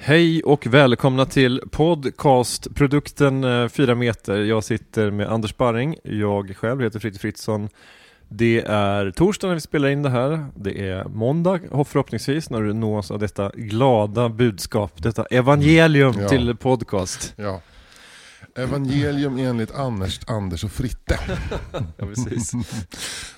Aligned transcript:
Hej 0.00 0.42
och 0.42 0.66
välkomna 0.66 1.26
till 1.26 1.60
podcastprodukten 1.70 3.70
4 3.70 3.94
meter. 3.94 4.38
Jag 4.38 4.64
sitter 4.64 5.10
med 5.10 5.28
Anders 5.28 5.56
Barring. 5.56 5.96
Jag 6.02 6.56
själv 6.56 6.82
heter 6.82 6.98
Fritte 7.00 7.18
Fritzson. 7.18 7.68
Det 8.28 8.60
är 8.66 9.10
torsdag 9.10 9.46
när 9.48 9.54
vi 9.54 9.60
spelar 9.60 9.88
in 9.88 10.02
det 10.02 10.10
här. 10.10 10.46
Det 10.56 10.88
är 10.88 11.04
måndag 11.04 11.60
förhoppningsvis 11.86 12.50
när 12.50 12.62
du 12.62 12.72
nås 12.74 13.10
av 13.10 13.18
detta 13.18 13.50
glada 13.54 14.28
budskap, 14.28 15.02
detta 15.02 15.24
evangelium 15.24 16.14
Ja. 16.20 16.28
till 16.28 16.56
podcast. 16.56 17.34
Ja. 17.36 17.60
Evangelium 18.54 19.38
enligt 19.38 19.74
Anders, 19.74 20.20
Anders 20.26 20.64
och 20.64 20.70
Fritte. 20.72 21.18
Ja, 21.72 22.06
precis. 22.06 22.52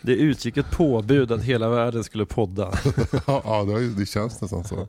Det 0.02 0.12
utgick 0.12 0.56
ett 0.56 0.70
påbud 0.70 1.32
att 1.32 1.42
hela 1.42 1.68
världen 1.68 2.04
skulle 2.04 2.26
podda. 2.26 2.72
Ja, 3.26 3.66
det, 3.96 4.06
känns 4.06 4.40
nästan 4.42 4.64
så. 4.64 4.88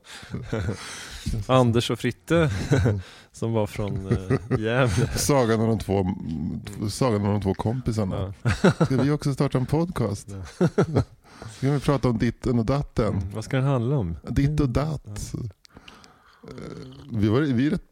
Anders 1.46 1.90
och 1.90 1.98
Fritte 1.98 2.50
som 3.32 3.52
var 3.52 3.66
från 3.66 4.06
eh, 4.06 4.60
Gävle. 4.60 5.08
Sagan 5.16 5.60
om 5.60 5.68
de 5.68 5.78
två, 5.78 6.06
sagan 6.90 7.22
om 7.26 7.32
de 7.32 7.42
två 7.42 7.54
kompisarna. 7.54 8.34
Ska 8.84 8.96
vi 9.02 9.10
också 9.10 9.34
starta 9.34 9.58
en 9.58 9.66
podcast? 9.66 10.28
Ska 11.56 11.70
vi 11.70 11.80
prata 11.80 12.08
om 12.08 12.18
ditten 12.18 12.58
och 12.58 12.64
datten? 12.66 13.06
Mm, 13.14 13.30
vad 13.34 13.44
ska 13.44 13.56
den 13.56 13.66
handla 13.66 13.96
om? 13.96 14.16
Ditt 14.28 14.60
och 14.60 14.68
datt. 14.68 15.06
Eh, 16.44 16.50
Vi 17.12 17.28
var, 17.28 17.40
vi 17.40 17.66
är 17.66 17.70
rätt, 17.70 17.82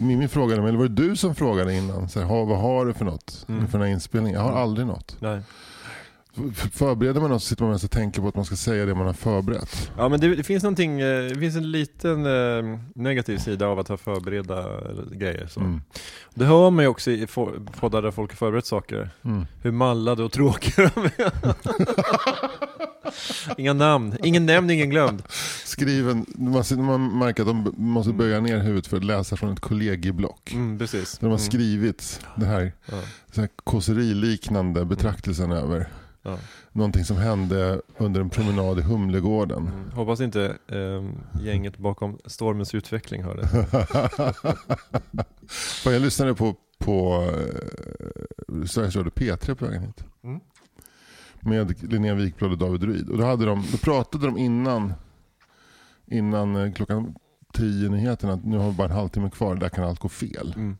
Mimmi 0.00 0.28
frågade 0.28 0.60
mig, 0.62 0.68
eller 0.68 0.78
var 0.78 0.88
det 0.88 1.02
du 1.08 1.16
som 1.16 1.34
frågade 1.34 1.74
innan? 1.74 2.08
Så 2.08 2.20
här, 2.20 2.26
"Ha, 2.26 2.44
vad 2.44 2.58
har 2.58 2.86
du 2.86 2.94
för 2.94 3.04
något 3.04 3.44
Mm. 3.48 3.60
inför 3.60 3.78
den 3.78 3.86
här 3.86 3.94
inspelningen? 3.94 4.40
Jag 4.40 4.48
har 4.52 4.60
aldrig 4.60 4.86
något. 4.86 5.16
Nej. 5.20 5.40
Förbereder 6.72 7.20
man 7.20 7.30
något 7.30 7.42
så 7.42 7.48
sitter 7.48 7.62
man 7.64 7.72
mest 7.72 7.84
och 7.84 7.90
tänker 7.90 8.20
på 8.22 8.28
att 8.28 8.34
man 8.36 8.44
ska 8.44 8.56
säga 8.56 8.86
det 8.86 8.94
man 8.94 9.06
har 9.06 9.12
förberett. 9.12 9.90
Ja 9.96 10.08
men 10.08 10.20
det, 10.20 10.36
det 10.36 10.42
finns 10.42 10.62
någonting, 10.62 11.00
eh, 11.00 11.24
det 11.28 11.34
finns 11.40 11.56
en 11.56 11.70
liten 11.70 12.26
eh, 12.26 12.78
negativ 12.94 13.38
sida 13.38 13.66
av 13.66 13.78
att 13.78 13.88
ha 13.88 13.96
förberedda 13.96 14.58
eh, 14.60 15.10
grejer. 15.12 15.46
Så. 15.46 15.60
Mm. 15.60 15.80
Det 16.34 16.44
hör 16.44 16.70
man 16.70 16.84
ju 16.84 16.88
också 16.88 17.10
i 17.10 17.26
for- 17.26 17.66
poddar 17.80 18.02
där 18.02 18.10
folk 18.10 18.30
har 18.30 18.36
förberett 18.36 18.66
saker. 18.66 19.10
Mm. 19.24 19.46
Hur 19.62 19.70
mallade 19.72 20.22
och 20.22 20.32
tråkiga 20.32 20.90
de 20.94 21.04
är. 21.04 21.32
Inga 23.58 23.72
namn, 23.72 24.16
ingen 24.24 24.46
nämnd, 24.46 24.70
ingen 24.70 24.90
glömd. 24.90 25.22
Skriven, 25.64 26.26
man, 26.38 26.84
man 26.84 27.18
märker 27.18 27.42
att 27.42 27.46
de 27.48 27.74
måste 27.76 28.12
böja 28.12 28.40
ner 28.40 28.58
huvudet 28.58 28.86
för 28.86 28.96
att 28.96 29.04
läsa 29.04 29.36
från 29.36 29.52
ett 29.52 29.60
kollegieblock. 29.60 30.52
Mm, 30.52 30.78
precis. 30.78 31.12
Där 31.12 31.26
de 31.26 31.30
har 31.30 31.38
Mm, 31.38 31.50
skrivit 31.50 32.20
den 32.36 32.48
här, 32.48 32.72
ja, 32.86 32.96
här 33.36 33.48
kåseriliknande 33.64 34.84
betraktelsen 34.84 35.52
över 35.52 35.88
ja. 36.22 36.38
någonting 36.72 37.04
som 37.04 37.16
hände 37.16 37.80
under 37.98 38.20
en 38.20 38.30
promenad 38.30 38.78
i 38.78 38.82
Humlegården. 38.82 39.66
Mm. 39.66 39.90
Hoppas 39.90 40.20
inte 40.20 40.56
eh, 40.68 41.04
gänget 41.42 41.78
bakom 41.78 42.18
stormens 42.24 42.74
utveckling 42.74 43.22
hör 43.22 43.36
det. 43.36 43.48
Fan, 45.48 45.92
jag 45.92 46.02
lyssnade 46.02 46.34
på, 46.34 46.54
på 46.78 47.30
eh, 48.48 48.64
Sveriges 48.66 48.96
Radio 48.96 49.12
P3 49.12 49.54
på 49.54 49.66
vägen 49.66 49.82
hit. 49.82 50.04
Mm. 50.24 50.40
Med 51.40 51.92
Linnea 51.92 52.14
Wikblad 52.14 52.52
och 52.52 52.58
David 52.58 52.82
Ryd. 52.82 53.08
Och 53.08 53.18
då, 53.18 53.24
hade 53.24 53.44
de, 53.44 53.64
då 53.72 53.78
pratade 53.78 54.26
de 54.26 54.38
innan, 54.38 54.92
innan 56.06 56.56
eh, 56.56 56.72
klockan 56.72 57.14
10 57.52 57.88
nyheterna 57.88 58.32
att 58.32 58.44
nu 58.44 58.58
har 58.58 58.70
vi 58.70 58.76
bara 58.76 58.88
en 58.88 58.96
halvtimme 58.96 59.30
kvar, 59.30 59.54
där 59.54 59.68
kan 59.68 59.84
allt 59.84 60.00
gå 60.00 60.08
fel. 60.08 60.54
Mm. 60.56 60.76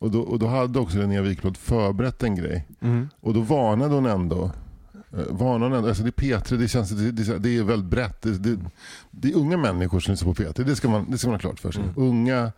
Och 0.00 0.10
då, 0.10 0.20
och 0.20 0.38
då 0.38 0.46
hade 0.46 0.78
också 0.78 0.98
Linnea 0.98 1.22
Wikblad 1.22 1.56
förberett 1.56 2.22
en 2.22 2.34
grej. 2.34 2.66
Mm. 2.80 3.08
Och 3.20 3.34
då 3.34 3.40
varnade 3.40 3.94
hon 3.94 4.06
ändå. 4.06 4.50
Eh, 5.12 5.52
ändå. 5.52 5.88
Alltså 5.88 6.02
det 6.02 6.08
är 6.08 6.38
P3, 6.38 6.56
det, 6.56 6.68
känns, 6.68 6.90
det, 6.90 7.38
det, 7.38 7.56
är 7.56 7.62
väldigt 7.62 7.90
brett. 7.90 8.22
Det, 8.22 8.38
det, 8.38 8.58
det 9.10 9.28
är 9.28 9.36
unga 9.36 9.56
människor 9.56 10.00
som 10.00 10.12
lyssnar 10.12 10.34
på 10.34 10.42
P3, 10.42 10.64
det 10.64 10.76
ska 10.76 10.88
man, 10.88 11.10
det 11.10 11.18
ska 11.18 11.28
man 11.28 11.34
ha 11.34 11.40
klart 11.40 11.60
för 11.60 11.72
sig. 11.72 11.82
Mm. 11.82 11.94
Unga, 11.96 12.52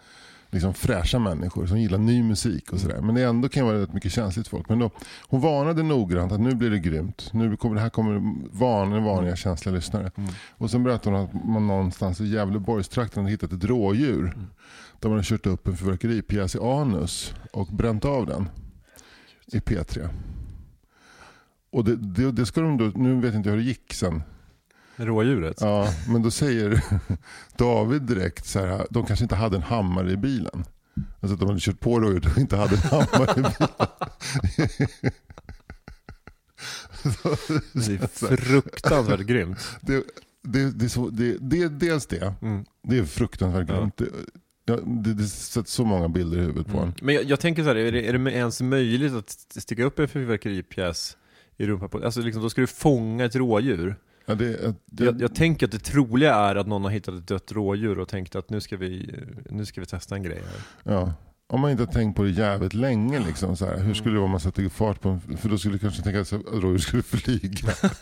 liksom 0.53 0.75
fräscha 0.75 1.19
människor 1.19 1.67
som 1.67 1.81
gillar 1.81 1.99
ny 1.99 2.23
musik 2.23 2.73
och 2.73 2.81
sådär. 2.81 3.01
Men 3.01 3.15
det 3.15 3.23
ändå 3.23 3.49
kan 3.49 3.67
vara 3.67 3.83
rätt 3.83 3.93
mycket 3.93 4.13
känsligt 4.13 4.49
folk. 4.49 4.69
Men 4.69 4.79
då, 4.79 4.91
hon 5.29 5.41
varnade 5.41 5.83
noggrant 5.83 6.33
att 6.33 6.41
nu 6.41 6.55
blir 6.55 6.71
det 6.71 6.79
grymt. 6.79 7.31
Nu 7.33 7.57
kommer, 7.57 7.75
det 7.75 7.81
här 7.81 7.91
kommer 7.91 8.35
varna 8.53 9.01
vanliga 9.01 9.37
känsliga 9.37 9.75
lyssnare. 9.75 10.11
Mm. 10.17 10.31
Och 10.51 10.71
sen 10.71 10.85
berättade 10.85 11.17
hon 11.17 11.25
att 11.25 11.45
man 11.45 11.67
någonstans 11.67 12.21
i 12.21 12.27
Gävleborgstrakten 12.27 13.23
hade 13.23 13.31
hittat 13.31 13.53
ett 13.53 13.65
rådjur. 13.65 14.37
Där 15.01 15.09
man 15.09 15.19
har 15.19 15.25
kört 15.25 15.47
upp 15.47 15.67
en 15.67 15.77
fyrverkeripjäs 15.77 16.55
i 16.55 16.59
anus 16.59 17.35
och 17.53 17.67
bränt 17.67 18.05
av 18.05 18.27
den 18.27 18.49
i 19.47 19.59
P3. 19.59 20.09
Och 21.73 21.85
det, 21.85 21.97
det, 21.97 22.33
det 22.33 22.47
ska 22.47 22.61
de 22.61 22.77
då, 22.79 22.85
nu 22.95 23.21
vet 23.21 23.35
inte 23.35 23.49
jag 23.49 23.57
hur 23.57 23.63
det 23.63 23.69
gick 23.69 23.93
sen. 23.95 24.23
Rådjuret. 24.97 25.57
Ja, 25.61 25.89
men 26.09 26.23
då 26.23 26.31
säger 26.31 26.85
David 27.57 28.03
direkt 28.03 28.47
så 28.47 28.59
här, 28.59 28.87
de 28.91 29.07
kanske 29.07 29.25
inte 29.25 29.37
hade 29.37 29.57
en 29.57 29.63
hammare 29.63 30.11
i 30.13 30.17
bilen. 30.17 30.65
Alltså 31.21 31.35
att 31.35 31.41
de 31.41 31.49
hade 31.49 31.61
kört 31.61 31.81
på 31.81 32.01
rådjuret 32.01 32.27
och 32.33 32.39
inte 32.39 32.57
hade 32.57 32.75
en 32.75 32.83
hammare 32.83 33.31
i 33.31 33.43
bilen. 33.43 33.53
Det 37.73 37.93
är 37.95 38.37
fruktansvärt 38.37 39.21
grymt. 39.21 39.59
Det, 39.81 40.05
det, 40.43 40.71
det, 40.79 40.85
är 40.85 40.89
så, 40.89 41.09
det, 41.09 41.37
det 41.41 41.69
dels 41.69 42.07
det, 42.07 42.35
Mm. 42.43 42.65
det 42.83 42.99
är 42.99 43.05
fruktansvärt 43.05 43.69
Ja. 43.69 43.77
grymt. 43.79 43.97
Det, 43.97 44.09
ja, 44.65 44.77
det, 44.77 45.15
det 45.15 45.27
sätter 45.27 45.71
så 45.71 45.85
många 45.85 46.09
bilder 46.09 46.39
i 46.39 46.41
huvudet 46.41 46.67
på 46.67 46.79
en. 46.79 46.83
Mm. 46.85 46.95
Men 47.03 47.15
jag, 47.15 47.25
jag 47.25 47.41
tänker 47.41 47.63
så 47.63 47.69
här, 47.69 47.77
är 47.77 47.93
det, 47.93 48.09
är 48.09 48.19
det 48.19 48.33
ens 48.33 48.61
möjligt 48.61 49.13
att 49.13 49.31
sticka 49.63 49.85
upp 49.85 49.99
en 49.99 50.09
fyrverkeripjäs 50.09 51.17
i 51.57 51.67
rumpan 51.67 51.89
på, 51.89 52.05
alltså 52.05 52.21
liksom, 52.21 52.43
då 52.43 52.51
ska 52.51 52.61
du 52.61 52.67
fånga 52.67 53.25
ett 53.25 53.37
rådjur. 53.37 53.97
Ja, 54.27 54.35
det, 54.35 54.75
det, 54.87 55.05
Jag, 55.05 55.21
jag 55.21 55.35
tänker 55.35 55.67
att 55.67 55.73
det 55.73 55.79
troliga 55.79 56.35
är 56.35 56.57
att 56.57 56.67
någon 56.67 56.85
har 56.85 56.91
hittat 56.91 57.15
ett 57.15 57.27
dött 57.27 57.53
rådjur 57.53 57.99
och 57.99 58.09
tänkt 58.09 58.37
att 58.37 58.51
nu 58.51 58.61
ska 58.61 58.77
vi, 58.77 59.15
nu 59.51 59.67
ska 59.67 59.81
vi 59.81 59.87
testa 59.87 60.15
en 60.15 60.23
grej 60.23 60.43
här. 60.85 60.93
Ja. 60.95 61.13
Om 61.47 61.61
man 61.61 61.71
inte 61.71 61.83
har 61.85 61.93
tänkt 61.93 62.17
på 62.17 62.23
det 62.23 62.31
jävligt 62.31 62.75
länge. 62.75 63.19
Liksom, 63.27 63.57
så 63.57 63.67
här, 63.67 63.79
hur 63.79 63.95
skulle 63.95 64.15
det 64.15 64.19
vara 64.19 64.25
om 64.25 64.31
man 64.31 64.41
satte 64.41 64.71
fart 64.71 65.01
på 65.01 65.09
en... 65.09 65.37
För 65.37 65.49
då 65.49 65.59
skulle 65.59 65.75
du 65.75 65.79
kanske 65.79 66.03
tänka 66.03 66.21
att 66.21 66.33
rådjur 66.33 66.79
skulle 66.79 67.03
flyga. 67.03 67.73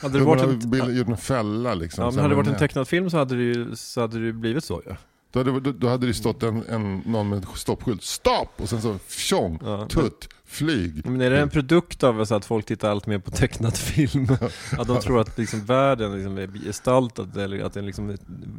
Hade 0.00 0.18
det 0.18 0.24
varit 0.24 0.42
en, 0.42 0.58
bild- 0.70 0.96
gjort 0.98 1.08
en 1.08 1.16
fälla. 1.16 1.74
Liksom, 1.74 2.04
ja, 2.04 2.10
men 2.10 2.18
hade 2.18 2.28
det 2.28 2.36
varit 2.36 2.48
en 2.48 2.56
tecknad 2.58 2.88
film 2.88 3.10
så 3.10 3.16
hade 3.16 3.36
det 3.36 3.42
ju 3.42 3.76
så 3.76 4.00
hade 4.00 4.26
det 4.26 4.32
blivit 4.32 4.64
så 4.64 4.82
ju. 4.86 4.94
Då 5.32 5.40
hade, 5.40 5.60
då, 5.60 5.72
då 5.72 5.88
hade 5.88 6.06
det 6.06 6.14
stått 6.14 6.42
en, 6.42 6.62
en, 6.68 6.98
någon 7.06 7.28
med 7.28 7.36
en 7.38 7.46
stoppskylt. 7.54 8.02
Stopp! 8.02 8.52
Och 8.60 8.68
sen 8.68 8.82
så 8.82 8.98
tjong, 9.08 9.58
Ja, 9.64 9.86
tutt, 9.86 10.28
flyg. 10.48 11.06
Men 11.06 11.20
är 11.20 11.30
det 11.30 11.40
en 11.40 11.48
produkt 11.48 12.02
av 12.02 12.20
att 12.20 12.44
folk 12.44 12.66
tittar 12.66 12.90
allt 12.90 13.06
mer 13.06 13.18
på 13.18 13.30
tecknad 13.30 13.76
film? 13.76 14.28
Att 14.78 14.88
de 14.88 15.00
tror 15.00 15.20
att 15.20 15.38
liksom 15.38 15.64
världen 15.64 16.14
liksom 16.14 16.38
är 16.38 16.46
gestaltad 16.66 17.36
eller 17.36 17.64
att 17.64 17.74
liksom, 17.74 18.16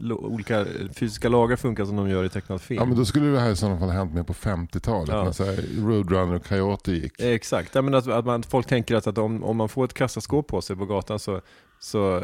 olika 0.09 0.65
fysiska 0.93 1.29
lagar 1.29 1.55
funkar 1.55 1.85
som 1.85 1.95
de 1.95 2.09
gör 2.09 2.23
i 2.23 2.29
tecknad 2.29 2.61
film? 2.61 2.79
Ja, 2.79 2.85
men 2.85 2.97
då 2.97 3.05
skulle 3.05 3.25
det 3.25 3.39
här 3.39 3.51
i 3.51 3.55
sådana 3.55 3.79
fall 3.79 3.89
ha 3.89 3.95
hänt 3.95 4.13
mer 4.13 4.23
på 4.23 4.33
50-talet. 4.33 5.09
Ja. 5.09 5.23
När 5.23 5.31
så 5.31 5.43
Roadrunner 5.77 6.35
och 6.35 6.45
Coyote 6.45 6.91
gick. 6.91 7.21
Exakt, 7.21 7.75
ja, 7.75 7.81
men 7.81 7.93
att, 7.93 8.07
att 8.07 8.25
man, 8.25 8.43
folk 8.43 8.67
tänker 8.67 8.95
att, 8.95 9.07
att 9.07 9.17
om, 9.17 9.43
om 9.43 9.57
man 9.57 9.69
får 9.69 9.85
ett 9.85 9.93
kassaskåp 9.93 10.47
på 10.47 10.61
sig 10.61 10.75
på 10.75 10.85
gatan 10.85 11.19
så, 11.19 11.41
så, 11.79 12.23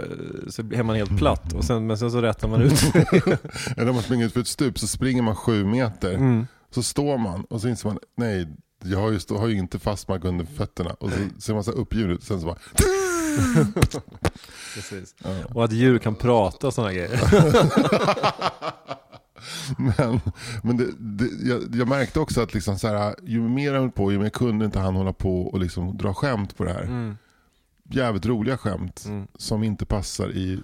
så 0.49 0.61
är 0.61 0.83
man 0.83 0.95
helt 0.95 1.17
platt 1.17 1.53
och 1.53 1.63
sen, 1.63 1.87
men 1.87 1.97
sen 1.97 2.11
så 2.11 2.21
rättar 2.21 2.47
man 2.47 2.61
ut 2.61 2.83
Eller 3.77 3.89
om 3.89 3.95
man 3.95 4.03
springer 4.03 4.25
ut 4.25 4.33
för 4.33 4.39
ett 4.39 4.47
stup 4.47 4.79
så 4.79 4.87
springer 4.87 5.21
man 5.21 5.35
sju 5.35 5.65
meter. 5.65 6.13
mm. 6.13 6.47
Så 6.71 6.83
står 6.83 7.17
man 7.17 7.43
och 7.43 7.61
så 7.61 7.67
inser 7.67 7.89
man, 7.89 7.99
nej, 8.17 8.47
jag 8.85 8.99
har 8.99 9.11
ju, 9.11 9.19
stå, 9.19 9.37
har 9.37 9.47
ju 9.47 9.57
inte 9.57 9.79
fast 9.79 10.07
mark 10.07 10.23
under 10.25 10.45
fötterna. 10.45 10.89
Och 10.89 11.11
så 11.11 11.17
ser 11.39 11.53
man 11.53 11.63
så 11.63 11.71
här 11.71 11.77
upp 11.77 11.93
ljudet 11.93 12.17
och 12.19 12.23
sen 12.25 12.39
så 12.41 12.45
bara... 12.45 12.57
Precis. 14.75 15.15
Ja. 15.23 15.29
Och 15.53 15.63
att 15.65 15.71
djur 15.71 15.97
kan 15.99 16.15
prata 16.15 16.67
och 16.67 16.73
sådana 16.73 16.93
grejer. 16.93 17.19
Men, 19.77 20.21
men 20.63 20.77
det, 20.77 20.87
det, 20.99 21.47
jag, 21.49 21.75
jag 21.75 21.87
märkte 21.87 22.19
också 22.19 22.41
att 22.41 22.53
liksom 22.53 22.79
så 22.79 22.87
här, 22.87 23.15
ju 23.23 23.41
mer 23.41 23.73
jag 23.73 23.79
höll 23.81 23.91
på, 23.91 24.11
ju 24.11 24.19
mer 24.19 24.29
kunde 24.29 24.65
inte 24.65 24.79
han 24.79 24.95
hålla 24.95 25.13
på 25.13 25.41
och 25.41 25.59
liksom 25.59 25.97
dra 25.97 26.13
skämt 26.13 26.57
på 26.57 26.63
det 26.63 26.73
här. 26.73 26.83
Mm. 26.83 27.17
Jävligt 27.83 28.25
roliga 28.25 28.57
skämt 28.57 29.03
Mm. 29.05 29.27
som 29.37 29.63
inte 29.63 29.85
passar 29.85 30.29
i, 30.31 30.59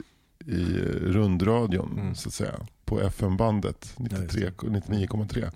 i 0.45 0.63
rundradion 1.01 1.99
Mm. 1.99 2.15
så 2.15 2.29
att 2.29 2.33
säga. 2.33 2.53
På 2.85 3.01
FM-bandet 3.01 3.93
Ja, 3.97 4.03
just 4.17 4.33
93 4.33 4.49
99,3. 4.59 5.51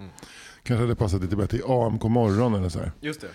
Mm. 0.66 0.78
Kanske 0.78 0.84
hade 0.84 0.96
passat 0.96 1.22
lite 1.22 1.36
bättre 1.36 1.58
i 1.58 1.62
AMK 1.68 2.04
morgon 2.04 2.54
eller 2.56 2.70
så 2.70 2.80
här. 2.80 2.92
Just 3.02 3.22
det. 3.22 3.28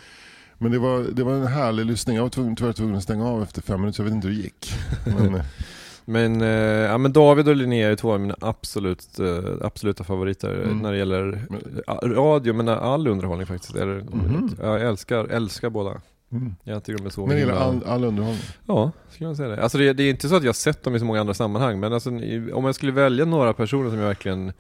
Men 0.59 0.73
det 0.73 0.79
var, 0.79 0.99
det 1.13 1.25
var 1.25 1.33
en 1.33 1.47
härlig 1.47 1.87
lyssning. 1.87 2.17
Jag 2.17 2.23
var 2.23 2.31
tvungen, 2.31 2.57
tyvärr 2.57 2.73
tvungen 2.73 2.97
att 2.97 3.03
stänga 3.03 3.29
av 3.29 3.43
efter 3.43 3.63
fem 3.63 3.81
minuter 3.81 3.97
så 3.97 4.03
jag 4.03 4.05
vet 4.05 4.15
inte 4.15 4.29
hur 4.29 4.35
det 4.35 4.41
gick. 4.43 4.73
Men, 5.07 5.35
eh, 5.35 5.43
Men, 6.05 6.41
eh, 6.41 6.49
ja, 6.91 6.99
men 6.99 7.13
David 7.13 7.49
och 7.49 7.57
Linnea 7.57 7.91
är 7.91 7.97
två 7.97 8.13
av 8.13 8.21
mina 8.21 8.37
absolut, 8.41 9.19
eh, 9.19 9.67
absoluta 9.67 10.05
favoriter 10.05 10.63
Mm. 10.65 10.79
när 10.79 10.93
det 10.93 10.99
gäller 10.99 11.45
Men- 11.51 11.83
eh, 11.89 12.09
radio, 12.23 12.53
men 12.55 12.69
all 12.69 13.09
underhållning 13.09 13.47
faktiskt. 13.47 13.77
Eller, 13.77 13.95
Mhm. 14.01 14.51
Jag 14.63 14.81
älskar, 14.81 15.25
älskar 15.25 15.71
båda. 15.71 16.01
Mm. 16.33 16.55
Jag 16.65 16.85
tycker 16.85 16.99
de 16.99 17.07
är 17.07 17.11
så 17.11 17.21
gäller 17.23 17.37
himla- 17.39 17.59
all, 17.59 17.85
all 17.87 18.05
underhållning. 18.05 18.43
Ja, 18.67 18.93
skulle 19.11 19.29
jag 19.31 19.37
säga 19.37 19.49
det. 19.49 19.63
Alltså 19.63 19.79
det, 19.79 19.93
det 19.93 20.03
är 20.03 20.11
inte 20.11 20.29
så 20.29 20.37
att 20.37 20.43
jag 20.43 20.49
har 20.49 20.53
sett 20.55 20.83
dem 20.83 20.97
i 20.97 20.99
så 20.99 21.05
många 21.05 21.21
andra 21.21 21.35
sammanhang, 21.35 21.81
men 21.81 21.93
alltså, 21.93 22.11
om 22.53 22.65
jag 22.65 22.75
skulle 22.75 22.93
välja 22.93 23.25
några 23.25 23.53
personer 23.53 23.91
som 23.91 23.99
jag 23.99 24.07
verkligen 24.07 24.53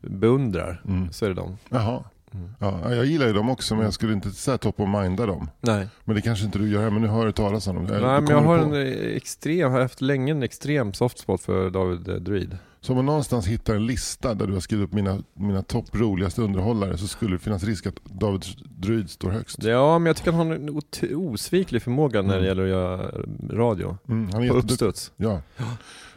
beundrar, 0.00 0.82
Mm. 0.88 1.12
så 1.12 1.24
är 1.24 1.28
det 1.28 1.34
dem. 1.34 1.56
Jaha. 1.68 2.04
Mm. 2.34 2.50
Ja, 2.58 2.94
jag 2.94 3.04
gillar 3.06 3.26
ju 3.26 3.32
dem 3.32 3.50
också 3.50 3.74
men 3.74 3.84
jag 3.84 3.94
skulle 3.94 4.12
inte 4.12 4.30
säga 4.30 4.58
top 4.58 4.80
of 4.80 4.88
minda 4.88 5.26
dem. 5.26 5.50
Nej, 5.60 5.88
Men 6.04 6.16
det 6.16 6.22
kanske 6.22 6.44
inte 6.44 6.58
du 6.58 6.68
gör, 6.68 6.90
men 6.90 7.02
nu 7.02 7.08
hör 7.08 7.26
du 7.26 7.32
talas 7.32 7.66
om 7.66 7.74
dem. 7.74 7.84
Nej 7.84 8.00
men 8.00 8.26
jag 8.26 8.40
har 8.42 8.58
på. 8.58 8.64
en 8.64 8.86
eh, 8.86 9.16
extrem, 9.16 9.72
har 9.72 9.80
haft 9.80 10.00
länge 10.00 10.32
en 10.32 10.42
extrem 10.42 10.92
softspot 10.92 11.40
för 11.42 11.70
David 11.70 12.08
eh, 12.08 12.14
Druid. 12.14 12.58
Så 12.80 12.92
om 12.92 12.96
man 12.96 13.06
någonstans 13.06 13.46
hittar 13.46 13.74
en 13.74 13.86
lista 13.86 14.34
där 14.34 14.46
du 14.46 14.52
har 14.52 14.60
skrivit 14.60 14.84
upp 14.84 14.92
mina, 14.92 15.18
mina 15.34 15.62
topp 15.62 15.84
roligaste 15.92 16.42
underhållare 16.42 16.98
så 16.98 17.06
skulle 17.08 17.34
det 17.34 17.38
finnas 17.38 17.64
risk 17.64 17.86
att 17.86 18.04
David 18.04 18.42
Druid 18.64 19.10
står 19.10 19.30
högst. 19.30 19.62
Ja, 19.64 19.98
men 19.98 20.06
jag 20.06 20.16
tycker 20.16 20.32
han 20.32 20.46
har 20.46 20.54
en 20.54 20.80
osviklig 21.16 21.82
förmåga 21.82 22.22
när 22.22 22.28
det 22.28 22.34
Mm. 22.34 22.46
gäller 22.46 22.62
att 22.62 22.68
göra 22.68 23.10
radio. 23.58 23.96
Mm, 24.08 24.28
han 24.32 24.42
är 24.42 24.48
På 24.48 24.54
uppstuds. 24.54 25.12
Ja, 25.16 25.42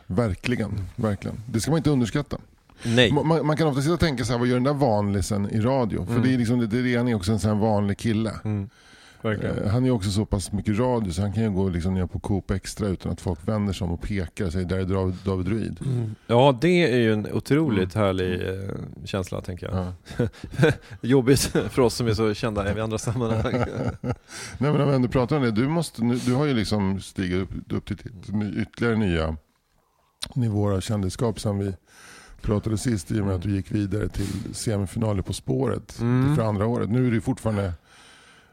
verkligen. 0.07 0.72
verkligen. 0.96 1.38
Det 1.48 1.60
ska 1.60 1.72
man 1.72 1.78
inte 1.78 1.90
underskatta. 1.90 2.38
Nej. 2.86 3.12
Ma- 3.12 3.24
Man, 3.24 3.45
man 3.45 3.57
kan 3.57 3.68
ofta 3.68 3.81
sitta 3.81 3.94
och 3.94 4.00
tänka 4.00 4.25
så 4.25 4.31
här, 4.31 4.39
vad 4.39 4.48
gör 4.48 4.56
den 4.56 4.63
där 4.63 4.74
vanlisen 4.74 5.50
i 5.50 5.60
radio? 5.60 6.06
För 6.06 6.12
Mm. 6.12 6.24
det 6.28 6.33
är 6.33 6.38
liksom, 6.38 6.60
det, 6.60 6.68
det 6.68 6.94
är 6.94 6.98
han 6.98 7.07
är 7.07 7.16
också 7.16 7.31
en 7.31 7.39
sån 7.39 7.60
vanlig 7.60 7.98
kille. 7.98 8.31
Mm. 8.44 8.69
Eh, 9.24 9.68
Han 9.72 9.86
är 9.86 9.92
också 9.92 10.10
så 10.12 10.25
pass 10.25 10.51
mycket 10.51 10.80
radio 10.80 11.12
så 11.12 11.22
han 11.22 11.33
kan 11.33 11.44
ju 11.44 11.50
gå 11.51 11.69
liksom 11.69 11.94
ner 11.94 12.06
på 12.06 12.19
Coop 12.19 12.51
Extra 12.51 12.88
utan 12.88 13.12
att 13.12 13.22
folk 13.22 13.39
vänder 13.48 13.74
sig 13.74 13.86
om 13.86 13.92
och 13.92 14.01
pekar 14.01 14.45
och 14.45 14.51
säger 14.51 14.66
där 14.66 14.78
är 14.78 14.86
David, 14.86 15.16
David 15.25 15.45
Druid. 15.45 15.80
Mm. 15.86 16.16
Ja, 16.28 16.57
det 16.62 16.94
är 16.94 16.98
ju 16.98 17.13
en 17.13 17.33
otroligt 17.33 17.94
härlig 17.94 18.33
eh, 18.50 18.75
känsla, 19.06 19.42
tänker 19.42 19.68
jag. 19.72 19.94
Ja. 20.18 20.28
Jobbigt 21.01 21.39
för 21.42 21.80
oss 21.80 21.95
som 21.95 22.07
är 22.07 22.13
så 22.13 22.33
kända 22.33 22.78
i 22.78 22.81
andra 22.81 22.98
sammanhang. 22.98 23.54
Nej 24.57 24.72
men 24.74 24.81
om 24.95 25.01
du 25.01 25.07
pratar 25.07 25.36
om 25.38 25.44
det, 25.44 25.51
du, 25.51 25.68
måste, 25.68 26.01
du 26.01 26.33
har 26.33 26.45
ju 26.45 26.54
liksom 26.54 27.00
stigit 27.01 27.42
upp, 27.42 27.50
upp 27.74 27.86
till, 27.86 27.98
ytterligare 28.62 28.95
nya 28.95 29.38
nivåer 30.36 30.75
av 30.75 30.81
kändisskap 30.81 31.39
sen 31.39 31.57
vi 31.60 31.74
pratade 32.42 32.78
sist 32.78 33.12
i 33.12 33.22
och 33.22 33.26
med 33.26 33.36
att 33.36 33.42
du 33.42 33.52
gick 33.52 33.72
vidare 33.72 34.08
till 34.10 34.54
semifinaler 34.54 35.22
På 35.22 35.34
spåret 35.34 36.00
Mm. 36.02 36.36
för 36.36 36.44
andra 36.44 36.66
året. 36.68 36.90
Nu 36.90 37.06
är 37.06 37.10
det 37.10 37.16
ju 37.16 37.22
fortfarande 37.22 37.74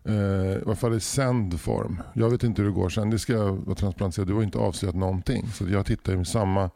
eh, 0.04 0.14
i 0.14 0.62
alla 0.66 0.76
fall 0.76 0.94
i 0.94 1.00
sänd 1.00 1.60
form. 1.60 2.02
Jag 2.12 2.30
vet 2.30 2.42
inte 2.44 2.62
hur 2.62 2.68
det 2.68 2.74
går 2.74 2.88
sen, 2.88 3.10
det 3.10 3.18
ska 3.18 3.32
jag 3.32 3.52
vara 3.56 3.76
transparent. 3.76 4.26
Du 4.26 4.34
har 4.34 4.42
inte 4.42 4.58
avslöjat 4.58 4.96
någonting. 4.96 5.48
Så 5.54 5.64
jag 5.68 5.86
tittar 5.86 6.16
med 6.16 6.26
samma, 6.28 6.70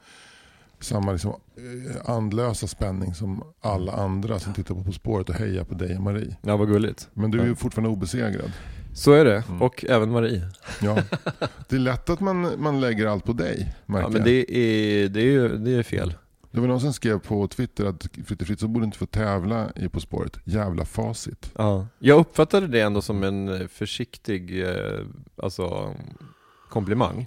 samma 0.81 1.13
liksom, 1.13 1.31
eh, 1.57 2.11
andlösa 2.11 2.67
spänning 2.67 3.15
som 3.15 3.43
alla 3.61 3.93
andra 3.93 4.39
som 4.39 4.53
tittar 4.55 4.75
på 4.75 4.83
På 4.85 4.93
spåret 4.93 5.29
och 5.29 5.35
hejar 5.35 5.65
på 5.65 5.75
dig 5.75 5.97
och 5.97 6.03
Marie. 6.03 6.37
Ja, 6.43 6.57
vad 6.57 6.69
gulligt. 6.69 7.09
Men 7.15 7.31
du 7.31 7.41
är 7.41 7.47
Ja. 7.47 7.55
fortfarande 7.55 7.91
obesegrad. 7.91 8.53
Så 8.95 9.13
är 9.13 9.25
det. 9.25 9.45
Mm. 9.49 9.63
Och 9.63 9.85
även 9.89 10.11
Marie. 10.11 10.43
Ja. 10.83 10.99
Det 11.69 11.77
är 11.77 11.81
lätt 11.81 12.11
att 12.11 12.21
man, 12.21 12.53
man 12.63 12.81
lägger 12.81 13.07
allt 13.07 13.25
på 13.25 13.33
dig, 13.33 13.75
märker 13.87 14.05
Ja, 14.07 14.09
men 14.13 14.25
det 14.25 14.57
är, 14.57 15.09
det 15.09 15.21
är, 15.21 15.25
ju- 15.25 15.57
det 15.57 15.71
är 15.75 15.83
fel. 15.83 16.15
Det 16.53 16.61
var 16.61 16.69
någon 16.69 16.81
som 16.81 16.93
skrev 16.93 17.19
på 17.19 17.49
Twitter 17.49 17.85
att 17.85 18.09
Fritte 18.27 18.45
Fritzson 18.45 18.73
borde 18.73 18.87
inte 18.87 18.99
få 18.99 19.07
tävla 19.07 19.73
i 19.77 19.89
På 19.89 20.01
spåret. 20.01 20.39
Jävla 20.45 20.85
facit. 20.85 21.51
Ja. 21.57 21.87
Jag 21.99 22.21
uppfattade 22.21 22.67
det 22.67 22.81
ändå 22.81 23.03
som 23.03 23.23
en 23.23 23.49
eh, 23.49 23.67
försiktig 23.67 24.63
eh, 24.69 25.01
alltså, 25.37 25.95
komplimang. 26.69 27.27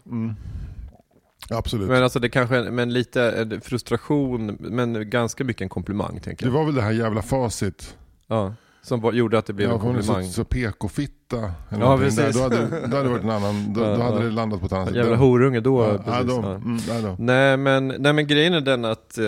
Absolut. 1.50 1.90
Men 1.90 2.04
alltså 2.04 2.20
det 2.20 2.30
kanske, 2.30 2.62
men 2.72 2.94
lite 2.94 3.48
eh, 3.52 3.60
frustration, 3.60 4.58
men 4.60 5.10
ganska 5.10 5.44
mycket 5.44 5.62
en 5.62 5.70
komplimang 5.70 6.20
tänker 6.20 6.46
det 6.46 6.52
jag. 6.52 6.58
var 6.58 6.66
väl 6.66 6.76
det 6.76 6.82
här 6.82 6.92
jävla 6.92 7.22
facit. 7.22 7.98
Ja, 8.28 8.54
som 8.86 9.16
gjorde 9.16 9.38
att 9.38 9.46
det 9.46 9.54
blev 9.54 9.68
Ja, 9.70 9.74
en 9.76 9.80
komplimang. 9.82 10.24
så, 10.26 10.32
så 10.32 10.44
PK-fitta. 10.46 11.52
Ja, 11.80 11.98
precis. 11.98 12.36
Då 12.36 12.42
hade, 12.44 12.56
det- 12.56 12.88
då 12.88 12.98
hade 12.98 13.04
det 13.04 13.10
varit 13.14 13.24
en 13.24 13.30
annan, 13.30 13.74
då, 13.74 13.82
Ja, 13.82 13.96
då 13.98 14.02
hade 14.04 14.18
ja. 14.18 14.24
det 14.24 14.32
landat 14.32 14.60
på 14.60 14.66
ett 14.66 14.72
annat 14.74 14.88
sätt. 14.88 14.98
Jävla 14.98 15.16
horunge 15.16 15.60
då. 15.60 15.84
Ja, 15.84 15.98
precis, 15.98 16.08
ja, 16.08 16.24
de, 16.24 16.44
ja. 16.44 16.56
mm, 16.56 17.06
ja. 17.06 17.16
Nej, 17.20 17.58
men, 17.58 17.88
nej 17.88 18.14
men 18.14 18.28
grejen 18.28 18.54
är 18.54 18.62
den 18.62 18.86
att... 18.86 19.18
Eh, 19.18 19.26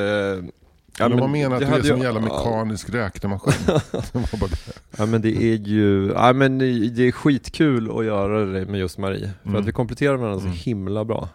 ja, 0.99 1.09
men 1.09 1.19
man 1.19 1.31
menar 1.31 1.55
att 1.55 1.59
det 1.61 1.65
du 1.67 1.73
är 1.73 1.81
som 1.83 1.95
en 1.95 2.01
jävla 2.01 2.19
ja. 2.21 2.25
mekanisk 2.25 2.89
räknemaskin. 2.89 3.53
det 3.91 4.13
bara 4.13 4.47
det. 4.49 4.57
Ja 4.97 5.05
men 5.05 5.21
det 5.21 5.43
är 5.43 5.57
ju, 5.57 6.11
ja 6.15 6.33
men 6.33 6.57
det 6.57 6.89
det 6.89 7.07
är 7.07 7.11
skitkul 7.11 7.91
att 7.99 8.05
göra 8.05 8.45
det 8.45 8.65
med 8.65 8.79
just 8.79 8.97
Marie. 8.97 9.31
För 9.43 9.49
Mm. 9.49 9.61
att 9.61 9.67
vi 9.67 9.71
kompletterar 9.71 10.15
varandra 10.15 10.41
Mm. 10.41 10.53
så 10.53 10.59
himla 10.63 11.05
bra. 11.05 11.29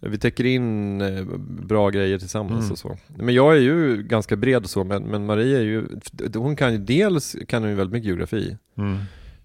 Vi 0.00 0.18
täcker 0.18 0.44
in 0.46 1.00
eh, 1.00 1.24
bra 1.46 1.90
grejer 1.90 2.18
tillsammans 2.18 2.60
Mm. 2.60 2.72
och 2.72 2.78
så. 2.78 2.96
Men 3.06 3.34
jag 3.34 3.56
är 3.56 3.60
ju 3.60 4.02
ganska 4.02 4.36
bred 4.36 4.64
och 4.64 4.70
så, 4.70 4.84
men, 4.84 5.02
men 5.02 5.26
Marie 5.26 5.58
är 5.58 5.62
ju, 5.62 5.86
hon 6.34 6.56
kan 6.56 6.72
ju 6.72 6.78
dels 6.78 7.36
kan 7.48 7.62
hon 7.62 7.70
ju 7.70 7.76
väldigt 7.76 7.92
mycket 7.92 8.06
geografi. 8.06 8.56
Mm. 8.76 8.92
Eh, 8.94 8.98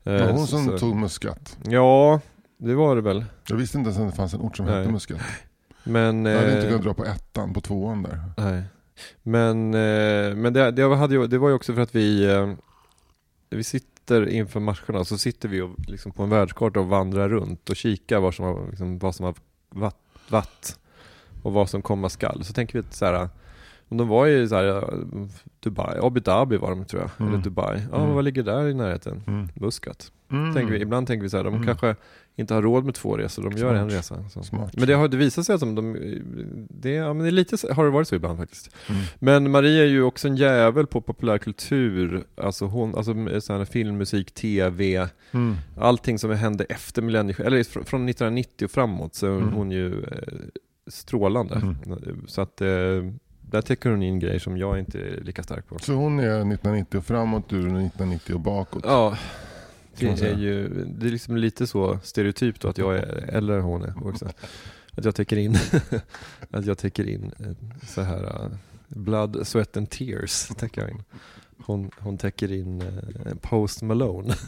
Det 0.04 0.20
var 0.26 0.32
hon 0.32 0.48
så- 0.48 0.58
som 0.58 0.66
så- 0.66 0.78
tog 0.78 0.96
Muscat. 0.96 1.58
Ja, 1.70 2.20
det 2.58 2.74
var 2.76 2.96
det 2.96 3.02
väl. 3.02 3.26
Jag 3.50 3.56
visste 3.56 3.78
inte 3.78 3.90
ens 3.90 4.02
att 4.02 4.10
det 4.12 4.16
fanns 4.16 4.34
en 4.34 4.42
ort 4.42 4.58
som 4.58 4.66
Nej. 4.66 4.76
hette 4.80 4.92
Muscat. 4.92 5.22
Men... 5.84 6.26
Jag 6.26 6.36
hade 6.36 6.48
eh, 6.52 6.56
inte 6.56 6.68
kunnat 6.68 6.84
dra 6.84 6.94
på 6.94 7.06
ettan, 7.06 7.54
på 7.54 7.62
tvåan 7.62 8.04
där. 8.04 8.20
Nej. 8.38 8.64
Men, 9.24 9.74
eh, 9.74 10.36
men 10.36 10.54
det, 10.54 10.72
det, 10.72 10.96
hade 10.96 11.14
ju, 11.16 11.28
det 11.28 11.38
var 11.38 11.50
ju 11.50 11.56
också 11.56 11.74
för 11.74 11.82
att 11.82 11.96
vi, 11.96 12.26
eh, 12.34 12.54
vi 13.50 13.64
sitter 13.64 14.30
inför 14.30 14.60
matcherna, 14.60 15.04
så 15.06 15.18
sitter 15.18 15.50
vi 15.50 15.62
och, 15.62 15.70
liksom 15.88 16.12
på 16.12 16.24
en 16.24 16.30
världskarta 16.30 16.80
och 16.80 16.88
vandrar 16.88 17.30
runt 17.30 17.70
och 17.70 17.76
kikar 17.76 18.20
vad 18.20 18.34
som 18.34 18.46
har, 18.46 18.68
liksom, 18.70 19.00
vad 19.00 19.16
som 19.16 19.26
har 19.26 19.36
vatt, 19.70 19.98
vatt 20.30 20.80
och 21.44 21.54
vad 21.54 21.70
som 21.70 21.82
komma 21.82 22.10
skall. 22.10 22.44
Så 22.44 22.54
tänker 22.54 22.74
vi 22.74 22.80
att 22.80 22.94
så 22.94 23.06
här, 23.06 23.30
de 23.90 24.08
var 24.08 24.28
i 24.28 24.48
så 24.48 24.56
här, 24.56 24.84
Dubai, 25.60 26.00
Abu 26.02 26.20
Dhabi 26.20 26.58
var 26.58 26.70
de 26.70 26.86
tror 26.86 27.02
jag, 27.02 27.12
Mm. 27.20 27.34
eller 27.34 27.44
Dubai. 27.44 27.82
Ja, 27.92 28.02
Mm. 28.04 28.16
vad 28.16 28.24
ligger 28.24 28.44
där 28.44 28.68
i 28.68 28.74
närheten? 28.74 29.24
Mm. 29.28 29.48
Muscat. 29.56 30.12
Mm. 30.32 30.54
Tänker 30.54 30.74
vi, 30.74 30.82
ibland 30.82 31.08
tänker 31.08 31.24
vi 31.24 31.30
så 31.30 31.38
här, 31.38 31.44
de 31.44 31.54
Mm. 31.54 31.66
kanske 31.66 31.96
inte 32.36 32.54
har 32.54 32.62
råd 32.62 32.86
med 32.86 32.94
två 32.96 33.18
resor, 33.18 33.44
de 33.44 33.52
gör 33.58 33.70
Smart. 33.70 33.82
en 33.82 33.90
resa. 33.90 34.70
Men 34.78 34.88
det 34.88 34.94
har 34.94 35.08
det 35.08 35.18
visat 35.18 35.46
sig 35.46 35.56
att 35.56 35.60
de, 35.62 35.76
de 35.76 35.94
det, 36.70 36.90
ja, 36.92 37.14
men 37.14 37.24
det 37.24 37.30
är 37.30 37.32
lite, 37.32 37.74
har 37.74 37.86
det 37.86 37.92
varit 37.92 38.08
så 38.08 38.16
ibland 38.16 38.38
faktiskt. 38.40 38.70
Mm. 38.90 39.02
Men 39.20 39.52
Maria 39.52 39.84
är 39.84 39.88
ju 39.88 40.02
också 40.04 40.28
en 40.28 40.36
jävel 40.36 40.88
på 40.88 41.02
populärkultur, 41.02 42.24
alltså 42.36 42.66
hon, 42.66 42.96
alltså 42.96 43.14
här 43.14 43.66
film, 43.66 43.98
musik, 43.98 44.32
tv, 44.34 45.10
Mm. 45.32 45.56
allting 45.78 46.20
som 46.20 46.32
hände 46.32 46.64
efter 46.64 47.02
millennieskiftet, 47.02 47.48
eller 47.48 47.64
fr- 47.64 47.84
från 47.84 48.06
1990 48.06 48.66
och 48.66 48.72
framåt 48.72 49.16
så 49.16 49.28
Mm. 49.28 49.54
hon 49.54 49.72
ju 49.72 50.04
eh, 50.04 50.08
strålande. 50.88 51.56
Mm. 51.56 52.28
Så 52.28 52.42
att 52.42 52.62
eh, 52.62 52.68
där 53.52 53.62
täcker 53.62 53.90
hon 53.90 54.04
in 54.04 54.20
grejer 54.20 54.40
som 54.40 54.58
jag 54.58 54.80
inte 54.80 55.00
är 55.00 55.22
lika 55.22 55.44
stark 55.44 55.68
på. 55.68 55.80
Så 55.80 55.94
hon 55.94 56.20
är 56.20 56.24
1990 56.24 56.98
och 56.98 57.06
framåt, 57.06 57.50
du 57.50 57.56
är 57.56 57.62
1990 57.62 58.36
och 58.36 58.40
bakåt. 58.40 58.84
Ja, 58.86 59.18
det 60.00 60.22
är 60.22 60.38
ju 60.38 60.70
det 60.86 61.08
är 61.08 61.12
liksom 61.12 61.38
lite 61.38 61.68
så 61.68 62.00
stereotypt 62.04 62.62
då 62.62 62.68
att 62.68 62.78
jag 62.78 62.96
är 62.96 63.52
än 63.52 63.62
hon 63.62 63.84
är 63.84 64.08
också. 64.08 64.26
Att 64.92 65.06
jag 65.06 65.16
täcker 65.16 65.38
in, 65.38 65.58
att 66.52 66.66
jag 66.66 66.78
täcker 66.78 67.08
in 67.08 67.32
eh, 67.40 67.86
så 67.88 68.02
här 68.02 68.24
uh, 68.24 68.52
blood, 68.88 69.48
sweat 69.48 69.78
and 69.78 69.90
tears 69.90 70.48
täcker 70.48 70.82
jag 70.82 70.90
in. 70.92 71.04
Hon, 71.58 71.92
hon 72.00 72.18
täcker 72.18 72.52
in 72.52 72.82
eh, 72.82 73.36
Post 73.42 73.82
Malone. 73.82 74.34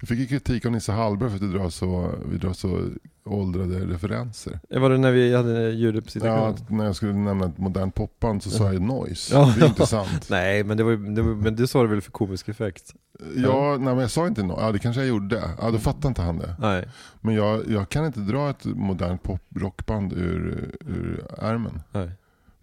Jag 0.00 0.08
fick 0.08 0.18
ju 0.18 0.26
kritik 0.26 0.66
av 0.66 0.72
Nisse 0.72 0.92
Hallberg 0.92 1.28
för 1.30 1.36
att 1.36 1.42
vi 1.42 1.52
drar 1.58 1.70
så, 1.70 2.10
vi 2.30 2.38
drar 2.38 2.52
så 2.52 2.80
åldrade 3.24 3.86
referenser. 3.86 4.60
Var 4.70 4.90
det 4.90 4.98
när 4.98 5.12
vi 5.12 5.34
hade 5.36 5.62
Ja, 5.62 5.68
ljuduppsittning? 5.68 6.32
att 6.32 6.70
när 6.70 6.84
jag 6.84 6.96
skulle 6.96 7.12
nämna 7.12 7.46
ett 7.46 7.58
modernt 7.58 7.94
popband 7.94 8.42
så 8.42 8.50
sa 8.50 8.72
jag 8.72 8.82
noise. 8.82 9.34
Ja. 9.34 9.54
Det 9.58 9.64
är 9.64 9.68
inte 9.68 9.86
sant. 9.86 10.26
Nej, 10.30 10.64
men 10.64 10.76
det, 10.76 10.82
var, 10.84 10.90
ju- 10.90 11.14
det 11.14 11.22
var, 11.22 11.34
men 11.34 11.56
det 11.56 11.66
sa 11.66 11.82
du 11.82 11.88
väl 11.88 12.00
för 12.00 12.10
komisk 12.12 12.48
effekt? 12.48 12.94
Ja, 13.36 13.70
nej, 13.70 13.78
men 13.94 13.98
jag 13.98 14.10
sa 14.10 14.26
inte 14.26 14.42
noise. 14.42 14.62
Ja, 14.62 14.72
det 14.72 14.78
kanske 14.78 15.00
jag 15.00 15.08
gjorde. 15.08 15.42
Ja, 15.60 15.70
då 15.70 15.78
fattade 15.78 16.08
inte 16.08 16.22
han 16.22 16.38
det. 16.38 16.56
Nej. 16.58 16.88
Men 17.20 17.34
jag, 17.34 17.70
jag 17.70 17.88
kan 17.88 18.06
inte 18.06 18.20
dra 18.20 18.50
ett 18.50 18.64
modernt 18.64 19.22
pop-rockband 19.22 20.12
ur, 20.12 20.70
ur 20.86 21.24
ärmen. 21.38 21.82
Nej. 21.92 22.10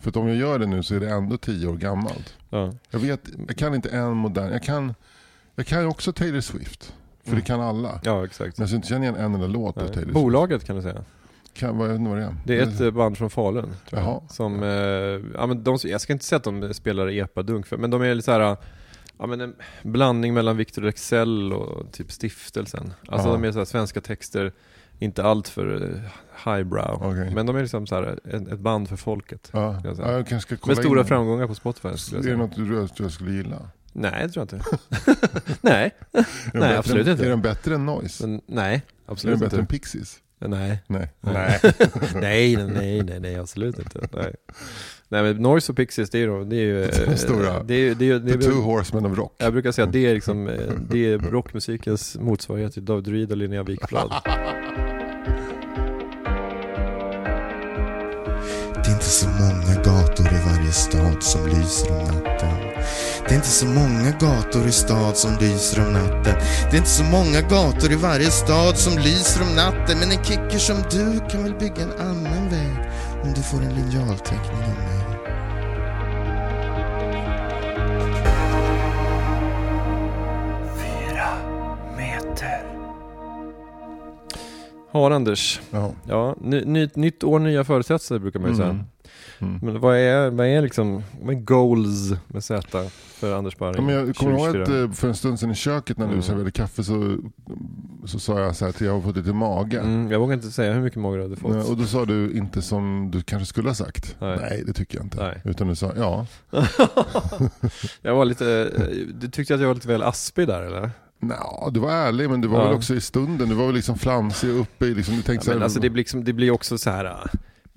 För 0.04 0.10
att 0.10 0.16
om 0.16 0.28
jag 0.28 0.38
gör 0.38 0.60
det 0.60 0.66
nu 0.66 0.84
så 0.84 0.96
är 0.96 1.00
det 1.00 1.10
ändå 1.10 1.38
tio 1.38 1.68
år 1.68 1.76
gammalt. 1.78 2.36
Ja. 2.50 2.72
Jag 2.90 3.00
vet, 3.00 3.22
jag 3.48 3.58
kan 3.58 3.76
inte 3.76 3.90
en 3.90 4.12
modern, 4.14 4.52
jag 4.52 4.64
kan, 4.64 4.94
jag 5.56 5.66
kan 5.66 5.86
också 5.88 6.14
Taylor 6.14 6.42
Swift. 6.42 6.94
För 7.24 7.30
Mm. 7.32 7.40
det 7.40 7.46
kan 7.48 7.62
alla. 7.62 8.00
ja, 8.04 8.26
exakt. 8.26 8.58
Men 8.58 8.68
jag 8.68 8.76
inte 8.76 8.88
känner 8.88 9.02
igen 9.04 9.16
en 9.16 9.34
enda 9.34 9.48
låt 9.48 9.78
av. 9.78 9.82
Taylor 9.88 9.94
Swift. 10.02 10.14
Bolaget 10.14 10.66
kan 10.66 10.76
du 10.76 10.82
säga. 10.82 11.04
Kan, 11.54 11.78
vad, 11.78 11.90
vad 11.90 12.18
det 12.18 12.24
är. 12.24 12.36
Det 12.46 12.60
är 12.60 12.64
ett 12.64 12.82
eh, 12.82 12.92
band 12.92 13.18
från 13.18 13.30
Falun. 13.30 13.74
Jaha. 13.90 14.22
Som, 14.30 14.64
eh, 14.64 14.70
ja, 15.40 15.46
men 15.48 15.64
de, 15.64 15.78
jag 15.84 16.02
ska 16.02 16.14
inte 16.14 16.26
säga 16.26 16.38
att 16.38 16.44
de 16.44 16.74
spelar 16.74 17.10
epadunk, 17.12 17.72
men 17.72 17.90
de 17.90 18.02
är 18.02 18.16
lite 18.16 18.26
så 18.26 18.32
här, 18.32 18.58
ja, 19.18 19.26
men 19.28 19.42
en 19.42 19.56
blandning 19.84 20.34
mellan 20.34 20.58
Victor 20.58 20.82
Lexell 20.82 21.54
och 21.54 21.92
typ 21.92 22.12
Stiftelsen. 22.12 22.94
Alltså 23.08 23.28
Ja. 23.28 23.34
de 23.34 23.44
är 23.44 23.52
så 23.52 23.58
här, 23.58 23.66
svenska 23.66 24.02
texter, 24.02 24.52
inte 25.04 25.24
allt 25.24 25.48
för 25.48 25.76
eh, 25.84 26.00
highbrow. 26.54 27.00
Okej. 27.04 27.32
Men 27.36 27.46
de 27.46 27.56
är 27.56 27.62
liksom 27.62 27.88
så 27.88 27.96
här, 27.96 28.20
ett, 28.26 28.48
ett 28.48 28.60
band 28.60 28.90
för 28.90 28.96
folket. 28.96 29.50
Ja. 29.54 29.82
jag 29.84 30.00
Ja, 30.00 30.12
jag 30.12 30.28
kanske 30.28 30.58
Med 30.68 30.78
stora 30.78 31.00
in. 31.02 31.08
framgångar 31.08 31.48
på 31.48 31.56
Spotify. 31.56 31.88
Är 31.88 31.96
jag 32.14 32.24
det 32.24 32.36
något 32.38 32.56
du, 32.56 32.88
du 33.04 33.10
skulle 33.10 33.32
gilla? 33.32 33.70
Nej, 33.94 34.28
det 34.28 34.30
tror 34.30 34.48
jag 34.52 34.60
inte. 34.60 34.78
nej, 35.62 35.96
Nej, 36.12 36.24
bättre 36.54 36.78
absolut 36.78 37.08
än, 37.08 37.12
inte. 37.14 37.26
Är 37.26 37.30
den 37.30 37.42
bättre 37.42 37.76
än 37.76 37.86
Noise? 37.86 38.28
men, 38.28 38.42
nej, 38.46 38.74
är 38.76 38.80
den 38.80 38.82
absolut 39.06 39.40
bättre 39.40 39.58
än 39.58 39.62
inte. 39.62 39.74
Pixies? 39.74 40.20
Nej. 40.40 40.84
Nej. 40.88 41.12
Nej. 41.22 41.60
nej, 42.16 42.56
nej, 42.56 43.04
nej, 43.04 43.20
nej, 43.20 43.36
absolut 43.36 43.80
inte. 43.80 44.08
Nej. 44.14 44.36
Nej 45.10 45.24
men 45.24 45.36
Noise 45.38 45.72
och 45.72 45.76
Pixies 45.76 46.10
det 46.10 46.18
är, 46.18 46.22
ju- 46.22 46.44
det 46.44 46.56
är 46.56 46.60
ju... 46.62 46.88
De 46.88 47.12
eh, 47.12 47.16
stora. 47.16 47.64
Det 47.64 47.74
är, 47.76 47.96
det 47.96 48.10
är, 48.10 48.20
det 48.20 48.32
The 48.32 48.38
är, 48.38 48.52
two 48.52 48.62
horsemen 48.62 49.06
of 49.12 49.18
rock. 49.18 49.36
jag 49.38 49.54
brukar 49.54 49.72
säga 49.72 49.86
att 49.86 49.94
det 49.94 50.06
är 50.06 50.14
liksom, 50.14 50.48
eh, 50.48 50.60
det 50.90 51.14
är 51.14 51.18
rockmusikens 51.18 52.18
motsvarighet 52.20 52.74
till 52.74 52.86
David 52.86 53.08
Reed 53.08 53.32
och 53.32 53.38
Linnea 53.38 53.64
Wikblad. 53.64 54.14
Inte 59.04 59.16
så 59.16 59.30
många 59.30 59.76
gator 59.76 60.28
i 60.28 60.40
varje 60.46 60.72
stad 60.72 61.24
som 61.24 61.48
lyser 61.48 61.92
om 61.92 62.04
natten. 62.06 62.58
Det 63.28 63.32
är 63.32 63.36
inte 63.36 63.48
så 63.48 63.66
många 63.66 64.12
gator 64.12 64.68
i 64.68 64.72
stad 64.72 65.18
som 65.18 65.38
lyser 65.42 65.86
om 65.88 65.94
natten. 65.94 66.36
Det 66.72 66.76
är 66.76 66.78
inte 66.78 66.90
så 66.90 67.04
många 67.04 67.42
gator 67.42 67.92
i 67.92 67.96
varje 67.96 68.32
stad 68.32 68.78
som 68.78 68.98
lyser 68.98 69.42
om 69.42 69.56
natten. 69.56 70.00
Men 70.00 70.12
en 70.12 70.24
kicker 70.24 70.58
som 70.58 70.76
du 70.92 71.20
kan 71.30 71.44
väl 71.44 71.54
bygga 71.54 71.82
en 71.84 71.94
annan 72.00 72.50
väg 72.50 72.92
om 73.24 73.34
du 73.34 73.42
får 73.42 73.58
en 73.58 73.76
linjalteckning 73.76 74.64
av 74.64 74.78
mig. 74.78 75.04
Har 84.92 85.12
Anders, 85.12 85.62
Ja. 85.72 85.92
ja, 86.08 86.36
ny, 86.42 86.66
ny, 86.66 86.90
nytt 86.96 87.24
år, 87.24 87.40
nya 87.40 87.64
förutsättningar 87.64 88.20
brukar 88.20 88.40
man 88.40 88.50
ju 88.50 88.56
säga. 88.56 88.70
Mm. 88.70 88.84
Mm. 89.40 89.60
Men 89.64 89.80
vad 89.80 89.98
är, 89.98 90.30
vad 90.30 90.48
är 90.48 90.62
liksom, 90.62 91.04
vad 91.22 91.36
är 91.36 91.40
goals 91.40 92.14
med 92.28 92.44
Z 92.44 92.90
för 93.20 93.36
Anders 93.38 93.58
Barring? 93.58 93.76
Ja, 93.76 93.82
men 93.82 93.96
jag 94.08 94.16
kommer 94.16 94.32
ihåg 94.32 94.48
att 94.48 94.54
2024? 94.54 94.84
eh, 94.84 94.92
för 94.92 95.08
en 95.08 95.16
stund 95.16 95.40
sedan 95.40 95.52
i 95.52 95.56
köket 95.56 95.98
när 95.98 96.06
du 96.06 96.12
Mm. 96.12 96.24
serverade 96.24 96.52
kaffe 96.52 96.84
så, 96.84 97.18
så 98.06 98.20
sa 98.20 98.40
jag 98.40 98.56
så 98.56 98.66
här 98.66 98.70
att 98.70 98.82
jag 98.82 98.94
har 98.94 99.02
fått 99.02 99.18
lite 99.18 99.34
mage. 99.34 99.80
Mm, 99.80 100.12
jag 100.12 100.20
vågar 100.20 100.34
inte 100.34 100.52
säga 100.52 100.74
hur 100.74 100.82
mycket 100.82 101.00
mage 101.00 101.18
du 101.18 101.24
hade 101.24 101.36
fått. 101.36 101.52
Nej, 101.52 101.62
Och 101.62 101.78
då 101.78 101.84
sa 101.86 102.06
du 102.06 102.32
inte 102.38 102.62
som 102.62 103.10
du 103.12 103.22
kanske 103.22 103.46
skulle 103.46 103.70
ha 103.70 103.76
sagt. 103.76 104.16
Nej. 104.20 104.64
det 104.68 104.74
tycker 104.74 104.98
jag 104.98 105.06
inte. 105.06 105.24
Nej. 105.24 105.42
Utan 105.46 105.68
du 105.68 105.76
sa 105.76 105.92
ja. 105.98 106.26
jag 108.02 108.16
var 108.16 108.26
lite, 108.26 108.72
eh, 108.78 108.88
du 109.16 109.28
tyckte 109.28 109.54
att 109.56 109.60
jag 109.62 109.68
var 109.68 109.76
lite 109.76 109.88
väl 109.88 110.04
aspig 110.04 110.48
där 110.48 110.62
eller? 110.62 110.92
Nå, 111.20 111.70
du 111.72 111.80
var 111.80 111.92
ärlig 111.92 112.30
men 112.30 112.42
du 112.42 112.48
var 112.48 112.60
Ja. 112.60 112.66
väl 112.68 112.76
också 112.76 112.96
i 112.96 113.02
stunden. 113.02 113.50
Du 113.50 113.56
var 113.56 113.66
väl 113.66 113.76
liksom 113.76 113.98
flamsig 113.98 114.50
uppe 114.50 114.86
i 114.86 114.94
liksom, 114.96 115.16
du 115.16 115.22
tänkte 115.22 115.34
Ja, 115.36 115.42
så 115.42 115.50
men 115.50 115.58
här, 115.58 115.64
alltså 115.64 115.80
det 115.80 115.90
blir, 115.90 115.98
liksom, 116.02 116.24
det 116.24 116.34
blir 116.34 116.52
också 116.52 116.78
så 116.78 116.90
här. 116.90 117.32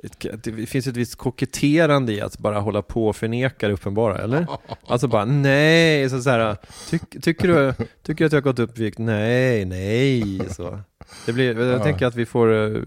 Ett- 0.05 0.45
Det 0.45 0.67
finns 0.67 0.87
ett 0.87 0.97
visst 0.97 1.17
koketterande 1.17 2.13
i 2.13 2.21
att 2.21 2.39
bara 2.39 2.61
hålla 2.61 2.83
på 2.83 3.09
och 3.09 3.17
förneka 3.17 3.69
det 3.69 3.75
uppenbara, 3.75 4.19
eller? 4.19 4.47
Alltså 4.87 5.09
bara, 5.09 5.25
nej, 5.25 6.11
så, 6.11 6.23
så 6.23 6.31
här, 6.31 6.57
tyck, 6.91 7.23
tycker, 7.23 7.49
du, 7.49 7.73
tycker 8.03 8.25
du 8.25 8.27
att 8.27 8.33
jag 8.33 8.37
har 8.41 8.53
gått 8.53 8.59
upp 8.59 8.79
i 8.79 8.83
vikt? 8.83 8.99
Nej, 8.99 9.65
nej, 9.65 10.41
så. 10.51 10.79
Det 11.27 11.33
blir, 11.33 11.59
jag 11.61 11.79
Ja. 11.81 11.85
tänker 11.85 12.07
att 12.07 12.15
vi 12.17 12.27
får, 12.27 12.53
eh, 12.77 12.83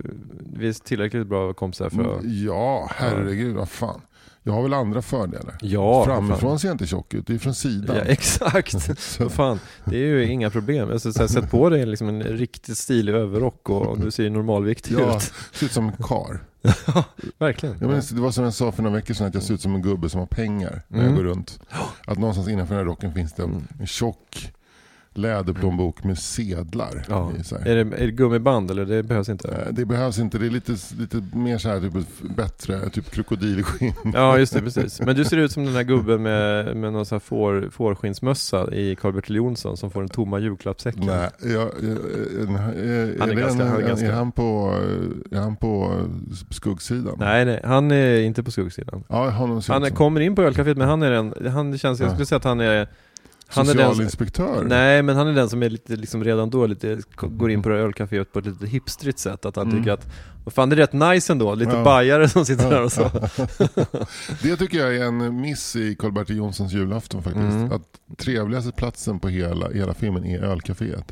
vi 0.54 0.68
är 0.70 0.74
tillräckligt 0.84 1.28
bra 1.28 1.54
kompisar 1.54 1.90
för 1.90 2.18
att... 2.18 2.24
Ja, 2.24 2.90
herregud, 2.96 3.56
vad 3.56 3.70
fan. 3.70 4.02
Jag 4.44 4.54
har 4.54 4.62
väl 4.64 4.74
andra 4.74 5.02
fördelar. 5.02 5.58
Ja, 5.62 6.06
Framifrån 6.06 6.60
ser 6.60 6.68
jag 6.68 6.74
inte 6.74 6.88
tjock 6.88 7.14
ut, 7.14 7.28
det 7.28 7.34
är 7.34 7.38
från 7.38 7.54
sidan. 7.56 7.96
Ja, 7.96 8.02
exakt. 8.04 8.90
Fan, 9.30 9.60
det 9.86 9.96
är 9.98 10.06
ju 10.06 10.26
inga 10.32 10.50
problem. 10.50 10.90
Alltså, 10.92 11.14
så 11.14 11.20
här, 11.20 11.28
sätt 11.28 11.52
på 11.52 11.70
dig 11.70 11.86
liksom 11.86 12.10
en 12.10 12.24
riktigt 12.24 12.78
stilig 12.78 13.14
överrock 13.14 13.70
och 13.70 14.00
du 14.00 14.12
ser 14.12 14.30
normalviktig 14.30 14.96
Ja, 15.00 15.18
ut. 15.18 15.32
ser 15.54 15.66
ut 15.66 15.72
som 15.72 15.86
en 15.90 16.04
kar. 16.04 16.40
Verkligen. 17.38 17.78
Jag 17.82 17.90
minns, 17.92 18.10
det 18.10 18.22
var 18.22 18.32
som 18.32 18.44
jag 18.44 18.54
sa 18.54 18.72
för 18.72 18.84
några 18.84 18.96
veckor 18.96 19.14
sedan 19.14 19.28
att 19.28 19.34
jag 19.34 19.44
ser 19.44 19.54
ut 19.54 19.62
som 19.62 19.76
en 19.76 19.82
gubbe 19.82 20.10
som 20.10 20.20
har 20.20 20.28
pengar 20.28 20.82
när 20.88 21.00
Mm. 21.00 21.10
jag 21.12 21.18
går 21.24 21.24
runt. 21.30 21.60
Att 22.08 22.18
någonstans 22.18 22.48
innanför 22.50 22.76
den 22.76 22.86
här 22.86 22.92
rocken 22.92 23.14
finns 23.14 23.34
det 23.34 23.44
Mm. 23.44 23.68
en 23.80 23.88
tjock 23.88 24.52
läderplånbok 25.14 26.04
med 26.04 26.18
sedlar. 26.18 27.06
Ja. 27.10 27.32
Så. 27.44 27.56
Är 27.56 27.76
det, 27.76 27.82
är 27.98 28.06
det 28.06 28.12
gummiband 28.12 28.72
eller 28.72 28.86
det 28.86 29.04
behövs 29.04 29.30
inte? 29.30 29.48
Eh, 29.48 29.74
Det 29.74 29.86
behövs 29.86 30.20
inte, 30.20 30.38
det 30.38 30.46
är 30.46 30.50
lite, 30.50 30.76
lite 31.00 31.24
mer 31.34 31.58
så 31.58 31.70
här, 31.70 31.80
typ, 31.80 31.94
bättre, 32.36 32.90
typ 32.90 33.12
krokodilskinn. 33.12 33.94
Ja 34.14 34.38
just 34.38 34.54
det, 34.54 34.62
precis. 34.62 35.02
Men 35.02 35.16
du 35.16 35.26
ser 35.26 35.38
ut 35.38 35.52
som 35.52 35.66
den 35.66 35.74
här 35.76 35.84
gubben 35.84 36.24
med, 36.24 36.76
med 36.78 36.94
någon 36.94 37.06
sån 37.06 37.16
här 37.16 37.20
får, 37.20 37.70
fårskinnsmössa 37.72 38.74
i 38.74 38.96
Karl-Bertil 38.96 39.36
Jonsson 39.36 39.78
som 39.78 39.92
får 39.92 40.00
den 40.02 40.10
tomma 40.10 40.40
julklappssäcken. 40.40 41.06
Nej, 41.06 41.30
jag, 41.44 41.52
jag, 41.52 41.72
jag, 41.82 41.98
är, 42.76 43.20
Han 43.20 43.30
är 43.30 43.34
ganska- 43.36 43.64
en, 43.64 43.70
han 43.70 43.78
är 43.84 43.88
ganska- 43.88 44.08
är 44.08 44.12
han 44.14 44.32
på, 44.32 44.74
är 45.32 45.40
han 45.40 45.56
på 45.56 46.02
skuggsidan? 46.52 47.16
Nej, 47.20 47.46
nej, 47.46 47.62
han 47.64 47.92
är 47.92 48.20
inte 48.20 48.44
på 48.44 48.52
skuggsidan. 48.52 49.04
Ja, 49.08 49.30
Han 49.30 49.58
är, 49.58 49.62
som- 49.62 49.90
kommer 49.96 50.22
in 50.22 50.36
på 50.36 50.42
ölcaféet 50.42 50.78
men 50.78 50.88
han 50.90 51.02
är 51.04 51.12
den, 51.12 51.34
han 51.54 51.78
känns, 51.78 52.00
jag 52.00 52.08
Ja. 52.08 52.12
skulle 52.14 52.26
säga 52.26 52.38
att 52.38 52.44
han 52.44 52.60
är 52.60 52.88
han 53.50 53.70
är 53.70 53.74
den, 53.76 53.90
Socialinspektör? 53.90 54.64
nej 54.68 55.02
men 55.04 55.16
han 55.16 55.28
är 55.28 55.34
den 55.34 55.50
som 55.50 55.64
är 55.64 55.70
lite, 55.70 55.96
liksom 55.96 56.24
redan 56.24 56.50
då 56.50 56.66
lite, 56.68 57.00
går 57.16 57.52
in 57.52 57.62
på 57.64 57.70
det 57.70 57.76
här 57.76 57.82
ölcaféet 57.84 58.34
på 58.34 58.40
ett 58.40 58.46
lite 58.46 58.68
hipstrigt 58.68 59.20
sätt. 59.20 59.46
Att 59.46 59.56
han 59.56 59.68
Mm. 59.70 59.80
tycker 59.80 59.92
att, 59.92 60.08
vad 60.44 60.54
fan 60.54 60.70
det 60.70 60.76
är 60.76 60.78
rätt 60.78 60.94
nice 60.94 61.34
ändå, 61.34 61.56
lite 61.56 61.72
Ja. 61.76 61.84
bajare 61.84 62.30
som 62.30 62.46
sitter 62.46 62.70
där 62.70 62.84
och 62.84 62.92
så. 62.92 63.04
Det 64.44 64.58
tycker 64.58 64.78
jag 64.78 64.96
är 64.96 65.04
en 65.06 65.42
miss 65.42 65.76
i 65.76 65.96
Karl-Bertil 65.96 66.38
Jonssons 66.38 66.74
julafton 66.74 67.24
faktiskt. 67.24 67.44
Mm. 67.46 67.72
Att 67.72 68.18
trevligaste 68.18 68.72
platsen 68.72 69.20
på 69.20 69.28
hela, 69.30 69.70
hela 69.70 69.94
filmen 69.94 70.26
är 70.26 70.40
ölcaféet. 70.44 71.12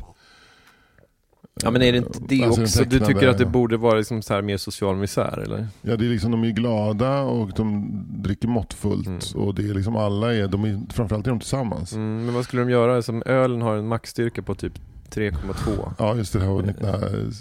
Ja 1.62 1.70
men 1.70 1.82
är 1.82 1.92
det 1.92 1.98
inte 1.98 2.18
det 2.28 2.44
Alltså, 2.44 2.62
också? 2.62 2.84
Du 2.84 3.00
tycker 3.00 3.28
att 3.28 3.38
det 3.38 3.46
borde 3.46 3.76
vara 3.76 3.98
liksom 3.98 4.22
så 4.22 4.34
här 4.34 4.42
mer 4.42 4.56
social 4.56 4.96
misär 4.96 5.42
eller? 5.44 5.66
Ja, 5.82 5.96
det 5.96 6.06
är 6.06 6.10
liksom, 6.10 6.30
de 6.30 6.44
är 6.44 6.50
glada 6.50 7.20
och 7.20 7.50
de 7.56 7.90
dricker 8.08 8.48
måttfullt. 8.48 9.06
Mm. 9.06 9.46
Och 9.46 9.54
det 9.54 9.68
är 9.68 9.74
liksom 9.74 9.96
alla 9.96 10.34
är, 10.34 10.48
de 10.48 10.64
är, 10.64 10.80
framförallt 10.92 11.26
är 11.26 11.30
de 11.30 11.40
tillsammans. 11.40 11.92
Mm, 11.92 12.24
men 12.24 12.34
vad 12.34 12.44
skulle 12.44 12.62
de 12.62 12.70
göra? 12.70 13.02
Som 13.02 13.22
ölen 13.26 13.62
har 13.62 13.76
en 13.76 13.88
maxstyrka 13.88 14.42
på 14.42 14.54
typ 14.54 14.72
3,2. 15.10 15.92
Ja 15.98 16.16
just 16.16 16.32
det, 16.32 16.38
det 16.38 16.46
var 16.46 16.62
19, 16.62 17.32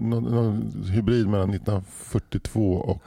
någon, 0.00 0.24
någon 0.24 0.72
hybrid 0.86 1.28
mellan 1.28 1.50
1942 1.50 2.74
och 2.74 3.02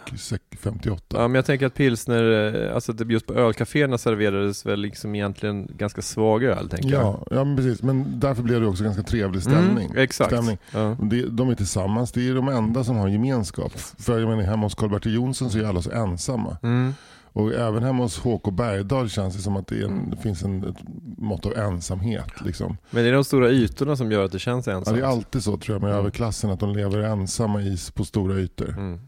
58. 0.59 1.03
Ja 1.09 1.27
men 1.27 1.35
jag 1.35 1.45
tänker 1.45 1.65
att 1.65 1.73
pilsner, 1.73 2.55
eh, 2.65 2.75
alltså 2.75 2.93
just 3.09 3.27
på 3.27 3.33
ölcaféerna 3.33 3.97
serverades 3.97 4.65
väl 4.65 4.79
liksom 4.79 5.15
egentligen 5.15 5.67
ganska 5.77 6.01
svag 6.01 6.43
öl 6.43 6.69
tänker 6.69 6.89
jag. 6.89 7.01
Ja, 7.01 7.27
ja 7.31 7.43
men 7.43 7.55
precis. 7.55 7.83
Men 7.83 8.19
därför 8.19 8.43
blev 8.43 8.61
det 8.61 8.67
också 8.67 8.83
ganska 8.83 9.03
trevlig 9.03 9.41
stämning. 9.41 9.85
Mm, 9.85 10.03
exakt. 10.03 10.31
stämning. 10.31 10.57
Ja. 10.71 10.97
Det, 11.01 11.25
de 11.25 11.49
är 11.49 11.55
tillsammans, 11.55 12.11
det 12.11 12.29
är 12.29 12.35
de 12.35 12.47
enda 12.47 12.83
som 12.83 12.95
har 12.95 13.07
gemenskap. 13.07 13.71
För 13.79 14.19
jag 14.19 14.29
menar, 14.29 14.43
hemma 14.43 14.65
hos 14.65 14.75
Karl-Bertil 14.75 15.13
Jonsson 15.13 15.49
så 15.49 15.57
är 15.57 15.63
alla 15.63 15.81
så 15.81 15.91
ensamma. 15.91 16.57
Mm. 16.63 16.93
Och 17.33 17.53
även 17.53 17.83
hemma 17.83 18.03
hos 18.03 18.19
HK 18.19 18.51
Bergdahl 18.51 19.09
känns 19.09 19.35
det 19.35 19.41
som 19.41 19.55
att 19.57 19.67
det, 19.67 19.75
en, 19.83 19.91
Mm. 19.91 20.09
det 20.09 20.17
finns 20.17 20.43
en, 20.43 20.63
ett 20.63 20.75
mått 21.17 21.45
av 21.45 21.53
ensamhet. 21.57 22.41
Liksom. 22.45 22.77
Men 22.91 23.03
det 23.03 23.09
är 23.09 23.13
de 23.13 23.23
stora 23.23 23.49
ytorna 23.51 23.95
som 23.95 24.11
gör 24.11 24.25
att 24.25 24.31
det 24.31 24.39
känns 24.39 24.67
Ja, 24.67 24.73
ensamt. 24.73 24.97
det 24.97 25.03
är 25.03 25.07
alltid 25.07 25.43
så 25.43 25.57
tror 25.57 25.75
jag 25.75 25.81
med 25.81 25.89
Mm. 25.91 25.99
överklassen, 25.99 26.49
att 26.49 26.59
de 26.59 26.73
lever 26.75 26.99
ensamma 26.99 27.61
i, 27.61 27.77
på 27.95 28.05
stora 28.05 28.33
ytor. 28.35 28.69
Mm. 28.69 28.99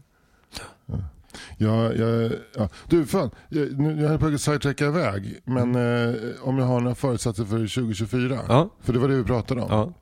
Jag, 1.58 1.96
jag, 1.96 2.32
ja. 2.56 2.68
Du, 2.88 3.06
fan, 3.06 3.30
jag, 3.48 3.78
nu, 3.78 4.00
jag 4.02 4.08
höll 4.08 4.18
på 4.18 4.26
att 4.26 4.40
sidetracka 4.40 4.86
iväg, 4.86 5.40
men 5.44 5.74
eh, 5.74 6.14
om 6.42 6.58
jag 6.58 6.66
har 6.66 6.80
några 6.80 6.94
förutsatser 6.94 7.44
för 7.44 7.58
2024? 7.58 8.34
Mm. 8.34 8.46
Ja, 8.48 8.70
För 8.80 8.92
det 8.92 8.98
var 8.98 9.08
det 9.08 9.16
vi 9.16 9.24
pratade 9.24 9.60
om. 9.62 9.68
ja. 9.70 9.92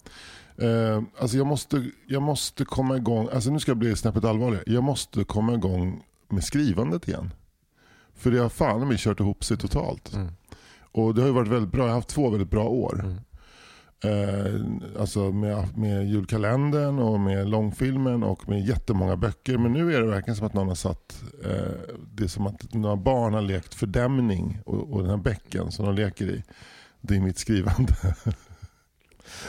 Eh, 0.66 1.02
alltså 1.20 1.36
jag 1.36 1.46
måste, 1.46 1.84
jag 2.06 2.22
måste 2.22 2.64
komma 2.64 2.96
igång, 2.96 3.28
alltså 3.32 3.50
nu 3.50 3.58
ska 3.60 3.70
jag 3.70 3.78
bli 3.78 3.96
snäppet 3.96 4.24
allvarligare. 4.24 4.64
Jag 4.66 4.82
måste 4.84 5.24
komma 5.24 5.54
igång 5.54 6.02
med 6.28 6.44
skrivandet 6.44 7.08
igen. 7.08 7.30
För 8.16 8.30
det 8.30 8.38
har 8.38 8.48
fan 8.48 8.88
vi 8.88 8.96
kört 8.98 9.20
ihop 9.20 9.44
sig 9.44 9.56
totalt. 9.56 10.14
Mm. 10.14 10.28
Och 10.92 11.14
det 11.14 11.22
har 11.22 11.30
varit 11.30 11.48
väldigt 11.48 11.72
bra, 11.72 11.82
jag 11.82 11.88
har 11.88 11.94
haft 11.94 12.08
två 12.08 12.30
väldigt 12.30 12.50
bra 12.50 12.64
år. 12.68 13.00
Mm. 13.04 13.18
Eh, 14.04 14.60
alltså 15.00 15.32
med, 15.32 15.78
med 15.78 16.08
julkalendern 16.08 16.98
och 16.98 17.20
med 17.20 17.48
långfilmen 17.48 18.22
och 18.22 18.48
med 18.48 18.66
jättemånga 18.66 19.16
böcker. 19.16 19.58
Men 19.58 19.72
nu 19.72 19.94
är 19.94 20.00
det 20.00 20.06
verkligen 20.06 20.36
som 20.36 20.46
att 20.46 20.54
någon 20.54 20.68
har 20.68 20.74
satt, 20.74 21.22
eh, 21.44 21.94
det 22.12 22.24
är 22.24 22.28
som 22.28 22.46
att 22.46 22.74
några 22.74 22.96
barn 22.96 23.34
har 23.34 23.42
lekt 23.42 23.74
fördämning 23.74 24.58
och, 24.66 24.92
och 24.92 25.00
den 25.00 25.10
här 25.10 25.16
bäcken 25.16 25.72
som 25.72 25.86
de 25.86 25.94
leker 25.94 26.24
i. 26.24 26.42
Det 27.00 27.16
är 27.16 27.20
mitt 27.20 27.38
skrivande. 27.38 27.94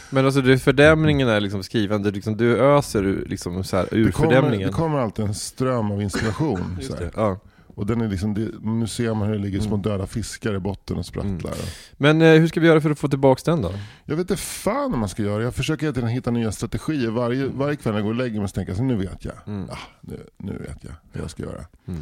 Men 0.09 0.25
alltså 0.25 0.57
fördämningen 0.57 1.27
är 1.27 1.39
liksom 1.39 1.63
skrivande, 1.63 2.11
liksom, 2.11 2.37
du 2.37 2.57
öser 2.57 3.23
liksom, 3.27 3.63
så 3.63 3.77
här, 3.77 3.87
ur 3.91 4.05
det, 4.05 4.11
kommer, 4.11 4.29
fördämningen. 4.29 4.67
det 4.67 4.73
kommer 4.73 4.99
alltid 4.99 5.25
en 5.25 5.33
ström 5.33 5.91
av 5.91 6.01
inspiration. 6.01 6.77
Så. 6.81 6.95
Ja. 7.15 7.39
Och 7.75 7.85
den 7.85 8.01
är 8.01 8.07
liksom, 8.07 8.33
det, 8.33 8.49
nu 8.61 8.87
ser 8.87 9.13
man 9.13 9.27
hur 9.27 9.35
det 9.35 9.41
ligger 9.41 9.59
små 9.59 9.75
Mm. 9.75 9.81
döda 9.81 10.07
fiskar 10.07 10.55
i 10.55 10.59
botten 10.59 10.97
och 10.97 11.05
sprattlar. 11.05 11.53
Men 11.97 12.21
eh, 12.21 12.33
hur 12.39 12.47
ska 12.47 12.59
vi 12.59 12.67
göra 12.67 12.81
för 12.81 12.89
att 12.91 12.99
få 12.99 13.07
tillbaka 13.07 13.51
den 13.51 13.61
då? 13.61 13.73
Jag 14.05 14.15
vet 14.15 14.31
inte 14.31 14.41
fan 14.41 14.91
vad 14.91 14.99
man 14.99 15.09
ska 15.09 15.23
göra. 15.23 15.43
Jag 15.43 15.55
försöker 15.55 15.81
hela 15.85 15.93
tiden 15.93 16.09
hitta 16.09 16.31
nya 16.31 16.51
strategier. 16.51 17.09
Varje, 17.11 17.47
varje 17.47 17.75
kväll 17.75 17.93
när 17.93 17.99
jag 17.99 18.03
går 18.05 18.11
och 18.11 18.17
lägger 18.17 18.39
mig 18.39 18.49
så 18.49 18.53
tänker 18.53 18.71
jag 18.71 18.77
så 18.77 18.83
nu 18.83 18.95
vet 18.95 19.25
jag. 19.25 19.33
Mm. 19.47 19.69
Ah, 19.69 19.77
nu, 20.01 20.19
nu 20.37 20.51
vet 20.57 20.83
jag 20.83 20.91
vad 21.13 21.23
jag 21.23 21.29
ska 21.29 21.43
göra. 21.43 21.65
Mm. 21.87 22.01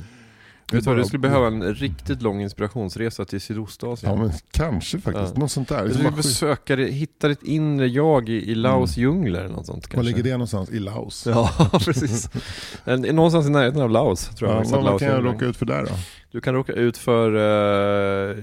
Vet 0.73 0.83
du 0.83 0.89
vad, 0.89 0.97
du 0.99 1.05
skulle 1.05 1.19
behöva 1.19 1.47
en 1.47 1.73
riktigt 1.75 2.21
lång 2.21 2.41
inspirationsresa 2.41 3.25
till 3.25 3.41
Sydostasien. 3.41 4.11
Ja 4.11 4.17
men 4.17 4.31
kanske 4.51 4.99
faktiskt. 4.99 5.31
Ja. 5.35 5.39
Något 5.39 5.51
sånt 5.51 5.69
där. 5.69 5.85
Du 5.85 5.93
skulle 5.93 6.11
besöka, 6.11 6.75
hitta 6.75 7.27
ditt 7.27 7.43
inre 7.43 7.87
jag 7.87 8.29
i, 8.29 8.51
i 8.51 8.55
Laos 8.55 8.97
djungler 8.97 9.39
eller 9.39 9.55
något 9.55 9.65
sånt 9.65 9.87
kanske. 9.87 9.97
Var 9.97 10.03
ligger 10.03 10.23
det 10.23 10.31
någonstans? 10.31 10.69
I 10.69 10.79
Laos? 10.79 11.27
Ja, 11.27 11.69
precis. 11.85 12.29
Någonstans 12.85 13.47
i 13.47 13.49
närheten 13.49 13.81
av 13.81 13.89
Laos 13.89 14.27
tror 14.27 14.51
jag. 14.51 14.65
Ja, 14.65 14.81
vad, 14.81 14.99
kan 14.99 15.09
jag 15.09 15.25
råka 15.25 15.45
ut 15.45 15.57
för 15.57 15.65
där 15.65 15.83
då? 15.85 15.91
Du 16.33 16.41
kan 16.41 16.53
råka 16.53 16.73
ut 16.73 16.97
för, 16.97 17.35
eh, 17.35 18.37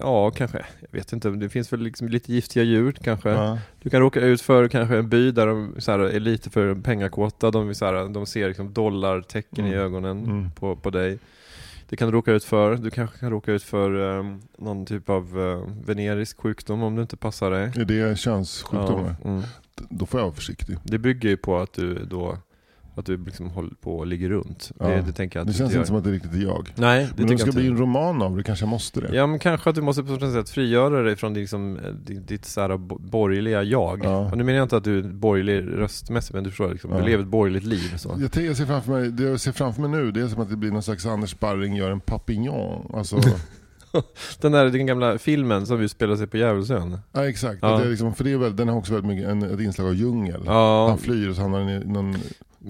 ja 0.00 0.30
kanske, 0.30 0.64
jag 0.80 0.88
vet 0.98 1.12
inte, 1.12 1.30
det 1.30 1.48
finns 1.48 1.72
väl 1.72 1.80
liksom 1.80 2.08
lite 2.08 2.32
giftiga 2.32 2.62
djur 2.64 2.92
kanske. 2.92 3.30
Ja. 3.30 3.58
Du 3.82 3.90
kan 3.90 4.00
råka 4.00 4.20
ut 4.20 4.40
för 4.42 4.68
kanske 4.68 4.96
en 4.96 5.08
by 5.08 5.30
där 5.30 5.46
de 5.46 5.74
så 5.78 5.90
här, 5.92 5.98
är 5.98 6.20
lite 6.20 6.50
för 6.50 6.74
pengakåta, 6.74 7.50
de, 7.50 7.74
så 7.74 7.84
här, 7.84 8.08
de 8.08 8.26
ser 8.26 8.48
liksom 8.48 8.72
dollartecken 8.72 9.66
i 9.66 9.68
Mm. 9.68 9.80
ögonen 9.80 10.24
Mm. 10.24 10.50
på, 10.50 10.76
på 10.76 10.90
dig. 10.90 11.18
Det 11.88 11.96
kan 11.96 12.08
du 12.08 12.12
råka 12.14 12.32
ut 12.32 12.44
för, 12.44 12.76
du 12.76 12.90
kanske 12.90 13.18
kan 13.18 13.30
råka 13.30 13.52
ut 13.52 13.62
för 13.62 14.18
eh, 14.18 14.24
någon 14.58 14.86
typ 14.86 15.10
av 15.10 15.40
eh, 15.40 15.72
venerisk 15.86 16.40
sjukdom 16.40 16.82
om 16.82 16.96
du 16.96 17.02
inte 17.02 17.16
passar 17.16 17.50
dig. 17.50 17.72
Är 17.76 17.84
det 17.84 18.18
könssjukdomar? 18.18 19.14
Ja, 19.24 19.30
mm. 19.30 19.42
Då 19.88 20.06
får 20.06 20.20
jag 20.20 20.24
vara 20.26 20.34
försiktig. 20.34 20.76
Det 20.82 20.98
bygger 20.98 21.28
ju 21.28 21.36
på 21.36 21.58
att 21.58 21.72
du 21.72 21.94
då 21.94 22.38
att 22.98 23.06
du 23.06 23.16
liksom 23.24 23.50
håller 23.50 23.74
på 23.80 23.96
och 23.98 24.06
ligger 24.06 24.28
runt. 24.28 24.72
Ja. 24.80 24.86
Det, 24.88 25.02
det 25.06 25.12
tänker 25.12 25.38
jag 25.38 25.42
att 25.42 25.46
Det 25.46 25.52
du 25.52 25.58
känns 25.58 25.72
gör. 25.72 25.78
inte 25.78 25.86
som 25.88 25.96
att 25.96 26.04
det 26.04 26.10
riktigt 26.10 26.34
är 26.34 26.38
jag. 26.42 26.72
Nej, 26.74 27.04
det 27.04 27.12
Men 27.16 27.24
om 27.24 27.30
det 27.30 27.38
ska 27.38 27.52
bli 27.52 27.66
en 27.66 27.76
roman 27.76 28.22
av 28.22 28.36
det 28.36 28.42
kanske 28.42 28.62
jag 28.64 28.70
måste 28.70 29.00
det. 29.00 29.14
Ja 29.16 29.26
men 29.26 29.38
kanske 29.38 29.70
att 29.70 29.76
du 29.76 29.82
måste 29.82 30.02
på 30.02 30.12
något 30.12 30.32
sätt 30.32 30.50
frigöra 30.50 31.02
dig 31.02 31.16
från 31.16 31.34
liksom, 31.34 31.76
eh, 31.78 31.90
ditt, 32.14 32.44
så 32.44 32.60
här 32.60 32.76
bo- 32.76 32.98
borgerliga 32.98 33.62
jag. 33.62 34.00
Ja. 34.04 34.16
Och 34.30 34.38
nu 34.38 34.44
menar 34.44 34.56
jag 34.58 34.64
inte 34.64 34.76
att 34.76 34.84
du 34.84 34.98
är 34.98 35.02
borgerlig 35.02 35.78
röstmässigt 35.80 36.34
men 36.34 36.44
du 36.44 36.50
förstår, 36.50 36.72
liksom, 36.72 36.90
Ja. 36.92 36.98
du 36.98 37.04
lever 37.04 37.22
ett 37.22 37.28
borgerligt 37.30 37.64
liv. 37.64 37.96
Så. 37.96 38.18
Jag, 38.34 38.44
jag 38.44 38.56
ser 38.56 38.66
framför 38.66 38.92
mig, 38.92 39.10
det 39.10 39.22
jag 39.22 39.40
ser 39.40 39.52
framför 39.52 39.80
mig 39.82 39.90
nu 39.90 40.10
det 40.12 40.20
är 40.20 40.28
som 40.28 40.42
att 40.42 40.50
det 40.50 40.56
blir 40.56 40.70
någon 40.70 40.82
slags 40.82 41.06
Anders 41.06 41.38
Barring 41.38 41.76
gör 41.76 41.90
en 41.90 42.00
papillon. 42.00 42.90
Alltså, 42.94 43.16
Den 44.40 44.52
där 44.52 44.64
den 44.70 44.86
gamla 44.86 45.18
filmen 45.18 45.66
som 45.66 45.80
utspelar 45.80 46.16
sig 46.16 46.26
på 46.26 46.36
Djävulsön. 46.36 46.98
ja 47.12 47.28
exakt. 47.28 47.58
Ja. 47.62 47.78
Det 47.78 47.84
är 47.84 47.90
liksom, 47.90 48.14
för 48.14 48.24
det 48.24 48.32
är 48.32 48.36
väl, 48.36 48.56
den 48.56 48.68
har 48.68 48.76
också 48.76 48.92
väldigt 48.92 49.08
mycket 49.08 49.28
en, 49.30 49.42
ett 49.42 49.60
inslag 49.60 49.86
av 49.86 49.94
djungel. 49.94 50.42
Ja, 50.46 50.88
Han 50.88 50.98
flyr 50.98 51.28
och 51.28 51.36
så 51.36 51.42
hamnar 51.42 51.70
i 51.70 51.78
någon 51.84 52.16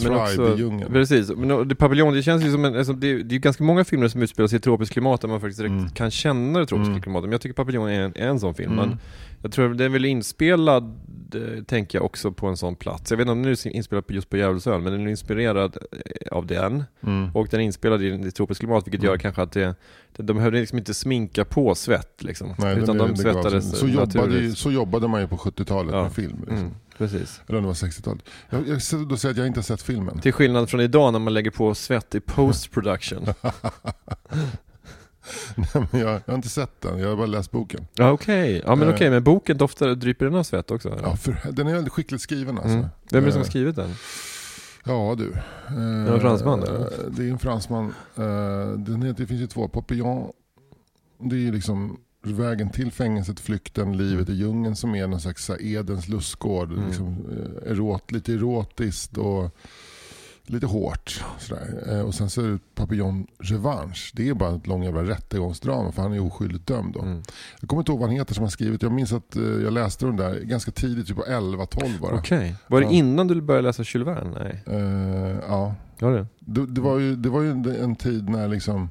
men 0.03 0.13
tribe 0.13 0.23
också, 0.23 0.55
i 0.55 0.59
djungeln. 0.61 0.93
precis. 0.93 1.31
Men 1.37 1.69
det, 1.69 1.75
paviljon, 1.75 2.15
det 2.15 2.23
känns 2.23 2.45
ju 2.45 2.53
som 2.53 2.65
en, 2.65 2.77
alltså, 2.77 2.93
det, 2.93 3.23
det 3.23 3.35
är 3.35 3.39
ganska 3.39 3.65
många 3.65 3.85
filmer 3.85 4.09
som 4.09 4.23
utspelar 4.23 4.47
sig 4.49 4.57
i 4.57 4.61
tropiskt 4.61 4.93
klimat 4.93 5.21
där 5.21 5.29
man 5.29 5.41
faktiskt 5.41 5.59
direkt 5.59 5.71
Mm. 5.73 5.89
kan 5.89 6.11
känna 6.11 6.59
det 6.59 6.67
tropiska 6.67 6.91
Mm. 6.91 7.03
klimatet. 7.03 7.25
Men 7.25 7.33
jag 7.33 7.41
tycker 7.41 7.55
Paviljon 7.55 7.89
är 7.89 8.01
en, 8.01 8.13
är 8.17 8.29
en 8.29 8.41
sån 8.41 8.55
film. 8.55 8.73
Mm. 8.73 8.89
Men 8.89 8.99
jag 9.43 9.53
tror 9.53 9.69
den 9.69 9.81
är 9.87 9.89
väl 9.89 10.05
inspelad, 10.05 10.85
eh, 11.35 11.63
tänker 11.65 11.99
jag 11.99 12.05
också 12.07 12.33
på 12.33 12.47
en 12.47 12.57
sån 12.57 12.75
plats. 12.77 13.11
Jag 13.11 13.19
vet 13.19 13.25
inte 13.25 13.33
om 13.33 13.43
den 13.43 13.53
är 13.53 13.69
inspelad 13.77 14.07
på 14.07 14.13
just 14.13 14.31
på 14.31 14.37
Djävulsön, 14.37 14.83
men 14.83 14.93
den 14.93 15.07
är 15.07 15.11
inspirerad 15.11 15.77
eh, 15.93 16.33
av 16.37 16.47
den. 16.47 16.85
Mm. 17.03 17.31
Och 17.37 17.49
den 17.51 17.61
är 17.61 17.65
inspelad 17.65 18.03
i, 18.03 18.07
i 18.07 18.31
tropiskt 18.31 18.61
klimat, 18.61 18.87
vilket 18.87 19.01
Mm. 19.01 19.11
gör 19.13 19.19
kanske 19.19 19.43
att 19.43 19.53
det, 19.53 19.75
de 20.17 20.33
behövde 20.37 20.61
liksom 20.61 20.79
inte 20.79 20.95
sminka 20.95 21.45
på 21.45 21.75
svett 21.75 22.23
liksom. 22.23 22.55
Nej, 22.59 22.79
utan 22.79 22.99
de 22.99 23.17
svettades 23.17 23.79
så 23.79 23.89
jobbade, 23.89 24.39
ju, 24.39 24.53
så 24.55 24.71
jobbade 24.71 25.09
man 25.09 25.21
ju 25.21 25.29
på 25.29 25.37
70-talet 25.37 25.95
Ja. 25.95 26.03
med 26.03 26.13
film. 26.13 26.37
Liksom. 26.49 26.71
Precis. 26.99 27.41
Eller 27.47 27.59
om 27.59 27.63
det 27.65 27.67
var 27.69 27.75
60-talet. 27.75 28.23
Jag, 28.51 28.69
jag 28.69 29.09
då 29.09 29.17
säga 29.17 29.31
att 29.31 29.37
jag 29.37 29.47
inte 29.47 29.59
har 29.59 29.63
sett 29.65 29.83
filmen. 29.83 30.21
Till 30.21 30.33
skillnad 30.33 30.71
från 30.71 30.81
idag 30.81 31.13
när 31.13 31.19
man 31.19 31.35
lägger 31.35 31.51
på 31.51 31.75
svett 31.75 32.15
i 32.15 32.21
post 32.21 32.71
production. 32.71 33.27
Nej, 35.57 35.87
men 35.93 36.01
jag, 36.01 36.11
jag 36.11 36.21
har 36.27 36.35
inte 36.35 36.49
sett 36.49 36.81
den, 36.81 36.99
jag 36.99 37.09
har 37.09 37.17
bara 37.17 37.27
läst 37.27 37.51
boken. 37.51 37.87
Ja 37.95 38.11
okej, 38.11 38.63
ja 38.67 38.75
men 38.75 38.89
Eh. 38.89 38.95
okej, 38.95 39.11
men 39.11 39.25
boken 39.25 39.57
doftar, 39.59 39.95
dryper 39.95 40.25
den 40.27 40.35
av 40.35 40.43
svett 40.43 40.71
också? 40.71 40.89
eller? 40.89 41.03
Ja, 41.03 41.17
för, 41.17 41.37
den 41.53 41.67
är 41.67 41.75
väldigt 41.75 41.93
skickligt 41.93 42.23
skriven 42.23 42.57
alltså. 42.59 42.71
mm. 42.77 42.87
Vem 43.11 43.23
är 43.23 43.27
det 43.27 43.33
som 43.33 43.41
har 43.41 43.47
Eh, 43.47 43.51
skrivit 43.51 43.77
den? 43.77 43.91
Ja 44.85 45.15
du. 45.19 45.31
det 45.31 46.13
en 46.15 46.21
fransman, 46.21 46.63
Eh, 46.63 46.69
eller? 46.69 46.91
Det 47.11 47.23
är 47.25 47.31
en 47.31 47.39
fransman. 47.39 47.95
Eh, 48.17 48.25
Den 48.79 49.03
heter, 49.03 49.21
det 49.21 49.27
finns 49.27 49.41
ju 49.41 49.47
två. 49.47 49.69
Papillon. 49.69 50.33
Det 51.19 51.37
är 51.37 51.41
ju 51.41 51.53
liksom 51.53 52.01
vägen 52.33 52.71
till 52.71 52.93
fängelset, 52.93 53.41
flykten, 53.41 53.97
livet 53.97 54.29
i 54.29 54.33
djungeln 54.33 54.77
som 54.77 54.95
är 54.95 55.07
någon 55.07 55.21
slags 55.21 55.51
Edens 55.61 56.09
lustgård. 56.09 56.73
Mm. 56.73 56.87
Liksom, 56.87 57.09
eh, 57.09 57.73
erot, 57.73 58.13
lite 58.13 58.33
erotiskt 58.33 59.17
och 59.19 59.51
lite 60.49 60.67
hårt. 60.67 61.25
Sådär. 61.39 61.85
Eh, 61.93 62.01
Och 62.01 62.15
sen 62.15 62.31
så 62.31 62.43
är 62.45 62.49
det 62.49 62.59
Papillon 62.75 63.27
Revanche. 63.39 64.11
Det 64.15 64.29
är 64.29 64.35
bara 64.35 64.55
ett 64.57 64.67
långt 64.67 64.85
jävla 64.85 65.03
rättegångsdrama 65.03 65.93
för 65.93 66.03
han 66.03 66.13
är 66.13 66.21
oskyldigt 66.27 66.67
dömd. 66.67 66.95
Då. 66.95 67.01
Mm. 67.03 67.23
Jag 67.61 67.69
kommer 67.69 67.81
inte 67.81 67.93
ihåg 67.93 68.01
vad 68.01 68.09
han 68.09 68.17
heter 68.19 68.35
som 68.35 68.43
har 68.43 68.51
skrivit. 68.51 68.83
Jag 68.83 68.93
minns 68.93 69.13
att 69.13 69.37
eh, 69.37 69.43
jag 69.43 69.73
läste 69.73 70.07
den 70.07 70.17
där 70.17 70.41
ganska 70.41 70.71
tidigt, 70.71 71.07
typ 71.07 71.17
på 71.17 71.23
11-12 71.25 72.01
bara. 72.01 72.15
Okej, 72.15 72.55
var 72.67 72.81
det 72.81 72.87
Ja. 72.87 72.93
innan 72.93 73.27
du 73.29 73.41
började 73.41 73.69
läsa 73.69 73.83
Jules 73.87 74.09
Verne? 74.09 74.31
Nej, 74.45 74.63
Eh, 74.67 75.37
ja. 75.49 75.75
var 76.01 76.13
det? 76.13 76.27
Det, 76.39 76.67
det, 76.67 76.81
var 76.81 76.99
ju, 76.99 77.17
det 77.17 77.29
var 77.29 77.43
ju 77.43 77.51
en 77.83 77.97
tid 77.97 78.29
när 78.29 78.49
liksom, 78.49 78.91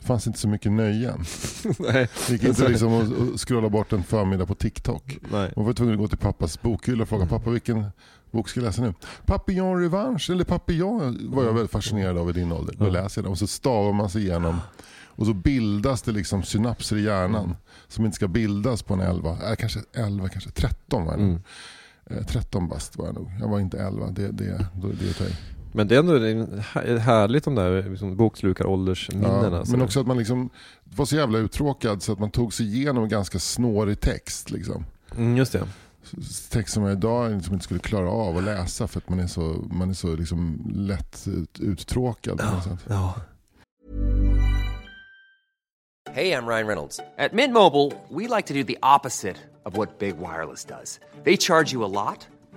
det 0.00 0.06
fanns 0.06 0.26
inte 0.26 0.38
så 0.38 0.48
mycket 0.48 0.72
nöjen. 0.72 1.24
Nej. 1.78 2.08
Det 2.26 2.32
gick 2.32 2.44
inte 2.44 2.68
liksom 2.68 2.92
att 2.92 3.34
att 3.34 3.40
scrolla 3.40 3.68
bort 3.68 3.92
en 3.92 4.02
förmiddag 4.02 4.46
på 4.46 4.54
TikTok. 4.54 5.18
Nej. 5.32 5.52
Man 5.56 5.64
var 5.64 5.72
tvungen 5.72 5.94
att 5.94 6.00
gå 6.00 6.08
till 6.08 6.18
pappas 6.18 6.62
bokhylla 6.62 7.02
och 7.02 7.08
fråga 7.08 7.26
pappa 7.26 7.50
vilken 7.50 7.84
bok 8.30 8.48
ska 8.48 8.60
jag 8.60 8.64
läsa 8.66 8.82
nu? 8.82 8.94
Papillon 9.26 9.80
Revanche 9.80 10.32
eller 10.32 10.44
Papillon 10.44 11.30
var 11.32 11.44
jag 11.44 11.52
väldigt 11.52 11.70
fascinerad 11.72 12.18
av 12.18 12.30
i 12.30 12.32
din 12.32 12.52
ålder. 12.52 12.74
Då 12.78 12.84
Ja. 12.86 12.90
läser 12.90 13.20
jag 13.20 13.24
den 13.24 13.32
och 13.32 13.38
så 13.38 13.46
stavar 13.46 13.92
man 13.92 14.10
sig 14.10 14.22
igenom 14.22 14.56
och 15.06 15.26
så 15.26 15.34
bildas 15.34 16.02
det 16.02 16.12
liksom 16.12 16.42
synapser 16.42 16.96
i 16.96 17.02
hjärnan 17.02 17.56
som 17.88 18.04
inte 18.04 18.14
ska 18.14 18.28
bildas 18.28 18.82
på 18.82 18.94
en 18.94 19.00
11, 19.00 19.30
äh, 19.50 19.56
kanske 19.58 19.80
11, 19.92 20.28
kanske 20.28 20.50
13 20.50 21.04
var 21.04 21.12
jag. 21.12 21.20
Mm. 21.20 21.40
Eh, 22.10 22.24
13 22.26 22.68
bast 22.68 22.96
var 22.98 23.06
jag 23.06 23.14
nog. 23.14 23.30
Jag 23.40 23.48
var 23.48 23.60
inte 23.60 23.78
11, 23.78 24.10
det, 24.10 24.28
det, 24.32 24.66
då- 24.74 24.88
det 24.88 25.12
tar 25.12 25.24
jag 25.24 25.32
i. 25.32 25.36
Men 25.72 25.88
det 25.88 25.94
är 25.94 25.98
ändå 25.98 26.12
härligt 26.98 27.44
de 27.44 27.54
där 27.54 27.90
liksom, 27.90 28.16
bokslukar 28.16 28.66
åldersminnena. 28.66 29.48
Ja, 29.50 29.58
alltså. 29.58 29.72
men 29.72 29.84
också 29.84 30.00
att 30.00 30.06
man 30.06 30.18
liksom 30.18 30.50
var 30.84 31.04
så 31.04 31.16
jävla 31.16 31.38
uttråkad 31.38 32.02
så 32.02 32.12
att 32.12 32.18
man 32.18 32.30
tog 32.30 32.54
sig 32.54 32.66
igenom 32.66 33.02
en 33.02 33.08
ganska 33.08 33.38
snårig 33.38 34.00
text. 34.00 34.50
Liksom. 34.50 34.84
Mm, 35.16 35.36
just 35.36 35.52
det. 35.52 35.62
Text 36.50 36.74
som 36.74 36.82
jag 36.82 36.92
idag 36.92 37.30
liksom 37.30 37.54
inte 37.54 37.64
skulle 37.64 37.80
klara 37.80 38.10
av 38.10 38.36
att 38.36 38.44
läsa 38.44 38.88
för 38.88 38.98
att 38.98 39.08
man 39.08 39.20
är 39.20 39.26
så, 39.26 39.40
man 39.70 39.90
är 39.90 39.94
så 39.94 40.16
liksom 40.16 40.72
lätt 40.74 41.28
ut, 41.28 41.60
uttråkad. 41.60 42.38
På 42.38 42.60
sätt. 42.68 42.78
Ja. 42.88 43.14
Hey, 46.14 46.32
I'm 46.32 46.46
Ryan 46.46 46.66
Reynolds. 46.66 47.00
At 47.18 47.32
Mint 47.32 47.52
Mobile, 47.52 47.92
we 48.08 48.26
like 48.26 48.46
to 48.46 48.54
do 48.54 48.64
the 48.64 48.78
opposite 48.82 49.36
of 49.64 49.76
what 49.76 49.98
Big 49.98 50.16
Wireless 50.18 50.64
does. 50.64 50.98
They 51.24 51.36
charge 51.36 51.72
you 51.72 51.84
a 51.84 51.86
lot, 51.86 52.26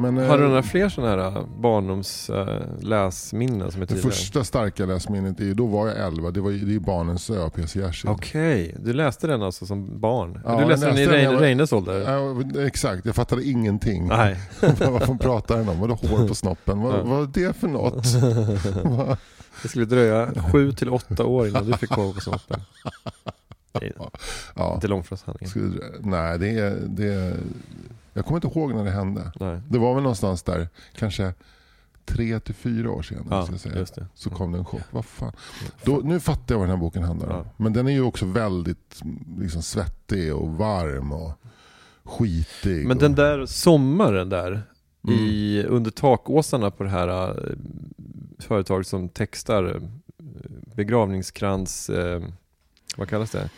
Men, 0.00 0.18
eh, 0.18 0.26
Har 0.26 0.38
du 0.38 0.44
några 0.48 0.62
fler 0.62 0.88
sådana 0.88 1.30
här 1.30 1.44
barndoms 1.58 2.30
äh, 2.30 2.46
läsminnen 2.80 3.72
som 3.72 3.82
är 3.82 3.86
det 3.86 3.94
första 3.96 4.44
starka 4.44 4.86
läsminnet, 4.86 5.40
är, 5.40 5.54
då 5.54 5.66
var 5.66 5.88
jag 5.88 6.06
11, 6.06 6.30
det, 6.30 6.40
var, 6.40 6.50
det 6.50 6.74
är 6.74 6.78
Barnens 6.78 7.30
ö 7.30 7.50
P.C. 7.54 7.80
Jersild. 7.80 8.12
Okej, 8.12 8.76
du 8.78 8.92
läste 8.92 9.26
den 9.26 9.42
alltså 9.42 9.66
som 9.66 10.00
barn? 10.00 10.40
Ja, 10.44 10.60
du 10.60 10.68
läste 10.68 10.86
den 10.86 10.96
i 10.96 10.98
läste 10.98 11.12
den 11.12 11.20
Reine, 11.20 11.34
var- 11.34 11.40
Reines 11.40 11.72
ålder? 11.72 12.12
Ja, 12.12 12.62
exakt, 12.66 13.06
jag 13.06 13.14
fattade 13.14 13.44
ingenting. 13.44 14.08
Nej. 14.08 14.36
vad 14.78 15.20
pratar 15.20 15.56
han 15.56 15.68
om? 15.68 15.80
Vadå 15.80 15.94
hår 15.94 16.28
på 16.28 16.34
snoppen? 16.34 16.80
Vad, 16.80 16.94
Ja. 16.94 17.02
vad 17.04 17.36
är 17.36 17.46
det 17.46 17.52
för 17.52 17.68
något? 17.68 18.04
Det 19.62 19.68
skulle 19.68 19.84
dröja 19.84 20.32
sju 20.52 20.72
till 20.72 20.88
åtta 20.88 21.24
år 21.24 21.48
innan 21.48 21.66
du 21.66 21.72
fick 21.72 21.90
hår 21.90 22.12
på 22.12 22.20
snoppen. 22.20 22.60
Det 23.72 23.86
är 23.86 23.92
ja. 24.56 24.74
inte 24.74 24.88
långt 24.88 25.06
från 25.06 25.18
sanningen. 25.18 25.50
Skulle, 25.50 25.84
nej, 26.00 26.38
det 26.38 26.48
är, 26.48 26.78
det 26.86 27.06
är, 27.14 27.36
jag 28.12 28.24
kommer 28.24 28.36
inte 28.44 28.58
ihåg 28.58 28.74
när 28.74 28.84
det 28.84 28.90
hände. 28.90 29.32
Nej. 29.40 29.60
Det 29.68 29.78
var 29.78 29.94
väl 29.94 30.02
någonstans 30.02 30.42
där, 30.42 30.68
kanske 30.94 31.34
tre 32.04 32.40
till 32.40 32.54
fyra 32.54 32.90
år 32.90 33.02
senare. 33.02 33.46
Ja, 33.52 33.58
säga. 33.58 33.78
just 33.78 33.94
det. 33.94 34.06
Så 34.14 34.30
kom 34.30 34.52
det 34.52 34.58
en 34.58 34.64
chock. 34.64 34.82
Vad 34.90 35.04
fan? 35.04 35.32
Då, 35.84 36.00
nu 36.04 36.20
fattar 36.20 36.54
jag 36.54 36.58
vad 36.58 36.68
den 36.68 36.76
här 36.76 36.80
boken 36.80 37.02
handlar 37.02 37.28
om. 37.28 37.44
Ja. 37.46 37.52
Men 37.56 37.72
den 37.72 37.86
är 37.86 37.92
ju 37.92 38.02
också 38.02 38.26
väldigt 38.26 39.00
liksom, 39.38 39.62
svettig 39.62 40.34
och 40.34 40.48
varm 40.48 41.12
och 41.12 41.32
skitig. 42.04 42.86
Men 42.86 42.96
och, 42.96 43.02
den 43.02 43.14
där 43.14 43.46
sommaren 43.46 44.28
där 44.28 44.62
Mm. 45.04 45.18
i, 45.18 45.64
under 45.68 45.90
takåsarna 45.90 46.70
på 46.70 46.82
det 46.82 46.90
här 46.90 47.28
äh, 47.28 47.34
företag 48.38 48.86
som 48.86 49.08
textar 49.08 49.64
eh, 49.64 49.82
begravningskrans, 50.74 51.90
eh, 51.90 52.22
vad 52.96 53.08
kallas 53.08 53.30
det? 53.30 53.50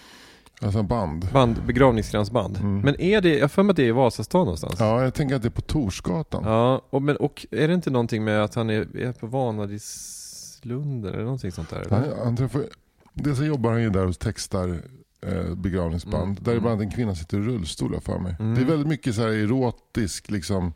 Alltså 0.62 0.82
band. 0.82 1.28
Band, 1.32 1.62
begravningskransband. 1.66 2.56
Mm. 2.56 2.80
Men 2.80 3.00
är 3.00 3.20
det, 3.20 3.38
jag 3.38 3.50
för 3.50 3.62
mig 3.62 3.70
att 3.70 3.76
det 3.76 3.82
är 3.82 3.88
i 3.88 3.92
Vasastan 3.92 4.40
någonstans. 4.40 4.74
Ja, 4.78 5.02
jag 5.02 5.14
tänker 5.14 5.36
att 5.36 5.42
det 5.42 5.48
är 5.48 5.50
på 5.50 5.60
Torsgatan. 5.60 6.42
Ja, 6.44 6.82
och, 6.90 7.02
men, 7.02 7.16
och 7.16 7.46
är 7.50 7.68
det 7.68 7.74
inte 7.74 7.90
någonting 7.90 8.24
med 8.24 8.44
att 8.44 8.54
han 8.54 8.70
är, 8.70 8.96
är 8.96 9.12
på 9.12 9.26
Vanadislunden 9.26 11.14
eller 11.14 11.24
någonting 11.24 11.52
sånt 11.52 11.70
där? 11.70 11.86
Han, 11.90 12.04
han 12.24 12.36
träffar, 12.36 12.64
dels 13.12 13.38
så 13.38 13.44
jobbar 13.44 13.70
han 13.72 13.82
ju 13.82 13.90
där 13.90 14.06
och 14.06 14.18
textar 14.18 14.82
eh, 15.26 15.54
begravningsband. 15.54 16.22
Mm. 16.22 16.36
Där 16.40 16.50
är 16.52 16.56
Mm. 16.56 16.62
bland 16.62 16.80
annat 16.80 16.92
en 16.92 16.96
kvinna 16.96 17.14
sitter 17.14 17.38
i 17.38 17.40
rullstol 17.40 18.00
för 18.00 18.18
mig. 18.18 18.36
Mm. 18.40 18.54
Det 18.54 18.60
är 18.60 18.64
väldigt 18.64 18.88
mycket 18.88 19.14
så 19.14 19.20
här 19.22 19.28
erotisk 19.28 20.30
liksom, 20.30 20.72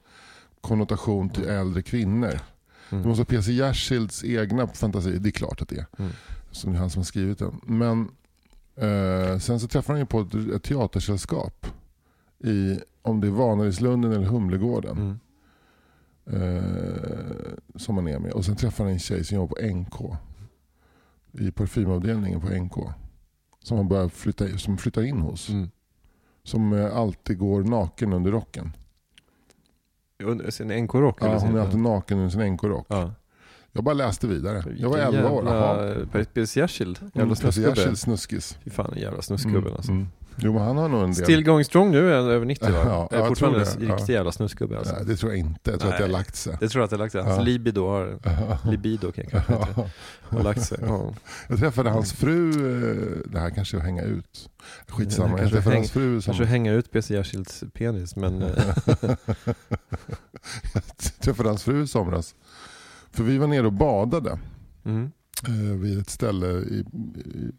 konnotation 0.60 1.30
till 1.30 1.44
äldre 1.48 1.82
kvinnor. 1.82 2.40
Mm. 2.90 3.02
Det 3.02 3.08
måste 3.08 3.20
vara 3.20 3.40
P.C. 3.40 3.52
Jersilds 3.52 4.24
egna 4.24 4.66
fantasi, 4.66 5.18
det 5.18 5.28
är 5.28 5.30
klart 5.30 5.62
att 5.62 5.68
det 5.68 5.76
är. 5.76 5.86
Mm. 5.98 6.12
Som 6.50 6.72
det 6.72 6.76
är 6.78 6.80
han 6.80 6.90
som 6.90 6.98
har 7.00 7.04
skrivit 7.04 7.38
den. 7.38 7.60
Men 7.66 8.08
eh, 8.76 9.38
sen 9.38 9.60
så 9.60 9.68
träffar 9.68 9.94
han 9.94 10.00
ju 10.00 10.06
på 10.06 10.20
ett, 10.20 10.34
ett 10.34 10.62
teatersällskap. 10.62 11.66
I, 12.38 12.80
om 13.02 13.20
det 13.20 13.26
är 13.26 13.30
Vanadislunden 13.30 14.12
eller 14.12 14.26
Humlegården. 14.26 14.96
Mm. 14.96 15.18
Eh, 16.30 17.52
som 17.74 17.96
han 17.96 18.08
är 18.08 18.18
med. 18.18 18.32
Och 18.32 18.44
sen 18.44 18.56
träffar 18.56 18.84
han 18.84 18.92
en 18.92 18.98
tjej 18.98 19.24
som 19.24 19.36
jobbar 19.36 19.56
på 19.56 19.76
NK. 19.76 20.18
I 21.32 21.50
parfymavdelningen 21.50 22.40
på 22.40 22.48
NK. 22.48 22.74
Som 23.62 23.76
han 23.76 23.88
börjar 23.88 24.08
flytta, 24.08 24.58
som 24.58 24.78
flyttar 24.78 25.02
in 25.02 25.20
hos. 25.20 25.48
Mm. 25.48 25.70
Som 26.42 26.72
eh, 26.72 26.96
alltid 26.96 27.38
går 27.38 27.62
naken 27.62 28.12
under 28.12 28.30
rocken. 28.30 28.72
Under 30.22 30.50
sin 30.50 30.68
NK-rock? 30.68 31.18
Ja, 31.20 31.38
hon 31.38 31.56
är 31.56 31.60
alltid 31.60 31.80
naken 31.80 32.18
under 32.18 32.30
sin 32.30 32.54
NK-rock. 32.54 32.86
Ja. 32.88 33.14
Jag 33.76 33.84
bara 33.84 33.94
läste 33.94 34.26
vidare. 34.26 34.64
Jag 34.78 34.88
var 34.90 34.96
Vilken 34.96 35.14
11 35.14 35.30
år. 35.30 35.44
Jaha. 35.46 35.86
Jävla 35.86 36.06
Per 36.06 36.58
Jersild. 36.58 36.98
Jävla 37.02 37.22
Mm, 37.22 37.36
Percy 37.36 37.62
snuskgubbe. 37.62 37.96
Snuskis. 37.96 38.58
Fy 38.64 38.70
fan 38.70 38.94
jävla 38.96 39.22
snuskgubbe 39.22 39.70
alltså. 39.76 39.92
Mm. 39.92 40.06
Jo 40.38 40.52
men 40.52 40.62
han 40.62 40.76
har 40.76 40.88
nog 40.88 41.00
en 41.04 41.12
del. 41.12 41.24
Still 41.24 41.44
going 41.44 41.64
strong 41.64 41.90
nu, 41.90 42.12
är 42.12 42.16
han 42.16 42.28
över 42.30 42.46
90 42.46 42.70
va? 42.72 42.78
Ja, 43.10 43.18
är 43.18 43.28
fortfarande 43.28 43.58
en 43.60 43.64
riktig 43.66 43.88
ja. 44.12 44.16
jävla 44.16 44.32
snuskgubbe 44.32 44.78
alltså. 44.78 44.94
Nej, 44.94 45.04
det 45.06 45.16
tror 45.16 45.32
jag 45.32 45.38
inte. 45.38 45.70
Jag 45.70 45.80
tror 45.80 45.90
att 45.90 45.96
det 45.98 46.02
har 46.04 46.08
Nej. 46.08 46.18
lagt 46.18 46.36
sig. 46.36 46.56
Det 46.60 46.68
tror 46.68 46.80
jag 46.80 46.84
att 46.84 46.90
det 46.90 46.96
har 46.96 47.04
lagt 47.04 47.12
sig. 47.12 47.22
Hans 47.22 47.36
Ja. 47.36 47.42
libido 47.42 47.86
har, 47.86 48.18
libido 48.70 49.12
kan 49.12 49.24
jag 49.24 49.30
kanske 49.46 49.52
inte, 49.70 49.90
har 50.22 50.42
lagt 50.42 50.62
sig. 50.62 50.78
Ja. 50.86 51.14
Jag 51.48 51.58
träffade 51.58 51.90
hans 51.90 52.12
fru, 52.12 52.50
eh, 52.50 53.30
det 53.32 53.38
här 53.40 53.50
kanske 53.50 53.76
är 53.76 53.78
att 53.78 53.84
hänga 53.84 54.02
ut. 54.02 54.50
Skitsamma, 54.88 55.38
jag 55.40 55.50
träffade 55.50 55.74
häng- 55.76 55.78
hans 55.80 55.90
fru 55.90 56.20
som... 56.20 56.32
Kanske 56.34 56.44
hänga 56.44 56.72
ut 56.72 56.90
PC 56.90 57.14
Jersilds 57.14 57.64
penis 57.74 58.16
men... 58.16 58.42
eh, 58.42 58.50
jag 60.74 60.84
träffade 61.20 61.48
hans 61.48 61.62
fru 61.62 61.82
i 61.82 61.86
somras. 61.86 62.34
För 63.16 63.24
vi 63.24 63.38
var 63.38 63.46
nere 63.46 63.66
och 63.66 63.72
badade 63.72 64.38
mm 64.84 65.12
eh, 65.48 65.52
vid 65.78 65.98
ett 65.98 66.10
ställe 66.10 66.46
i, 66.46 66.84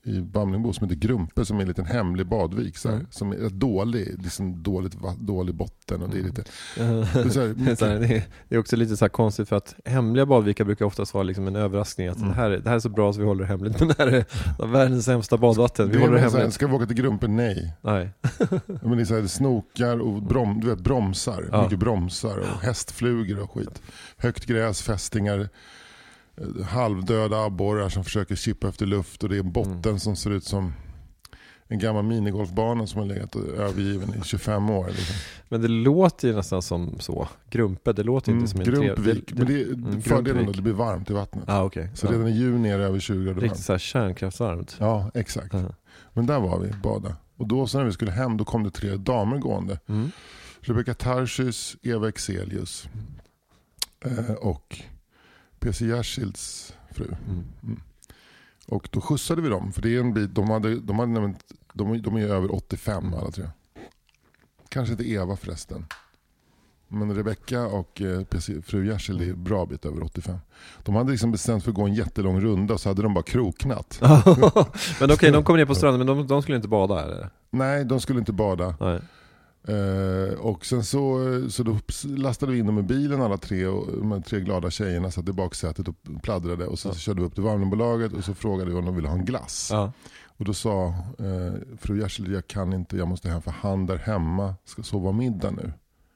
i, 0.05 0.11
i 0.17 0.21
Bamlingbo 0.21 0.73
som 0.73 0.89
heter 0.89 0.99
Grumpe 1.07 1.45
som 1.45 1.57
är 1.57 1.61
en 1.61 1.67
liten 1.67 1.85
hemlig 1.85 2.27
badvik. 2.27 2.77
Så 2.77 2.89
här, 2.89 2.95
Mm. 2.95 3.07
Som 3.11 3.31
är 3.31 3.49
dålig, 3.49 4.23
liksom 4.23 4.63
dåligt, 4.63 4.97
dålig 5.19 5.55
botten 5.55 6.01
och 6.01 6.09
det 6.09 6.19
är 6.19 6.23
lite... 6.23 6.43
Det 6.75 6.81
är 6.81 7.29
så 7.29 7.39
här, 7.39 7.47
Det 7.57 7.81
är, 8.15 8.23
det, 8.49 8.55
är, 8.55 8.59
också 8.59 8.75
lite 8.75 8.97
så 8.97 9.09
konstigt 9.09 9.49
för 9.49 9.55
att 9.55 9.75
hemliga 9.85 10.25
badvikar 10.25 10.63
brukar 10.65 10.85
oftast 10.85 11.13
vara 11.13 11.23
liksom 11.23 11.47
en 11.47 11.55
överraskning 11.55 12.07
att 12.07 12.17
Mm. 12.17 12.29
det, 12.29 12.35
här, 12.35 12.51
är- 12.51 12.59
det 12.59 12.69
här 12.69 12.75
är 12.75 12.79
så 12.79 12.89
bra 12.89 13.13
så 13.13 13.19
vi 13.19 13.25
håller 13.25 13.41
det 13.43 13.47
hemligt 13.47 13.79
men 13.79 13.87
det 13.87 13.95
här 13.97 14.07
är 14.07 14.25
världens 14.67 15.05
sämsta 15.05 15.37
badvatten, 15.37 15.87
vi 15.89 15.93
det 15.97 15.99
håller 15.99 16.13
det 16.13 16.23
så 16.23 16.29
här, 16.29 16.37
hemligt. 16.37 16.53
Ska 16.53 16.67
vi 16.67 16.73
åka 16.73 16.85
till 16.85 16.95
Grumpe? 16.95 17.27
Nej. 17.27 17.73
Nej. 17.81 18.09
Men 18.81 18.91
det 18.97 19.03
är 19.03 19.05
så 19.05 19.15
här, 19.19 19.27
snokar 19.27 19.99
och 20.01 20.23
brom, 20.23 20.59
du 20.59 20.67
vet, 20.67 20.79
bromsar. 20.79 21.49
Ja. 21.51 21.63
Mycket 21.63 21.79
bromsar 21.79 22.37
och 22.37 22.63
hästflugor 22.63 23.39
och 23.39 23.51
skit. 23.51 23.81
Högt 24.17 24.45
gräs, 24.45 24.81
fästingar, 24.81 25.49
halvdöda 26.65 27.43
abborrar 27.43 27.89
som 27.89 28.03
försöker 28.03 28.35
chippa 28.35 28.67
efter 28.69 28.85
luft 28.85 29.23
och 29.23 29.29
det 29.29 29.35
är 29.35 29.39
en 29.39 29.51
botten 29.51 29.81
Mm. 29.85 29.99
som 29.99 30.15
ser 30.15 30.31
ut 30.31 30.43
som 30.43 30.73
en 31.69 31.79
gammal 31.79 32.03
minigolfbana 32.03 32.87
som 32.87 32.99
har 32.99 33.07
legat 33.07 33.35
övergiven 33.35 34.09
i 34.09 34.21
25 34.23 34.69
år. 34.69 34.87
Liksom. 34.87 35.15
Men 35.49 35.61
det 35.61 35.67
låter 35.67 36.27
ju 36.27 36.35
nästan 36.35 36.61
som 36.61 36.99
så, 36.99 37.27
Grumpe, 37.49 37.93
det 37.93 38.03
låter 38.03 38.31
ju 38.31 38.37
inte 38.37 38.51
som 38.51 38.59
en 38.59 38.65
trev- 38.65 38.81
Grumpvik. 38.95 39.33
Men 39.33 39.45
det 39.47 39.61
är 39.61 39.65
Mm, 39.73 40.01
fördelen 40.01 40.25
då, 40.25 40.33
Grumpvik. 40.33 40.55
det 40.55 40.61
blir 40.61 40.73
varmt 40.73 41.09
i 41.09 41.13
vattnet. 41.13 41.43
Ja 41.47 41.63
okej. 41.63 41.89
Så 41.93 42.05
ja. 42.07 42.11
redan 42.11 42.27
i 42.27 42.31
juni 42.31 42.69
är 42.69 42.77
det 42.77 42.83
över 42.83 42.99
20 42.99 43.25
grader 43.25 43.41
Riktigt 43.41 43.69
varmt. 43.69 43.81
kärnkraftsvarmt. 43.81 44.75
Ja, 44.79 45.11
exakt. 45.13 45.53
Ja. 45.53 45.63
Men 46.13 46.25
där 46.25 46.39
var 46.39 46.59
vi, 46.59 46.71
bada. 46.83 47.15
Och 47.37 47.47
då 47.47 47.67
så 47.67 47.77
när 47.77 47.85
vi 47.85 47.91
skulle 47.91 48.11
hem, 48.11 48.37
då 48.37 48.45
kom 48.45 48.63
det 48.63 48.71
tre 48.71 48.95
damer 48.95 49.37
gående. 49.37 49.79
Mm. 49.87 50.11
Rebecca 50.61 50.93
Tarschys, 50.93 51.75
Eva 51.83 52.09
Exelius 52.09 52.87
eh, 54.05 54.31
och 54.33 54.79
PC 55.59 55.85
Jersilds 55.85 56.73
fru. 56.91 57.07
Mm. 57.27 57.81
Och 58.67 58.87
då 58.91 59.01
skjutsade 59.01 59.41
vi 59.41 59.49
dem, 59.49 59.71
för 59.71 59.81
det 59.81 59.95
är 59.95 59.99
en 59.99 60.13
bit, 60.13 60.35
de, 60.35 60.49
hade, 60.49 60.79
de, 60.79 60.99
hade, 60.99 61.11
nämligen- 61.11 61.37
de, 61.73 62.01
de 62.01 62.15
är 62.15 62.27
över 62.27 62.55
85 62.55 63.13
alla 63.13 63.31
tre. 63.31 63.49
Kanske 64.69 64.91
inte 64.91 65.09
Eva 65.09 65.35
förresten. 65.35 65.85
Men 66.87 67.15
Rebecca 67.15 67.65
och 67.67 68.01
eh, 68.01 68.23
PC, 68.23 68.61
fru 68.61 68.87
Jersild 68.87 69.21
är 69.21 69.33
bra 69.33 69.65
bit 69.65 69.85
över 69.85 70.03
85. 70.03 70.37
De 70.83 70.95
hade 70.95 71.11
liksom 71.11 71.31
bestämt 71.31 71.63
för 71.63 71.71
att 71.71 71.75
gå 71.75 71.85
en 71.85 71.93
jättelång 71.93 72.41
runda 72.41 72.77
så 72.77 72.89
hade 72.89 73.01
de 73.01 73.13
bara 73.13 73.23
kroknat. 73.23 73.99
men 74.99 75.11
okej, 75.11 75.31
de 75.31 75.43
kom 75.43 75.57
ner 75.57 75.65
på 75.65 75.75
stranden 75.75 76.07
men 76.07 76.17
de, 76.17 76.27
de 76.27 76.41
skulle 76.41 76.55
inte 76.55 76.67
bada 76.67 77.03
eller? 77.03 77.29
Nej, 77.49 77.85
de 77.85 77.99
skulle 78.01 78.19
inte 78.19 78.33
bada. 78.33 78.75
Nej. 78.79 78.99
Eh, 79.67 80.39
och 80.39 80.65
sen 80.65 80.83
så, 80.83 81.19
så 81.49 81.63
då 81.63 81.77
lastade 82.03 82.51
vi 82.51 82.59
in 82.59 82.65
dem 82.65 82.79
i 82.79 82.83
bilen 82.83 83.21
alla 83.21 83.37
tre, 83.37 83.67
och 83.67 83.97
de 83.97 84.23
tre 84.23 84.39
glada 84.39 84.69
tjejerna 84.69 85.11
satt 85.11 85.29
i 85.29 85.33
baksätet 85.33 85.87
och 85.87 85.95
pladdrade. 86.23 86.67
Och 86.67 86.79
sen 86.79 86.93
så 86.93 86.99
körde 86.99 87.21
vi 87.21 87.27
upp 87.27 87.33
till 87.33 87.43
Wallenbolaget 87.43 88.13
och 88.13 88.23
så 88.23 88.33
frågade 88.33 88.71
vi 88.71 88.77
om 88.77 88.85
de 88.85 88.95
ville 88.95 89.07
ha 89.07 89.15
en 89.15 89.25
glass. 89.25 89.69
Ja. 89.71 89.91
Och 90.25 90.45
då 90.45 90.53
sa 90.53 90.87
eh, 91.19 91.77
fru 91.77 91.99
Jersild, 91.99 92.33
jag 92.33 92.47
kan 92.47 92.73
inte, 92.73 92.97
jag 92.97 93.07
måste 93.07 93.29
hem 93.29 93.41
för 93.41 93.51
han 93.51 93.85
där 93.85 93.97
hemma 93.97 94.55
ska 94.65 94.83
sova 94.83 95.11
middag 95.11 95.51
nu. 95.51 95.73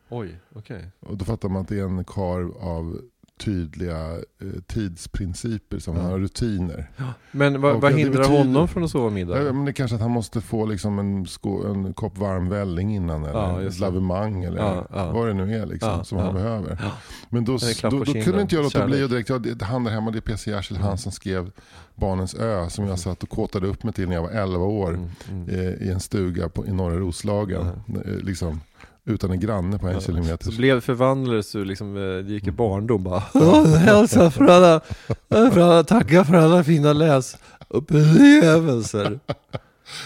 Oj, 0.10 0.40
okej. 0.56 0.92
Och 1.00 1.18
då 1.18 1.26
fattar 1.26 1.50
man 1.50 1.62
att 1.62 1.68
det 1.68 1.80
är 1.80 1.84
en 1.84 2.04
kar 2.04 2.52
av 2.60 3.02
tydliga 3.46 4.12
eh, 4.12 4.62
tidsprinciper 4.68 5.80
som 5.80 5.96
Ja. 5.96 6.02
har 6.02 6.20
rutiner. 6.20 6.90
Men 7.32 7.62
vad, 7.62 7.82
vad 7.82 7.94
hindrar 7.94 8.22
betyder- 8.22 8.38
honom 8.38 8.68
från 8.68 8.84
att 8.84 8.90
sova 8.92 9.10
middag? 9.10 9.44
Ja, 9.44 9.54
men 9.54 9.66
det 9.66 9.72
är 9.72 9.74
kanske 9.74 9.96
att 9.96 10.02
han 10.02 10.12
måste 10.12 10.42
få 10.42 10.66
liksom 10.66 11.00
en, 11.00 11.26
sko, 11.28 11.68
en 11.74 11.94
kopp 11.94 12.18
varm 12.18 12.50
välling 12.50 12.96
innan 12.96 13.24
eller 13.24 13.34
Ja, 13.40 13.62
ett 13.62 13.80
lavemang 13.80 14.44
eller 14.44 14.58
Ja, 14.58 14.88
ja. 14.94 15.12
vad 15.12 15.28
det 15.28 15.34
nu 15.34 15.56
är 15.58 15.66
liksom, 15.66 15.90
Ja, 15.90 16.04
som 16.04 16.18
ja. 16.18 16.24
han 16.24 16.34
behöver. 16.34 16.78
Ja. 16.82 16.92
Men 17.30 17.46
då, 17.46 17.58
då, 17.82 17.90
då 18.04 18.06
kunde 18.14 18.42
inte 18.42 18.56
jag 18.56 18.64
låta 18.64 18.86
bli 18.86 19.04
och 19.04 19.10
direkt, 19.10 19.30
ja, 19.30 19.38
det, 19.38 19.66
han 19.66 19.84
där 19.84 19.92
hemma 19.92 20.12
det 20.12 20.20
är 20.20 20.22
PC 20.22 20.52
Jersild, 20.52 20.80
han 20.80 20.98
som 20.98 21.12
skrev 21.12 21.52
Barnens 21.96 22.34
ö 22.36 22.70
som 22.70 22.88
jag 22.88 23.00
satt 23.00 23.24
och 23.24 23.30
kåtade 23.30 23.68
upp 23.68 23.84
mig 23.84 23.94
till 23.94 24.08
när 24.08 24.16
jag 24.16 24.22
var 24.24 24.30
11 24.32 24.58
år 24.66 24.90
Mm, 24.94 25.10
mm. 25.30 25.50
eh, 25.50 25.88
i 25.88 25.92
en 25.92 26.00
stuga 26.00 26.50
på, 26.50 26.68
i 26.68 26.72
norra 26.72 26.96
Roslagen. 26.96 27.68
Eh, 28.06 28.12
liksom, 28.24 28.62
utan 29.06 29.32
en 29.32 29.40
granne 29.40 29.80
på 29.80 29.88
en 29.88 29.94
Ja. 29.94 30.02
kilometer. 30.02 30.52
Så 30.52 30.58
blev 30.58 30.82
förvandlades 30.82 31.52
du 31.52 31.66
liksom, 31.66 31.96
eh, 31.98 32.02
det 32.26 32.32
gick 32.34 32.48
i 32.48 32.52
barndom 32.52 33.04
bara 33.04 33.24
"Åh, 33.34 33.76
Hälsa 33.76 34.32
för 34.32 34.46
alla, 34.46 34.82
för 35.30 35.60
alla, 35.60 35.84
tacka 35.84 36.26
för 36.26 36.34
alla 36.34 36.64
fina 36.64 36.94
läsupplevelser 36.94 39.20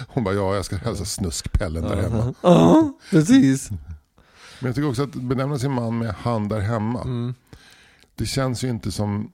Hon 0.07 0.23
bara, 0.23 0.33
ja 0.35 0.55
jag 0.55 0.65
ska 0.65 0.75
hälsa 0.75 1.05
snuskpellen 1.05 1.83
där 1.83 1.95
hemma. 2.01 2.33
Ja, 2.41 2.93
precis 3.11 3.69
Men 4.59 4.67
jag 4.67 4.75
tycker 4.75 4.89
också 4.89 5.03
att 5.03 5.15
benämna 5.15 5.59
sin 5.59 5.71
man 5.71 5.97
med 5.97 6.15
han 6.19 6.47
där 6.49 6.59
hemma. 6.59 7.01
mm. 7.01 7.33
Det 8.15 8.25
känns 8.25 8.63
ju 8.63 8.69
inte 8.69 8.91
som... 8.91 9.31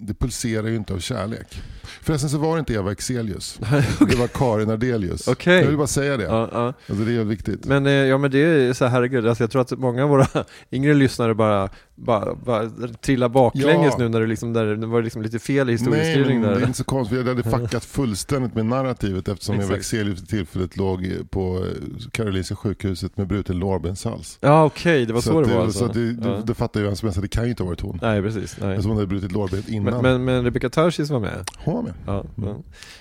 Det 0.00 0.14
pulserar 0.14 0.68
ju 0.68 0.76
inte 0.76 0.94
av 0.94 0.98
kärlek. 0.98 1.62
Förresten 2.00 2.30
så 2.30 2.38
var 2.38 2.56
det 2.56 2.58
inte 2.60 2.74
Eva 2.74 2.92
Exelius. 2.92 3.58
Det 3.98 4.16
var 4.16 4.26
Karin 4.26 4.70
Ardelius. 4.70 5.28
Okej. 5.28 5.60
Jag 5.60 5.66
vill 5.66 5.76
bara 5.76 5.86
säga 5.86 6.16
det. 6.16 6.24
ja, 6.24 6.48
ja. 6.52 6.66
Alltså 6.88 7.04
det 7.04 7.12
är 7.16 7.24
viktigt. 7.24 7.64
Men, 7.66 7.86
eh, 7.86 7.92
ja, 7.92 8.18
men 8.18 8.30
det 8.30 8.38
är 8.38 8.72
så 8.72 8.84
här, 8.84 8.92
herregud, 8.92 9.26
alltså 9.26 9.42
jag 9.44 9.50
tror 9.50 9.62
att 9.62 9.70
många 9.78 10.02
av 10.02 10.08
våra 10.08 10.26
yngre 10.72 10.94
lyssnare 10.94 11.34
bara, 11.34 11.68
bara, 11.94 12.34
bara 12.34 12.68
trillar 13.00 13.28
baklänges 13.28 13.92
Ja. 13.92 13.98
nu 13.98 14.08
när 14.08 14.20
det, 14.20 14.26
liksom, 14.26 14.52
där, 14.52 14.64
det 14.76 14.86
var 14.86 15.02
liksom 15.02 15.22
lite 15.22 15.38
fel 15.38 15.56
i 15.56 15.64
Nej, 15.64 15.72
historieskrivning 15.72 16.40
men 16.40 16.50
det 16.50 16.60
är 16.60 16.66
inte 16.66 16.78
så 16.78 16.84
konstigt. 16.84 17.18
Jag 17.18 17.24
hade 17.24 17.42
fuckat 17.42 17.84
fullständigt 17.98 18.54
med 18.54 18.66
narrativet 18.66 19.28
eftersom 19.28 19.60
Eva. 19.60 19.76
Exelius 19.76 20.20
för 20.20 20.26
tillfället 20.26 20.76
låg 20.76 21.12
på 21.30 21.56
eh, 21.58 22.08
Karolinska 22.12 22.56
sjukhuset 22.56 23.16
med 23.16 23.26
bruten 23.26 23.58
lårbenshals. 23.58 24.38
Ja 24.40 24.64
okej, 24.64 25.06
det 25.06 25.12
var 25.12 25.20
så, 25.20 25.38
att 25.38 25.46
det 25.46 25.52
var 25.54 25.60
det, 25.60 25.64
alltså. 25.64 25.78
så 25.78 25.84
att 25.84 25.94
det, 25.94 26.00
ja. 26.00 26.28
det, 26.28 26.42
det 26.46 26.54
fattar 26.54 26.80
ju 26.80 26.86
vem 26.86 26.96
som 26.96 27.06
helst 27.06 27.22
det 27.22 27.28
kan 27.28 27.44
ju 27.44 27.50
inte 27.50 27.62
ha 27.62 27.68
varit 27.68 27.80
hon. 27.80 27.98
Nej 28.02 28.22
precis, 28.22 28.56
nej. 28.60 28.70
Eftersom 28.70 28.90
hon 28.90 28.96
hade 28.96 29.06
brutit 29.08 29.32
lårbenet 29.52 29.68
innan. 29.68 30.02
Men, 30.02 30.02
men, 30.02 30.24
men 30.24 30.44
Rebecca 30.44 30.68
Tarsis 30.68 31.10
var 31.10 31.20
med? 31.20 31.50
hon 31.58 31.74
var 31.74 31.82
med. 31.82 31.92
Ja, 32.06 32.24
ja. 32.36 32.56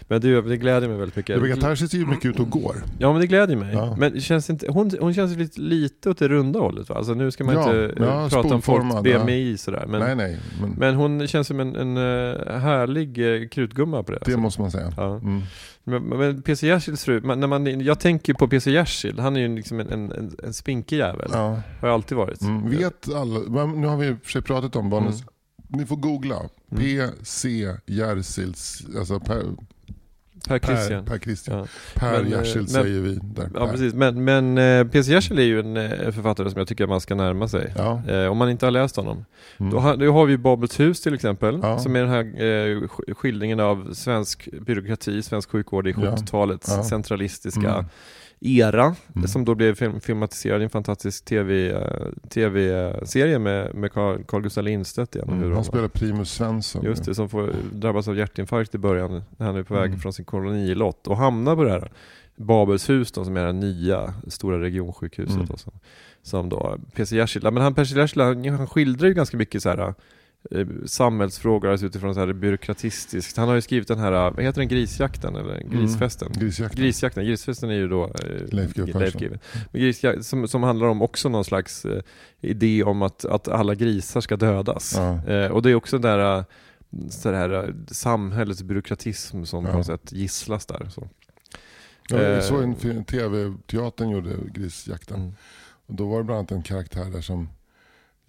Men 0.07 0.21
du, 0.21 0.41
det 0.41 0.57
gläder 0.57 0.87
mig 0.87 0.97
väldigt 0.97 1.15
mycket. 1.15 1.35
Rebecca 1.37 1.61
Tarsis 1.61 1.93
är 1.93 1.97
ju 1.97 2.05
mycket 2.05 2.25
ute 2.25 2.41
och 2.41 2.49
går. 2.49 2.75
Ja 2.99 3.11
men 3.11 3.21
det 3.21 3.27
gläder 3.27 3.55
mig. 3.55 3.73
Ja. 3.73 3.95
Men 3.97 4.13
det 4.13 4.21
känns 4.21 4.49
inte, 4.49 4.71
hon, 4.71 4.91
hon 4.99 5.13
känns 5.13 5.37
lite, 5.37 5.61
lite 5.61 6.09
åt 6.09 6.17
det 6.17 6.27
runda 6.27 6.59
hållet 6.59 6.89
va? 6.89 6.95
Alltså 6.95 7.13
nu 7.13 7.31
ska 7.31 7.43
man 7.43 7.55
Ja, 7.55 7.63
inte 7.63 8.03
eh, 8.03 8.07
ja, 8.07 8.29
prata 8.29 8.55
om 8.55 8.61
folk. 8.61 9.03
BMI 9.03 9.57
sådär. 9.57 9.85
Men, 9.87 9.99
nej, 9.99 10.15
nej. 10.15 10.39
Men, 10.61 10.69
men 10.71 10.95
hon 10.95 11.27
känns 11.27 11.47
som 11.47 11.59
en, 11.59 11.75
en 11.75 11.97
eh, 11.97 12.59
härlig 12.59 13.41
eh, 13.41 13.47
krutgumma 13.47 14.03
på 14.03 14.11
det. 14.11 14.17
det 14.17 14.25
alltså. 14.25 14.39
måste 14.39 14.61
man 14.61 14.71
säga. 14.71 14.93
Mm. 14.97 15.41
Men, 15.83 16.03
men 16.03 16.41
PC 16.41 16.67
Jersilds 16.67 17.05
fru, 17.05 17.21
man, 17.21 17.39
när 17.39 17.47
man, 17.47 17.81
jag 17.81 17.99
tänker 17.99 18.33
på 18.33 18.47
PC 18.47 18.71
Jersild, 18.71 19.19
han 19.19 19.35
är 19.35 19.39
ju 19.39 19.55
liksom 19.55 19.79
en, 19.79 19.89
en, 19.89 20.11
en, 20.11 20.35
en 20.43 20.53
spinkig 20.53 20.97
jävel. 20.97 21.29
Ja. 21.33 21.61
Har 21.81 21.89
alltid 21.89 22.17
varit. 22.17 22.41
Mm. 22.41 22.69
Vet 22.69 23.13
alla, 23.13 23.65
nu 23.65 23.87
har 23.87 23.97
vi 23.97 24.07
i 24.07 24.11
och 24.11 24.17
för 24.23 24.31
sig 24.31 24.41
pratat 24.41 24.75
om 24.75 24.89
barnens, 24.89 25.23
ni 25.71 25.85
får 25.85 25.95
googla. 25.95 26.35
P.C. 26.77 27.67
Jersilds, 27.85 28.83
alltså 28.97 29.19
Per, 29.19 29.43
Per 30.47 30.59
Per, 30.59 30.75
Christian. 30.75 31.05
per 31.05 31.17
Christian. 31.19 31.57
Ja. 31.59 31.65
Per 31.95 32.11
Men, 32.23 32.33
eh, 32.33 32.39
Jersild 32.39 32.69
säger 32.69 33.01
vi 33.01 33.19
där. 33.21 33.49
Ja 33.53 33.65
Per. 33.65 33.71
precis, 33.71 33.93
men, 33.93 34.23
men 34.23 34.57
eh, 34.57 34.87
P.C. 34.87 35.11
Jersild 35.11 35.39
är 35.39 35.43
ju 35.43 35.59
en 35.59 35.77
eh, 35.77 36.11
författare 36.11 36.49
som 36.49 36.57
jag 36.59 36.67
tycker 36.67 36.87
man 36.87 37.01
ska 37.01 37.15
närma 37.15 37.47
sig. 37.47 37.73
Ja. 37.77 38.01
Eh, 38.07 38.25
om 38.25 38.37
man 38.37 38.49
inte 38.49 38.65
har 38.65 38.71
läst 38.71 38.95
honom. 38.95 39.25
Mm. 39.57 39.71
Då, 39.71 39.79
har, 39.79 39.97
då 39.97 40.11
har 40.13 40.25
vi 40.25 40.37
Babels 40.37 40.79
hus 40.79 41.01
till 41.01 41.13
exempel, 41.13 41.59
Ja. 41.63 41.79
som 41.79 41.95
är 41.95 41.99
den 41.99 42.09
här 42.09 42.21
eh, 42.23 42.77
sk- 42.81 43.13
skildringen 43.13 43.59
av 43.59 43.93
svensk 43.93 44.49
byråkrati, 44.61 45.23
svensk 45.23 45.49
sjukvård 45.51 45.87
i 45.87 45.91
Ja. 45.91 45.97
70-talets 45.97 46.67
Ja. 46.69 46.83
centralistiska 46.83 47.73
Mm. 47.73 47.85
Era, 48.43 48.95
Mm. 49.15 49.27
som 49.27 49.45
då 49.45 49.55
blev 49.55 49.75
film, 49.75 49.99
filmatiserad 50.01 50.61
i 50.61 50.63
en 50.63 50.69
fantastisk 50.69 51.25
TV, 51.25 51.69
eh, 51.71 52.07
TV-serie 52.29 53.39
med, 53.39 53.75
med 53.75 53.91
Carl, 53.91 54.23
Carl 54.23 54.41
Gustaf 54.41 54.63
Lindstedt 54.65 55.15
igen. 55.15 55.29
Mm. 55.29 55.53
Han 55.53 55.63
spelar 55.63 55.87
Primus 55.87 56.31
Svensson. 56.31 56.85
Just 56.85 57.05
det, 57.05 57.15
som 57.15 57.29
får 57.29 57.53
drabbas 57.73 58.07
av 58.07 58.17
hjärtinfarkt 58.17 58.75
i 58.75 58.77
början 58.77 59.23
när 59.37 59.45
han 59.45 59.55
är 59.55 59.63
på 59.63 59.73
väg 59.73 59.85
Mm. 59.87 59.99
från 59.99 60.13
sin 60.13 60.25
kolonilott 60.25 61.07
och 61.07 61.17
hamnar 61.17 61.55
på 61.55 61.63
det 61.63 61.71
här 61.71 61.91
Babels 62.35 62.89
hus 62.89 63.11
då, 63.11 63.25
som 63.25 63.37
är 63.37 63.45
det 63.45 63.51
nya 63.53 64.13
stora 64.27 64.61
regionsjukhuset 64.61 65.35
Mm. 65.35 65.47
då, 65.47 65.57
som, 65.57 65.71
som 66.21 66.49
då 66.49 66.77
PC 66.95 67.15
Jersild, 67.15 67.43
men 67.43 67.57
han 67.57 67.73
PC 67.73 67.95
Jersild 67.95 68.21
han, 68.21 68.45
han 68.57 68.67
skildrar 68.67 69.07
ju 69.07 69.13
ganska 69.13 69.37
mycket 69.37 69.63
så 69.63 69.69
här 69.69 69.93
samhällsfrågor 70.85 71.69
alltså 71.71 71.85
utifrån 71.85 72.13
så 72.13 72.19
här 72.19 72.33
byråkratistiskt. 72.33 73.37
Han 73.37 73.47
har 73.47 73.55
ju 73.55 73.61
skrivit 73.61 73.87
den 73.87 73.99
här, 73.99 74.11
vad 74.11 74.43
heter 74.43 74.61
den, 74.61 74.67
grisjakten 74.67 75.35
eller 75.35 75.63
grisfesten? 75.71 76.27
Mm. 76.27 76.39
Grisjakten. 76.39 76.81
Grisjakten, 76.81 77.25
grisfesten 77.25 77.69
är 77.69 77.73
ju 77.73 77.87
då 77.87 78.03
eh, 78.05 78.47
Leif 78.53 78.73
GW 78.73 79.37
grisjakt, 79.73 80.25
som, 80.25 80.47
som 80.47 80.63
handlar 80.63 80.87
om 80.87 81.01
också 81.01 81.29
någon 81.29 81.45
slags 81.45 81.85
eh, 81.85 82.01
idé 82.41 82.83
om 82.83 83.01
att, 83.01 83.25
att 83.25 83.47
alla 83.47 83.75
grisar 83.75 84.21
ska 84.21 84.37
dödas. 84.37 84.93
Ja. 84.97 85.27
Eh, 85.33 85.51
och 85.51 85.61
det 85.61 85.69
är 85.71 85.75
också 85.75 85.97
den 85.99 86.11
där, 86.19 86.37
eh, 86.37 86.43
så 87.09 87.31
här, 87.31 87.49
eh, 87.53 87.73
samhällets 87.87 88.63
byråkratism 88.63 89.43
som 89.43 89.65
Ja. 89.65 89.71
på 89.71 89.77
något 89.77 89.85
sätt 89.85 90.11
gisslas 90.11 90.65
där. 90.65 90.89
Så. 90.89 91.09
Ja, 92.09 92.17
Eh, 92.17 92.41
såg 92.41 92.63
en 92.63 93.03
tv-teatern 93.05 94.09
gjorde 94.09 94.29
Grisjakten. 94.53 95.19
Mm. 95.21 95.33
Och 95.87 95.95
då 95.95 96.09
var 96.09 96.17
det 96.17 96.23
bland 96.23 96.37
annat 96.37 96.51
en 96.51 96.63
karaktär 96.63 97.05
där 97.05 97.21
som 97.21 97.49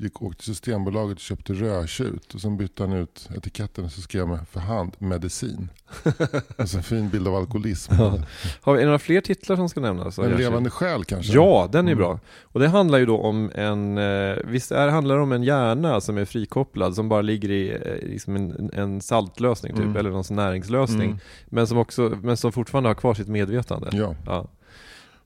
gick, 0.02 0.22
åkte 0.22 0.44
till 0.44 0.54
Systembolaget 0.54 1.16
och 1.16 1.20
köpte 1.20 1.52
rödtjut. 1.52 2.34
Och 2.34 2.40
sen 2.40 2.56
bytte 2.56 2.82
han 2.82 2.92
ut 2.92 3.28
etiketten 3.36 3.84
och 3.84 3.92
så 3.92 4.00
skrev 4.00 4.28
man 4.28 4.46
för 4.46 4.60
hand 4.60 4.92
medicin. 4.98 5.68
alltså 6.58 6.76
en 6.76 6.82
fin 6.82 7.08
bild 7.10 7.28
av 7.28 7.34
alkoholism. 7.36 7.92
Ja. 7.98 8.18
Har 8.60 8.74
vi 8.76 8.84
några 8.84 8.98
fler 8.98 9.20
titlar 9.20 9.56
som 9.56 9.68
ska 9.68 9.80
nämnas? 9.80 10.18
En 10.18 10.30
levande 10.30 10.70
själ 10.70 11.04
kanske? 11.04 11.32
Ja, 11.32 11.68
den 11.72 11.88
är 11.88 11.92
Mm. 11.92 11.98
bra. 11.98 12.20
Och 12.42 12.60
det 12.60 12.68
handlar 12.68 12.98
ju 12.98 13.06
då 13.06 13.18
om 13.18 13.50
en, 13.54 13.98
eh, 13.98 14.36
visst 14.44 14.72
är, 14.72 14.88
handlar 14.88 15.16
det 15.16 15.22
om 15.22 15.32
en 15.32 15.42
hjärna 15.42 16.00
som 16.00 16.18
är 16.18 16.24
frikopplad, 16.24 16.94
som 16.94 17.08
bara 17.08 17.22
ligger 17.22 17.50
i 17.50 17.70
eh, 17.70 18.08
liksom 18.08 18.36
en, 18.36 18.70
en 18.74 19.00
saltlösning 19.00 19.72
typ, 19.72 19.84
Mm. 19.84 19.96
eller 19.96 20.10
någon 20.10 20.24
näringslösning, 20.30 21.06
Mm. 21.10 21.18
men, 21.46 21.66
som 21.66 21.78
också, 21.78 22.18
men 22.22 22.36
som 22.36 22.52
fortfarande 22.52 22.88
har 22.90 22.94
kvar 22.94 23.14
sitt 23.14 23.28
medvetande. 23.28 23.88
Ja, 23.92 24.14
Ja. 24.26 24.48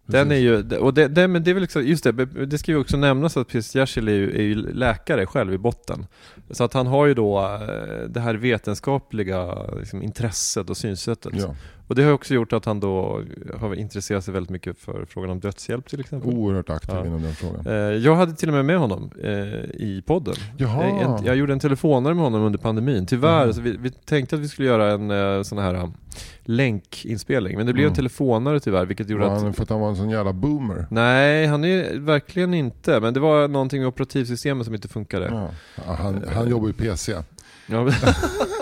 Den 0.07 0.31
är 0.31 0.37
ju, 0.37 0.77
och 0.77 0.95
det, 0.95 1.09
det, 1.09 1.29
men 1.29 1.45
det 1.45 1.51
är 1.51 1.55
väl 1.55 1.63
liksom, 1.63 1.87
just 1.87 2.05
det, 2.05 2.13
det 2.47 2.59
ska 2.59 2.73
ju 2.73 2.79
också 2.79 2.97
nämnas 2.97 3.37
att. 3.37 3.75
Jersild 3.75 4.09
är 4.09 4.13
ju, 4.13 4.37
är 4.37 4.43
ju 4.43 4.55
läkare 4.55 5.27
själv 5.27 5.55
i 5.55 5.59
botten. 5.59 6.07
Så 6.51 6.65
att 6.65 6.73
han 6.73 6.87
har 6.87 7.07
ju 7.07 7.15
då 7.15 7.41
eh, 7.41 8.09
det 8.09 8.21
här 8.21 8.35
vetenskapliga 8.35 9.67
liksom, 9.79 10.03
intresset 10.03 10.71
och 10.71 10.77
synsättet. 10.77 11.33
Ja, 11.37 11.55
Och 11.89 11.95
det 11.95 12.03
har 12.03 12.13
också 12.13 12.35
gjort 12.35 12.53
att 12.53 12.65
han 12.65 12.81
då 12.81 13.23
har 13.61 13.75
intresserat 13.75 14.25
sig 14.25 14.35
väldigt 14.35 14.51
mycket 14.51 14.79
för 14.79 15.05
frågan 15.09 15.31
om 15.31 15.41
dödshjälp 15.41 15.89
till 15.89 16.01
exempel. 16.01 16.33
oerhört 16.33 16.71
aktiv 16.71 16.95
Ja. 16.95 17.07
inom 17.07 17.23
den 17.23 17.35
frågan. 17.35 17.67
Eh, 17.67 17.73
Jag 17.75 18.17
hade 18.17 18.35
till 18.35 18.49
och 18.49 18.55
med 18.55 18.65
med 18.65 18.79
honom 18.79 19.11
eh, 19.23 19.31
i 19.75 20.03
podden. 20.07 20.35
Jaha. 20.57 20.85
Eh, 20.87 21.27
jag 21.27 21.37
gjorde 21.37 21.53
en 21.53 21.61
telefonare 21.61 22.15
med 22.15 22.25
honom 22.25 22.43
under 22.43 22.59
pandemin. 22.59 23.07
Tyvärr, 23.07 23.53
så 23.53 23.61
vi, 23.61 23.77
vi 23.77 23.91
tänkte 23.91 24.37
att 24.37 24.43
vi 24.43 24.49
skulle 24.49 24.69
göra 24.69 24.93
en 24.93 25.45
sån 25.45 25.59
här 25.59 25.75
eh, 25.75 25.89
länkinspelning, 26.45 27.57
men 27.57 27.67
det 27.67 27.73
blev 27.73 27.83
Mm. 27.85 27.91
en 27.93 27.97
telefonare 27.97 28.61
tyvärr, 28.61 28.87
vilket 28.87 29.09
gjorde 29.11 29.25
Var 29.25 29.37
att 29.37 29.43
han, 29.43 29.53
för 29.53 29.63
att 29.63 29.71
han 29.71 29.81
var 29.81 29.89
en 29.89 29.97
sån 29.97 30.11
jävla 30.11 30.33
boomer. 30.33 30.87
Nej, 30.91 31.47
han 31.47 31.65
är 31.65 31.99
verkligen 31.99 32.55
inte. 32.55 33.01
Men 33.01 33.15
det 33.15 33.21
var 33.21 33.49
någonting 33.49 33.81
med 33.81 33.89
operativsystemet 33.89 34.65
som 34.67 34.75
inte 34.75 34.89
funkade. 34.89 35.51
Ja, 35.77 35.85
han, 35.95 36.25
han 36.35 36.49
jobbar 36.49 36.67
ju 36.67 36.73
PC. 36.73 37.13
Ja. 37.67 37.89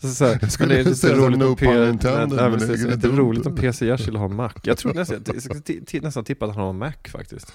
men- 0.00 0.10
så, 0.10 0.16
så 0.16 0.24
här, 0.24 0.38
men 0.58 0.68
det 0.68 0.74
är 0.74 0.78
inte 0.78 0.94
så, 0.94 1.08
roligt 1.08 1.42
om 1.42 1.56
P- 1.56 1.66
nej, 1.70 1.96
men 2.50 2.50
men 2.50 2.92
inte 2.92 3.08
roligt 3.08 3.46
om 3.46 3.56
PC 3.56 3.86
Jersild 3.86 4.16
har 4.16 4.28
Mac. 4.28 4.50
Jag 4.62 4.78
tror 4.78 4.94
nästan, 4.94 5.24
nästan 6.02 6.24
tippa 6.24 6.46
att 6.46 6.54
han 6.54 6.64
har 6.64 6.72
Mac 6.72 6.92
faktiskt. 7.12 7.52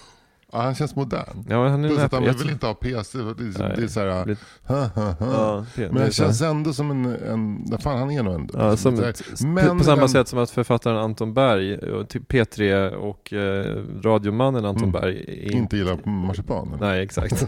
Ja, 0.56 0.62
han 0.62 0.76
känns 0.76 0.96
modern. 0.96 1.46
Ja, 1.50 1.62
men 1.64 1.72
han 1.72 1.84
Plus 1.84 2.00
att 2.00 2.12
han 2.14 2.24
vill 2.24 2.50
inte 2.50 2.66
ha 2.66 2.74
PC. 2.74 3.18
Det 3.18 3.24
är, 3.24 3.76
det 3.76 3.84
är 3.84 3.88
så 3.88 4.00
här, 4.00 4.26
Lite- 4.26 4.42
ha, 4.64 4.86
ha, 4.88 5.12
ha. 5.12 5.16
Ja, 5.20 5.66
Men 5.92 5.98
här- 5.98 6.12
känns 6.12 6.42
ändå 6.42 6.74
som 6.74 6.92
en, 6.92 7.06
en 7.06 7.78
fan 7.82 8.00
han 8.00 8.12
är 8.12 8.24
nog 8.24 8.34
en 8.36 8.50
Ja, 8.54 8.78
som, 8.78 9.14
men 9.44 9.78
på 9.78 9.84
samma 9.84 10.00
den- 10.00 10.10
sätt 10.10 10.28
som 10.28 10.40
att 10.40 10.50
författaren 10.50 10.98
Anton 10.98 11.34
Berg, 11.34 11.78
och 11.78 12.10
typ 12.10 12.32
P3 12.32 12.90
och 12.90 13.34
eh, 13.34 13.84
radiomannen 14.04 14.66
Anton 14.66 14.90
Mm. 14.90 15.02
Berg 15.02 15.18
är 15.28 15.52
inte 15.52 15.78
gillar 15.78 16.10
marsipan. 16.10 16.78
Nej, 16.82 17.04
exakt. 17.04 17.46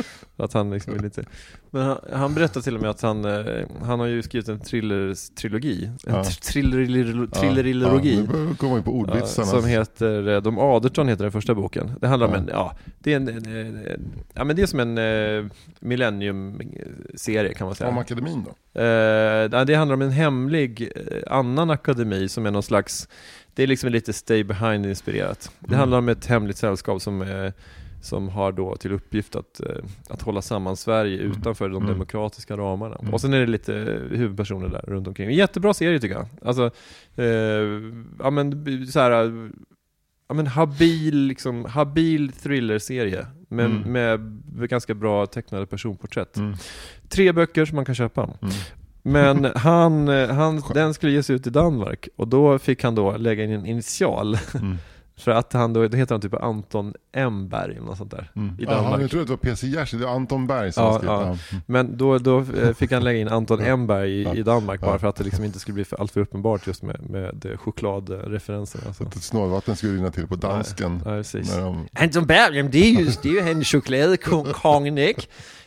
att 0.36 0.52
han 0.52 0.70
liksom 0.70 0.92
vill 0.94 1.04
inte... 1.04 1.24
Men 1.70 1.82
han, 1.82 1.98
han 2.12 2.34
berättar 2.34 2.60
till 2.60 2.74
och 2.74 2.80
med 2.80 2.90
att 2.90 3.02
han, 3.02 3.24
eh, 3.24 3.66
han 3.82 4.00
har 4.00 4.06
ju 4.06 4.22
skrivit 4.22 4.48
en 4.48 4.60
thriller-trilogi. 4.60 5.84
En 6.06 6.14
Ja. 6.14 6.24
thrillerilogi. 6.24 7.26
Ja, 7.34 8.32
nu 8.36 8.54
börjar 8.60 8.74
vi 8.76 8.82
på 8.82 8.90
Ja, 8.90 8.94
ordvitsarna. 8.94 9.46
som 9.46 9.64
heter 9.64 10.28
eh, 10.28 10.40
De 10.42 10.58
Aderton 10.58 11.08
heter 11.08 11.22
den 11.24 11.32
första 11.32 11.54
boken. 11.54 11.92
Det 12.00 12.06
handlar 12.08 12.26
om 12.28 12.34
en, 12.34 12.48
ja, 12.52 12.76
det 12.98 13.12
är 13.12 13.16
en, 13.16 13.28
en, 13.28 13.56
en, 13.56 14.12
ja 14.34 14.44
men 14.44 14.56
det 14.56 14.62
är 14.62 14.66
som 14.66 14.80
en 14.80 14.98
eh, 14.98 15.44
Millennium-serie 15.80 17.54
kan 17.54 17.66
man 17.66 17.74
säga. 17.74 17.90
Om 17.90 17.98
akademin 17.98 18.44
då? 18.44 18.54
Nej, 19.52 19.66
det 19.66 19.74
handlar 19.74 19.94
om 19.94 20.02
en 20.02 20.10
hemlig 20.10 20.92
annan 21.26 21.70
akademi 21.70 22.28
som 22.28 22.46
är 22.46 22.50
någon 22.50 22.62
slags, 22.62 23.08
det 23.54 23.62
är 23.62 23.66
liksom 23.66 23.90
lite 23.92 24.12
Stay 24.12 24.42
Behind-inspirerat. 24.44 25.50
Det 25.58 25.66
Mm. 25.68 25.78
handlar 25.78 25.98
om 25.98 26.08
ett 26.08 26.26
hemligt 26.26 26.56
sällskap 26.56 27.02
som, 27.02 27.22
eh, 27.22 27.52
som 28.04 28.28
har 28.28 28.52
då 28.52 28.76
till 28.76 28.92
uppgift 28.92 29.36
att, 29.36 29.60
eh, 29.60 29.76
att 30.08 30.22
hålla 30.22 30.42
samman 30.42 30.76
Sverige 30.76 31.18
Mm. 31.20 31.30
utanför 31.38 31.68
de 31.68 31.76
Mm. 31.82 31.92
demokratiska 31.92 32.56
ramarna. 32.56 32.96
Mm. 32.96 33.14
Och 33.14 33.20
sen 33.20 33.34
är 33.34 33.40
det 33.40 33.46
lite 33.46 33.76
eh, 33.76 34.18
huvudpersoner 34.18 34.68
där 34.68 34.84
runt 34.86 35.06
omkring. 35.08 35.30
Jättebra 35.30 35.74
serie 35.74 36.00
tycker 36.00 36.14
jag. 36.14 36.26
Alltså, 36.44 36.70
eh, 37.16 37.24
ja 38.18 38.30
men 38.30 38.86
så 38.86 39.00
här, 39.00 39.10
ja 40.28 40.34
men 40.34 40.46
habil, 40.46 41.16
liksom, 41.16 41.64
habil 41.64 42.32
thriller-serie. 42.32 43.26
Men 43.48 43.66
Mm. 43.76 43.92
med, 43.92 44.42
ganska 44.68 44.94
bra 44.94 45.26
tecknade 45.26 45.66
personporträtt. 45.66 46.36
Mm. 46.36 46.54
Tre 47.08 47.32
böcker 47.32 47.64
som 47.64 47.76
man 47.76 47.84
kan 47.84 47.94
köpa. 47.94 48.22
Mm. 48.22 48.54
Men 49.02 49.44
han, 49.56 50.08
eh, 50.08 50.28
han, 50.28 50.62
den 50.74 50.94
skulle 50.94 51.12
ges 51.12 51.30
ut 51.30 51.46
i 51.46 51.50
Danmark 51.50 52.08
och 52.16 52.28
då 52.28 52.58
fick 52.58 52.82
han 52.84 52.94
då 52.94 53.16
lägga 53.16 53.44
in 53.44 53.50
en 53.50 53.66
initial. 53.66 54.38
För 55.16 55.30
att 55.30 55.52
han 55.52 55.72
då, 55.72 55.88
det 55.88 55.96
heter 55.96 56.14
han 56.14 56.20
typ 56.20 56.34
Anton 56.34 56.94
M. 57.12 57.48
Berg 57.48 57.72
eller 57.76 57.86
något 57.86 57.98
sånt 57.98 58.10
där. 58.10 58.30
Mm. 58.36 58.56
I 58.58 58.64
Danmark. 58.64 59.02
jag 59.02 59.10
tror 59.10 59.20
att 59.20 59.26
det 59.26 59.32
var 59.32 59.36
PC 59.36 59.66
Jersild, 59.66 60.02
det 60.02 60.06
var 60.06 60.14
Anton 60.14 60.46
Berg 60.46 60.72
som 60.72 60.84
Ja, 60.84 61.00
ja. 61.04 61.20
ja. 61.22 61.22
Mm. 61.26 61.38
Men 61.66 61.96
då, 61.96 62.18
då 62.18 62.38
eh, 62.38 62.72
fick 62.74 62.92
han 62.92 63.04
lägga 63.04 63.18
in 63.20 63.28
Anton 63.28 63.60
M. 63.60 63.86
Berg 63.86 64.10
i, 64.10 64.22
Ja. 64.22 64.34
i 64.34 64.42
Danmark 64.42 64.80
bara 64.80 64.90
Ja. 64.92 64.98
för 64.98 65.06
att 65.06 65.16
det 65.16 65.24
liksom 65.24 65.44
inte 65.44 65.58
skulle 65.58 65.74
bli 65.74 65.84
för, 65.84 66.00
allt 66.00 66.12
för 66.12 66.20
uppenbart 66.20 66.66
just 66.66 66.82
med, 66.82 67.10
med 67.10 67.46
eh, 67.46 67.56
chokladreferenserna. 67.56 68.84
Alltså. 68.86 69.04
Att 69.04 69.16
ett 69.16 69.22
snålvatten 69.22 69.76
skulle 69.76 69.92
rinna 69.92 70.10
till 70.10 70.26
på 70.26 70.36
dansken. 70.36 71.02
Ja, 71.04 71.10
precis. 71.10 71.54
När 71.54 71.60
de, 71.60 71.88
Anton 71.92 72.26
Berg, 72.26 72.62
det 72.62 72.78
er 72.78 73.00
jo, 73.00 73.10
det 73.22 73.30
er 73.30 73.34
jo 73.34 73.42
han 73.42 73.64
chokoladekongen, 73.64 74.98
ikke? 74.98 75.26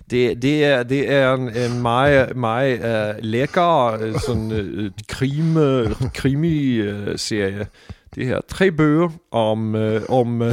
Det, 0.10 0.42
det, 0.42 0.64
är, 0.64 0.84
det 0.84 1.14
är 1.14 1.34
en, 1.34 1.50
en 1.50 1.82
meget, 1.82 2.36
meget 2.38 2.80
uh, 2.80 3.16
lækker 3.24 4.02
øh, 4.02 4.20
sådan, 4.20 4.52
uh, 4.52 4.92
krimi, 5.08 5.94
krimi-serie. 6.14 7.68
Det 8.16 8.26
her 8.26 8.42
tre 8.48 8.72
bøger 8.72 9.10
om, 9.32 9.76
uh, 9.76 10.02
om 10.10 10.42
uh, 10.42 10.48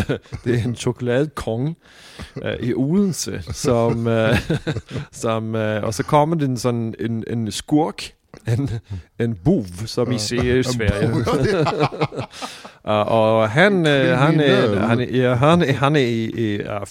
det 0.44 0.54
er 0.54 0.64
en 0.64 0.76
chokoladekong 0.76 1.76
uh, 2.36 2.46
øh, 2.46 2.56
i 2.60 2.74
Odense, 2.74 3.42
som, 3.52 4.06
uh, 4.06 4.38
som 5.22 5.54
uh, 5.54 5.82
og 5.82 5.94
så 5.94 6.02
kommer 6.02 6.36
det 6.36 6.48
en 6.48 6.56
sådan 6.56 6.94
en, 7.00 7.24
en 7.30 7.50
skurk, 7.50 8.14
en, 8.48 8.70
en 9.20 9.34
bov, 9.44 9.64
som 9.86 10.12
I 10.12 10.18
Sverige. 10.18 10.64
Og 12.84 13.50
han, 13.50 13.86
øh, 13.86 14.18
han, 14.18 14.20
han, 14.28 14.40
er, 14.40 15.00
ja, 15.16 15.34
han. 15.34 15.62
Uh, 15.62 15.68
er 16.48 16.84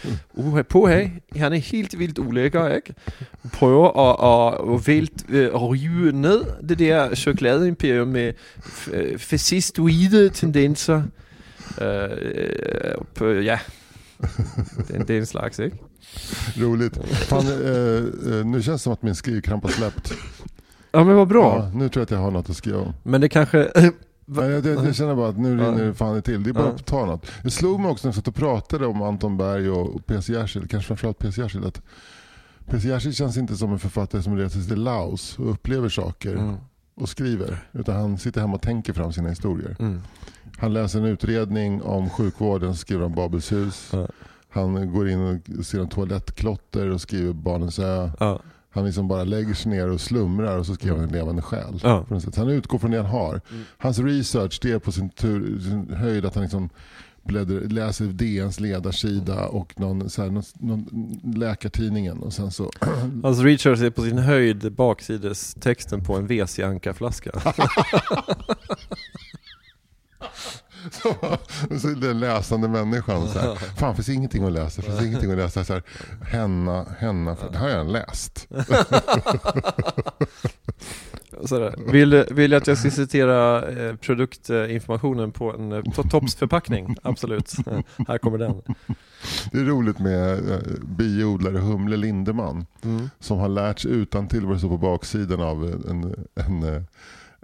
helt 1.58 1.98
vildt 1.98 2.18
ulækker, 2.18 2.68
ikke? 2.74 2.94
Prøver 3.52 4.10
at, 4.10 4.58
at, 4.64 4.74
at, 4.74 4.80
øh, 5.28 5.44
at 5.44 5.70
rive 5.70 6.12
ned 6.12 6.44
det 6.68 6.78
der 6.78 7.14
chokoladeimperium 7.14 8.08
med 8.08 8.32
øh, 8.92 9.18
fascistoide 9.18 10.28
tendenser. 10.30 11.02
Øh, 11.80 12.08
på, 13.14 13.26
ja, 13.30 13.58
det, 14.88 14.96
er- 14.96 15.02
det 15.04 15.16
er 15.16 15.20
en 15.20 15.26
slags, 15.26 15.58
ikke? 15.58 15.76
Roligt. 16.56 16.96
Fan, 17.06 17.46
eh, 17.46 18.34
eh, 18.38 18.44
nu 18.46 18.62
känns 18.62 18.80
det 18.80 18.84
som 18.84 18.92
att 18.92 19.02
min 19.02 19.14
skrivkramp 19.14 19.62
har 19.62 19.70
släppt. 19.70 20.12
Ja 20.92 21.04
men 21.04 21.16
vad 21.16 21.28
bra. 21.28 21.56
Ja, 21.58 21.70
nu 21.78 21.88
tror 21.88 22.00
jag 22.00 22.04
att 22.04 22.10
jag 22.10 22.18
har 22.18 22.30
något 22.30 22.50
att 22.50 22.56
skriva 22.56 22.78
om. 22.78 22.92
Men 23.02 23.20
det 23.20 23.28
kanske, 23.28 23.70
Nej, 24.30 24.48
jag, 24.50 24.66
jag, 24.66 24.86
jag 24.86 24.94
känner 24.94 25.14
bara 25.14 25.28
att 25.28 25.38
nu 25.38 25.56
rinner 25.58 25.84
det 25.84 25.94
fan 25.94 26.22
till. 26.22 26.42
Det 26.42 26.50
är 26.50 26.54
bara 26.54 26.64
Ja. 26.64 26.70
att 26.70 26.86
ta 26.86 27.06
något. 27.06 27.26
Det 27.42 27.50
slog 27.50 27.80
mig 27.80 27.90
också 27.90 28.06
när 28.06 28.08
jag 28.08 28.14
satt 28.16 28.28
och 28.28 28.34
pratade 28.34 28.86
om 28.86 29.02
Anton 29.02 29.36
Berg 29.36 29.70
och 29.70 30.06
P.C. 30.06 30.32
Jersild, 30.32 30.70
kanske 30.70 30.86
framförallt 30.88 31.18
P.C. 31.18 31.40
Jersild, 31.42 31.64
att 31.64 31.82
P.C. 32.70 32.88
Jersild 32.88 33.14
känns 33.16 33.36
inte 33.36 33.56
som 33.56 33.72
en 33.72 33.78
författare 33.78 34.22
som 34.22 34.36
reser 34.36 34.60
till 34.60 34.82
Laos 34.82 35.38
och 35.38 35.50
upplever 35.50 35.88
saker 35.88 36.32
Mm. 36.36 36.54
och 36.94 37.08
skriver. 37.08 37.68
Utan 37.72 37.96
han 37.96 38.18
sitter 38.18 38.40
hemma 38.40 38.54
och 38.54 38.62
tänker 38.62 38.92
fram 38.92 39.12
sina 39.12 39.28
historier. 39.28 39.76
Mm. 39.78 40.00
Han 40.58 40.72
läser 40.72 40.98
en 40.98 41.04
utredning 41.04 41.82
om 41.82 42.10
sjukvården 42.10 42.68
och 42.68 42.76
skriver 42.76 43.04
om 43.04 43.14
Babels 43.14 43.52
hus. 43.52 43.88
Ja. 43.92 44.08
Han 44.60 44.92
går 44.92 45.08
in 45.08 45.40
och 45.58 45.64
ser 45.64 45.80
en 45.80 45.88
toalettklotter 45.88 46.90
och 46.90 47.00
skriver 47.00 47.32
Barnens 47.32 47.78
ö. 47.78 48.10
Ja. 48.20 48.40
Han 48.70 48.84
liksom 48.84 49.08
bara 49.08 49.24
lägger 49.24 49.54
sig 49.54 49.70
ner 49.70 49.90
och 49.90 50.00
slumrar 50.00 50.58
och 50.58 50.66
så 50.66 50.74
skriver 50.74 50.96
han 50.96 51.04
en 51.04 51.12
levande 51.12 51.42
själ. 51.42 51.80
Ja. 51.82 52.04
På 52.08 52.14
något 52.14 52.22
sätt. 52.22 52.36
Han 52.36 52.48
utgår 52.48 52.78
från 52.78 52.90
det 52.90 52.96
han 52.96 53.06
har. 53.06 53.40
Mm. 53.50 53.64
Hans 53.78 53.98
research 53.98 54.58
det 54.62 54.72
är 54.72 54.78
på 54.78 54.92
sin, 54.92 55.10
tur, 55.10 55.60
sin 55.60 55.94
höjd 55.94 56.24
att 56.24 56.34
han 56.34 56.42
liksom 56.42 56.70
bläddrar, 57.24 57.60
läser 57.60 58.04
DNs 58.04 58.60
ledarsida 58.60 59.46
och 59.46 59.80
någon, 59.80 60.10
så 60.10 60.22
här, 60.22 60.30
någon, 60.30 60.42
någon 60.54 61.20
läkartidningen 61.36 62.18
och 62.18 62.32
sen 62.32 62.50
så 62.50 62.70
Hans 63.22 63.40
research 63.40 63.82
är 63.82 63.90
på 63.90 64.02
sin 64.02 64.18
höjd 64.18 64.72
baksidestexten 64.72 66.04
på 66.04 66.16
en 66.16 66.26
WC-ankarflaska. 66.26 67.30
så 71.80 71.88
den 71.88 72.20
läsande 72.20 72.68
människan. 72.68 73.28
Så 73.28 73.38
här, 73.38 73.54
Fan, 73.76 73.94
finns 73.94 74.08
ingenting 74.08 74.44
att 74.44 74.52
läsa. 74.52 74.82
Finns 74.82 75.02
ingenting 75.02 75.30
att 75.30 75.36
läsa. 75.36 75.64
Så 75.64 75.72
här, 75.72 75.82
henna, 76.22 76.86
henna, 76.98 77.36
det 77.52 77.58
har 77.58 77.68
jag 77.68 77.86
läst. 77.90 78.48
Sådär. 81.44 81.74
Vill, 81.92 82.24
vill 82.30 82.52
jag 82.52 82.60
att 82.60 82.66
jag 82.66 82.78
ska 82.78 82.90
citera 82.90 83.68
eh, 83.68 83.96
produktinformationen 83.96 85.32
på 85.32 85.52
en 85.52 85.72
eh, 85.72 85.82
to- 85.82 86.08
Tops-förpackning? 86.10 86.96
Absolut. 87.02 87.52
Här 88.08 88.18
kommer 88.18 88.38
den. 88.38 88.62
Det 89.52 89.58
är 89.58 89.64
roligt 89.64 89.98
med 89.98 90.50
eh, 90.50 90.58
biodlare 90.86 91.58
Humle 91.58 91.96
Lindeman 91.96 92.66
Mm. 92.82 93.10
som 93.20 93.38
har 93.38 93.48
lärt 93.48 93.78
sig 93.78 93.90
utan 93.90 94.28
till 94.28 94.46
vad 94.46 94.54
det 94.54 94.58
står 94.58 94.68
på 94.68 94.78
baksidan 94.78 95.40
av 95.40 95.64
en, 95.64 95.84
en, 95.90 96.64
en, 96.64 96.84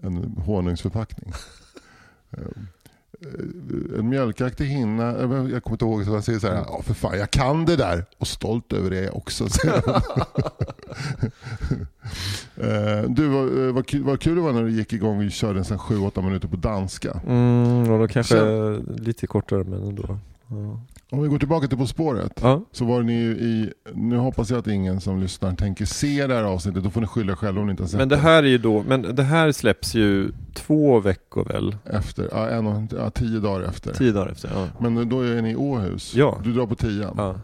en 0.02 0.36
honungsförpackning. 0.46 1.32
Eh, 3.24 3.98
En 3.98 4.08
mjölkaktig 4.08 4.64
hinna, 4.66 5.04
jag 5.50 5.62
kommer 5.62 5.74
inte 5.74 5.84
ihåg, 5.84 6.04
så 6.04 6.12
han 6.12 6.22
säger 6.22 6.38
så 6.38 6.46
här, 6.46 6.54
ja 6.54 6.82
för 6.82 6.94
fan 6.94 7.18
jag 7.18 7.30
kan 7.30 7.64
det 7.64 7.76
där 7.76 8.04
och 8.18 8.26
stolt 8.26 8.72
över 8.72 8.90
det 8.90 9.10
också. 9.10 9.46
Eh, 12.56 13.02
du, 13.08 13.28
vad, 13.28 13.48
vad, 13.74 13.86
kul, 13.86 14.02
vad 14.02 14.20
kul 14.20 14.34
det 14.34 14.40
var 14.40 14.52
när 14.52 14.62
du 14.62 14.70
gick 14.70 14.92
igång 14.92 15.26
och 15.26 15.32
körde 15.32 15.58
en 15.58 15.64
sån 15.64 15.78
7-8 15.78 16.22
minuter 16.22 16.48
på 16.48 16.56
danska. 16.56 17.20
Mm, 17.26 17.90
och 17.90 17.98
då 17.98 18.08
kanske 18.08 18.36
lite 18.98 19.26
kortare 19.26 19.64
men 19.64 19.82
ändå. 19.88 20.18
Ja. 20.48 20.80
Om 21.10 21.22
vi 21.22 21.28
går 21.28 21.38
tillbaka 21.38 21.66
till 21.68 21.78
På 21.78 21.86
spåret. 21.86 22.40
Ja. 22.42 22.62
Så 22.72 22.84
var 22.84 23.02
ni 23.02 23.14
i, 23.22 23.72
nu 23.94 24.16
hoppas 24.16 24.50
jag 24.50 24.58
att 24.58 24.66
ingen 24.66 25.00
som 25.00 25.20
lyssnar 25.20 25.54
tänker 25.54 25.84
se 25.84 26.26
det 26.26 26.34
här 26.34 26.44
avsnittet, 26.44 26.84
då 26.84 26.90
får 26.90 27.00
ni 27.00 27.06
skylla 27.06 27.32
er 27.32 27.36
själva 27.36 27.60
om 27.60 27.66
ni 27.66 27.70
inte 27.70 27.82
har 27.82 27.88
sett 27.88 27.98
Men 27.98 28.08
det 28.08 28.16
här 28.16 28.42
är 28.42 28.46
ju 28.48 28.58
då, 28.58 28.82
men 28.82 29.02
det 29.16 29.22
här 29.22 29.52
släpps 29.52 29.94
ju 29.94 30.32
två 30.54 31.00
veckor 31.00 31.44
väl? 31.44 31.76
Efter, 31.84 32.28
ja, 32.32 32.48
en 32.48 32.66
och, 32.66 32.82
ja, 32.98 33.10
tio 33.10 33.40
dagar 33.40 33.68
efter. 33.68 33.92
Tio 33.94 34.12
dagar 34.12 34.30
efter, 34.32 34.50
ja. 34.54 34.66
Men 34.90 35.08
då 35.08 35.20
är 35.20 35.42
ni 35.42 35.50
i 35.50 35.56
Åhus. 35.56 36.14
Ja. 36.14 36.38
Du 36.44 36.52
drar 36.52 36.66
på 36.66 36.74
tian. 36.74 37.14
Ja, 37.16 37.34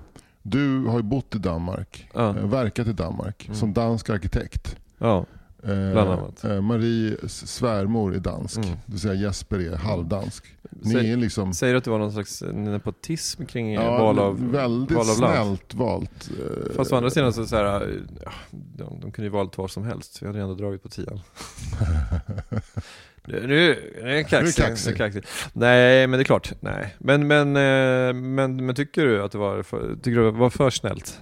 Du 0.42 0.84
har 0.86 0.96
ju 0.96 1.02
bott 1.02 1.34
i 1.34 1.38
Danmark, 1.38 2.08
eh, 2.14 2.32
verkat 2.32 2.86
i 2.86 2.92
Danmark 2.92 3.44
Mm. 3.44 3.56
som 3.56 3.72
dansk 3.72 4.10
arkitekt. 4.10 4.76
ja. 4.98 5.26
Eh, 5.64 6.50
eh, 6.52 6.60
Maries 6.60 7.46
svärmor 7.50 8.14
är 8.14 8.18
dansk, 8.18 8.56
Mm. 8.58 8.68
det 8.70 8.92
vill 8.92 9.00
säga 9.00 9.14
Jesper 9.14 9.58
är 9.72 9.76
halvdansk. 9.76 10.44
Ni 10.70 10.92
Säg, 10.92 11.12
är 11.12 11.16
liksom 11.16 11.54
säger 11.54 11.74
du 11.74 11.78
att 11.78 11.84
det 11.84 11.90
var 11.90 11.98
någon 11.98 12.12
slags 12.12 12.42
nepotism 12.52 13.44
kring 13.44 13.72
ja, 13.74 13.98
val 13.98 14.18
av 14.18 14.50
väldigt 14.50 14.96
val 14.96 15.10
av 15.10 15.20
land? 15.20 15.34
snällt 15.58 15.74
valt. 15.74 16.30
eh, 16.38 16.76
Fast 16.76 16.92
å 16.92 16.96
andra 16.96 17.10
sidan 17.10 17.32
så, 17.32 17.46
så 17.46 17.56
här, 17.56 17.64
ja, 18.24 18.32
de, 18.50 19.00
de 19.00 19.12
kunde 19.12 19.26
ju 19.26 19.28
valt 19.28 19.58
var 19.58 19.68
som 19.68 19.84
helst. 19.84 20.22
Vi 20.22 20.26
hade 20.26 20.38
ju 20.38 20.42
ändå 20.42 20.54
dragit 20.54 20.82
på 20.82 20.88
tian. 20.88 21.20
Nu, 23.24 23.46
nu 23.46 23.70
är 24.00 24.04
det 24.06 24.24
kaxig. 24.24 24.96
Kaxig. 24.96 25.24
Nej, 25.52 26.06
men 26.06 26.18
det 26.18 26.22
är 26.22 26.24
klart. 26.24 26.52
Nej. 26.60 26.94
Men, 26.98 27.26
men, 27.26 27.48
eh, 27.56 28.12
men, 28.14 28.66
men 28.66 28.74
tycker 28.74 29.06
du 29.06 29.22
att 29.22 29.32
det 29.32 29.38
var 29.38 29.62
för, 29.62 29.96
tycker 30.02 30.18
du 30.20 30.24
det 30.24 30.30
var 30.38 30.50
för 30.50 30.70
snällt? 30.70 31.20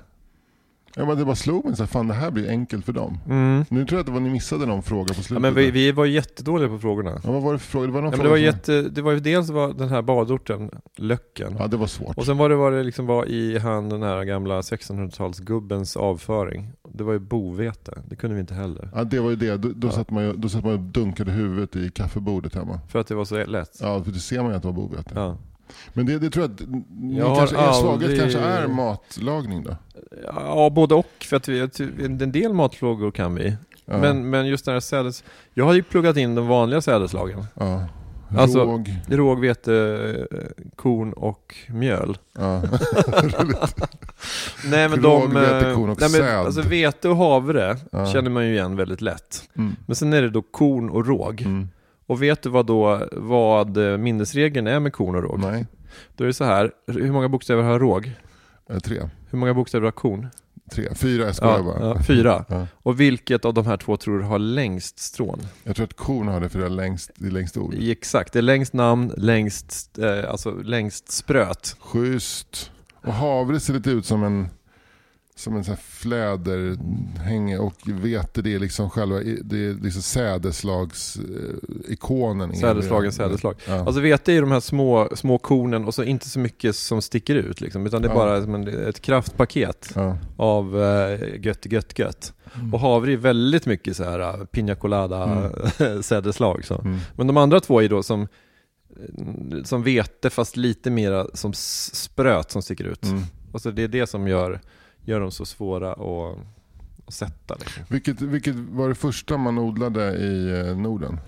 Ja, 0.98 1.06
men 1.06 1.18
det 1.18 1.24
bara 1.24 1.34
slog 1.36 1.64
mig 1.64 1.76
så 1.76 1.82
här, 1.82 1.88
fan 1.88 2.08
det 2.08 2.14
här 2.14 2.30
blir 2.30 2.48
enkelt 2.50 2.84
för 2.84 2.92
dem. 2.92 3.18
Mm. 3.28 3.64
Nu 3.68 3.84
tror 3.86 3.96
jag 3.96 4.00
att 4.00 4.06
det 4.06 4.12
var 4.12 4.20
ni 4.20 4.30
missade 4.30 4.66
någon 4.66 4.82
fråga 4.82 5.08
på 5.08 5.14
slutet. 5.14 5.30
Ja, 5.30 5.38
men 5.38 5.54
vi, 5.54 5.70
vi 5.70 5.92
var 5.92 6.06
jättedåliga 6.06 6.68
på 6.68 6.78
frågorna. 6.78 7.20
ja, 7.24 7.32
vad 7.32 7.42
var 7.42 7.52
det 7.52 7.58
för 7.58 7.66
fråga? 7.70 7.86
Det 7.86 7.92
var 7.92 8.00
någon 8.02 8.10
Ja, 8.10 8.16
men 8.16 8.24
det, 8.24 8.30
var 8.30 8.36
som- 8.36 8.44
jätte, 8.44 8.82
det 8.82 9.02
var 9.02 9.12
ju 9.12 9.20
dels 9.20 9.50
var 9.50 9.72
den 9.72 9.88
här 9.88 10.02
badorten, 10.02 10.70
Löcken. 10.96 11.56
Ja, 11.58 11.66
det 11.66 11.76
var 11.76 11.86
svårt. 11.86 12.16
Och 12.18 12.24
sen 12.26 12.36
var 12.36 12.48
det 12.48 12.56
vad 12.56 12.72
det 12.72 12.82
liksom 12.82 13.06
var 13.06 13.26
i 13.28 13.58
han 13.58 13.88
den 13.88 14.02
här 14.02 14.24
gamla 14.24 14.60
1600-talsgubbens 14.60 15.96
avföring. 15.98 16.70
Det 16.94 17.04
var 17.04 17.12
ju 17.12 17.18
bovete, 17.18 18.02
det 18.08 18.16
kunde 18.16 18.34
vi 18.34 18.40
inte 18.40 18.54
heller. 18.54 18.90
Ja, 18.94 19.04
det 19.04 19.20
var 19.20 19.30
ju 19.30 19.36
det. 19.36 19.56
Då, 19.56 19.68
då, 19.74 19.88
Ja. 19.88 19.92
satt 19.92 20.10
man 20.10 20.24
ju, 20.24 20.32
då 20.32 20.48
satt 20.48 20.64
man 20.64 20.72
och 20.72 20.80
dunkade 20.80 21.30
huvudet 21.32 21.76
i 21.76 21.90
kaffebordet 21.90 22.54
hemma. 22.54 22.80
För 22.88 22.98
att 22.98 23.06
det 23.06 23.14
var 23.14 23.24
så 23.24 23.44
lätt. 23.44 23.78
Ja, 23.80 24.04
för 24.04 24.10
det 24.12 24.18
ser 24.18 24.42
man 24.42 24.50
ju 24.50 24.56
att 24.56 24.62
det 24.62 24.68
var 24.68 24.72
bovete. 24.74 25.10
Ja. 25.14 25.36
Men 25.92 26.06
det, 26.06 26.18
det 26.18 26.30
tror 26.30 26.44
jag 26.44 26.52
att 26.52 26.60
Jag 27.16 27.36
kanske, 27.36 27.56
er 27.56 27.72
svaghet 27.72 28.02
aldrig- 28.08 28.20
kanske 28.20 28.38
är 28.38 28.66
matlagning 28.66 29.62
då? 29.64 29.76
Ja, 30.34 30.70
både 30.70 30.94
och. 30.94 31.06
För 31.20 31.36
att 31.36 31.48
vi, 31.48 31.68
en 32.04 32.32
del 32.32 32.52
matfrågor 32.52 33.10
kan 33.10 33.34
vi. 33.34 33.56
Ja. 33.84 33.98
Men, 33.98 34.30
men 34.30 34.46
just 34.46 34.64
den 34.64 34.74
här 34.74 34.80
sädes... 34.80 35.24
Jag 35.54 35.64
har 35.64 35.74
ju 35.74 35.82
pluggat 35.82 36.16
in 36.16 36.34
de 36.34 36.46
vanliga 36.48 36.80
sädeslagen. 36.80 37.46
ja. 37.54 37.84
Alltså- 38.38 38.64
Råg. 38.64 38.96
Råg, 39.08 39.40
vete, 39.40 40.26
korn 40.76 41.12
och 41.12 41.54
mjöl. 41.68 42.18
Ja. 42.38 42.62
Nej 44.64 44.88
men 44.88 45.02
Råg, 45.02 45.22
de... 45.30 45.34
vete, 45.34 45.72
korn 45.74 45.90
och 45.90 46.00
nej, 46.00 46.10
men, 46.10 46.20
säd. 46.20 46.36
Alltså 46.38 46.62
vete 46.62 47.08
och 47.08 47.16
havre 47.16 47.76
Ja. 47.92 48.06
känner 48.12 48.30
man 48.30 48.46
ju 48.46 48.52
igen 48.52 48.76
väldigt 48.76 49.00
lätt. 49.00 49.42
Mm. 49.56 49.76
Men 49.86 49.96
sen 49.96 50.12
är 50.12 50.22
det 50.22 50.30
då 50.30 50.42
korn 50.42 50.90
och 50.90 51.06
råg. 51.06 51.40
Mm. 51.42 51.68
Och 52.08 52.22
vet 52.22 52.42
du 52.42 52.48
vad 52.48 52.66
då, 52.66 53.08
vad 53.12 53.76
eh, 53.92 53.96
minnesregeln 53.98 54.66
är 54.66 54.80
med 54.80 54.92
korn 54.92 55.14
och 55.16 55.22
råg? 55.22 55.38
Nej, 55.40 55.66
Då 56.16 56.24
är 56.24 56.28
det 56.28 56.34
så 56.34 56.44
här, 56.44 56.70
hur 56.86 57.12
många 57.12 57.28
bokstäver 57.28 57.62
har 57.62 57.78
råg? 57.78 58.12
eh, 58.70 58.78
tre. 58.78 59.10
Hur 59.30 59.38
många 59.38 59.54
bokstäver 59.54 59.84
har 59.84 59.92
korn? 59.92 60.28
tre. 60.72 60.94
Fyra, 60.94 61.24
jag 61.24 61.34
skojar 61.34 61.56
Ja, 61.56 61.62
bara. 61.62 61.80
ja, 61.88 62.02
fyra. 62.02 62.44
Ja. 62.48 62.66
Och 62.72 63.00
vilket 63.00 63.44
av 63.44 63.54
de 63.54 63.66
här 63.66 63.76
två 63.76 63.96
tror 63.96 64.18
du 64.18 64.24
har 64.24 64.38
längst 64.38 64.98
strån? 64.98 65.40
Jag 65.64 65.76
tror 65.76 65.84
att 65.86 65.96
korn 65.96 66.28
har 66.28 66.40
det 66.40 66.48
för 66.48 66.58
det 66.58 66.64
är 66.64 66.70
längst, 66.70 67.10
det 67.16 67.26
är 67.26 67.30
längst 67.30 67.56
ord. 67.56 67.74
Exakt, 67.78 68.32
det 68.32 68.38
är 68.38 68.42
längst 68.42 68.72
namn, 68.72 69.12
längst, 69.16 69.98
eh, 69.98 70.30
alltså 70.30 70.50
längst 70.50 71.10
spröt. 71.12 71.76
Schysst. 71.80 72.70
Och 73.04 73.12
havre 73.12 73.60
ser 73.60 73.74
lite 73.74 73.90
ut 73.90 74.06
som 74.06 74.24
en 74.24 74.48
som 75.38 75.56
en 75.56 75.64
sån 75.64 75.74
här 75.74 75.80
fläderhänge 75.82 77.58
och 77.58 77.74
vete 77.84 78.42
det 78.42 78.54
är 78.54 78.58
liksom 78.58 78.90
själva 78.90 79.18
det 79.42 79.66
är 79.66 79.82
liksom 79.82 80.02
sädeslagsikonen. 80.02 82.56
Sädeslagen, 82.56 83.12
sädeslag. 83.12 83.54
Ja. 83.66 83.74
Alltså 83.74 84.00
vete 84.00 84.32
är 84.32 84.40
de 84.40 84.52
här 84.52 84.60
små, 84.60 85.08
små 85.14 85.38
kornen 85.38 85.84
och 85.84 85.94
så 85.94 86.04
inte 86.04 86.28
så 86.28 86.38
mycket 86.38 86.76
som 86.76 87.02
sticker 87.02 87.34
ut 87.34 87.60
liksom, 87.60 87.86
utan 87.86 88.02
det 88.02 88.08
är 88.08 88.10
Ja. 88.10 88.14
bara 88.14 88.36
en, 88.36 88.68
ett 88.88 89.00
kraftpaket 89.00 89.92
ja. 89.94 90.18
av 90.36 90.82
eh, 90.82 91.40
gött, 91.46 91.66
gött, 91.72 91.98
gött. 91.98 92.32
Och 92.72 92.80
havre 92.80 93.12
är 93.12 93.16
väldigt 93.16 93.66
mycket 93.66 93.96
så 93.96 94.04
här 94.04 94.20
eh, 94.20 94.44
pina 94.44 94.74
colada 94.74 95.50
sädeslag. 96.02 96.64
Så. 96.64 96.80
Mm. 96.80 96.98
Men 97.16 97.26
de 97.26 97.36
andra 97.36 97.60
två 97.60 97.82
är 97.82 97.88
då 97.88 98.02
som, 98.02 98.22
eh, 98.22 98.28
som 99.64 99.82
vete 99.82 100.30
fast 100.30 100.56
lite 100.56 100.90
mera 100.90 101.26
som 101.34 101.52
spröt 101.52 102.50
som 102.50 102.62
sticker 102.62 102.84
ut. 102.84 103.04
Mm. 103.04 103.22
Och 103.52 103.60
så 103.60 103.70
det 103.70 103.82
är 103.82 103.88
det 103.88 104.06
som 104.06 104.28
gör, 104.28 104.60
gör 105.08 105.20
dem 105.20 105.30
så 105.30 105.46
svåra 105.46 105.92
att, 105.92 106.38
att 107.06 107.14
sätta. 107.14 107.54
Liksom. 107.54 107.82
Vilket, 107.88 108.20
vilket 108.22 108.54
var 108.56 108.88
det 108.88 108.94
första 108.94 109.36
man 109.36 109.58
odlade 109.58 110.16
i 110.16 110.60
eh, 110.68 110.76
Norden? 110.76 111.20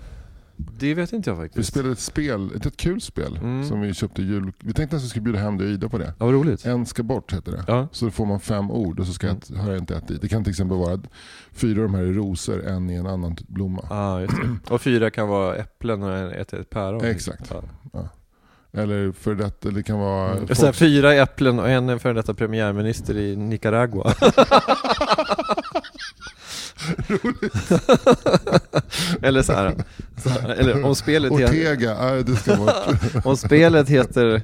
Det 0.79 0.93
vet 0.93 1.13
inte 1.13 1.29
jag 1.29 1.35
Vi 1.37 1.41
faktiskt. 1.47 1.69
spelade 1.69 1.91
ett 1.91 1.99
spel, 1.99 2.51
ett, 2.55 2.65
ett 2.65 2.77
kul 2.77 3.01
spel 3.01 3.37
Mm. 3.37 3.63
som 3.65 3.81
vi 3.81 3.93
köpte 3.93 4.21
jul. 4.21 4.51
Vi 4.59 4.73
tänkte 4.73 4.95
att 4.95 5.03
vi 5.03 5.07
skulle 5.07 5.23
bjuda 5.23 5.39
hem 5.39 5.57
dig 5.57 5.67
och 5.67 5.73
Ida 5.73 5.89
på 5.89 5.97
det. 5.97 6.13
Ja, 6.19 6.25
vad 6.25 6.33
roligt. 6.33 6.65
En 6.65 6.85
ska 6.85 7.03
bort 7.03 7.33
heter 7.33 7.51
det. 7.51 7.63
Ja. 7.67 7.87
Så 7.91 8.05
då 8.05 8.11
får 8.11 8.25
man 8.25 8.39
fem 8.39 8.71
ord 8.71 8.99
och 8.99 9.07
så 9.07 9.13
ska 9.13 9.27
ett, 9.27 9.49
hör 9.57 9.77
inte 9.77 9.95
ett 9.95 10.07
dit. 10.07 10.21
Det 10.21 10.27
kan 10.27 10.43
till 10.43 10.51
exempel 10.51 10.77
vara 10.77 10.99
fyra 11.51 11.81
av 11.83 11.87
de 11.91 11.95
här 11.95 12.03
är 12.03 12.13
rosor, 12.13 12.63
en 12.67 12.89
är 12.89 12.99
en 12.99 13.07
annan 13.07 13.35
typ 13.35 13.47
blomma. 13.47 13.87
Ah, 13.89 14.19
just 14.19 14.33
det. 14.65 14.73
Och 14.73 14.81
fyra 14.81 15.09
kan 15.09 15.27
vara 15.27 15.55
äpplen 15.55 16.03
och 16.03 16.17
ett, 16.17 16.53
ett 16.53 16.69
päron. 16.69 17.05
Exakt. 17.05 17.53
Ja. 17.93 18.09
Eller 18.73 19.11
för 19.11 19.35
detta, 19.35 19.69
det 19.69 19.83
kan 19.83 19.99
vara... 19.99 20.33
Och 20.33 20.57
så 20.57 20.65
här, 20.65 20.73
fyra 20.73 21.13
äpplen 21.13 21.59
och 21.59 21.69
en 21.69 21.89
är 21.89 21.97
före 21.97 22.13
detta 22.13 22.33
premiärminister 22.33 23.17
i 23.17 23.35
Nicaragua. 23.35 24.13
eller 29.21 29.41
så 29.41 29.53
här, 29.53 29.75
så 30.23 30.29
här, 30.29 30.49
eller 30.49 30.85
om 30.85 30.95
spelet, 30.95 31.31
heter, 31.31 31.45
Ortega, 31.45 31.97
nej, 32.01 32.23
det 32.23 32.35
ska 32.35 32.55
bort. 32.55 32.73
om 33.25 33.37
spelet 33.37 33.89
heter 33.89 34.43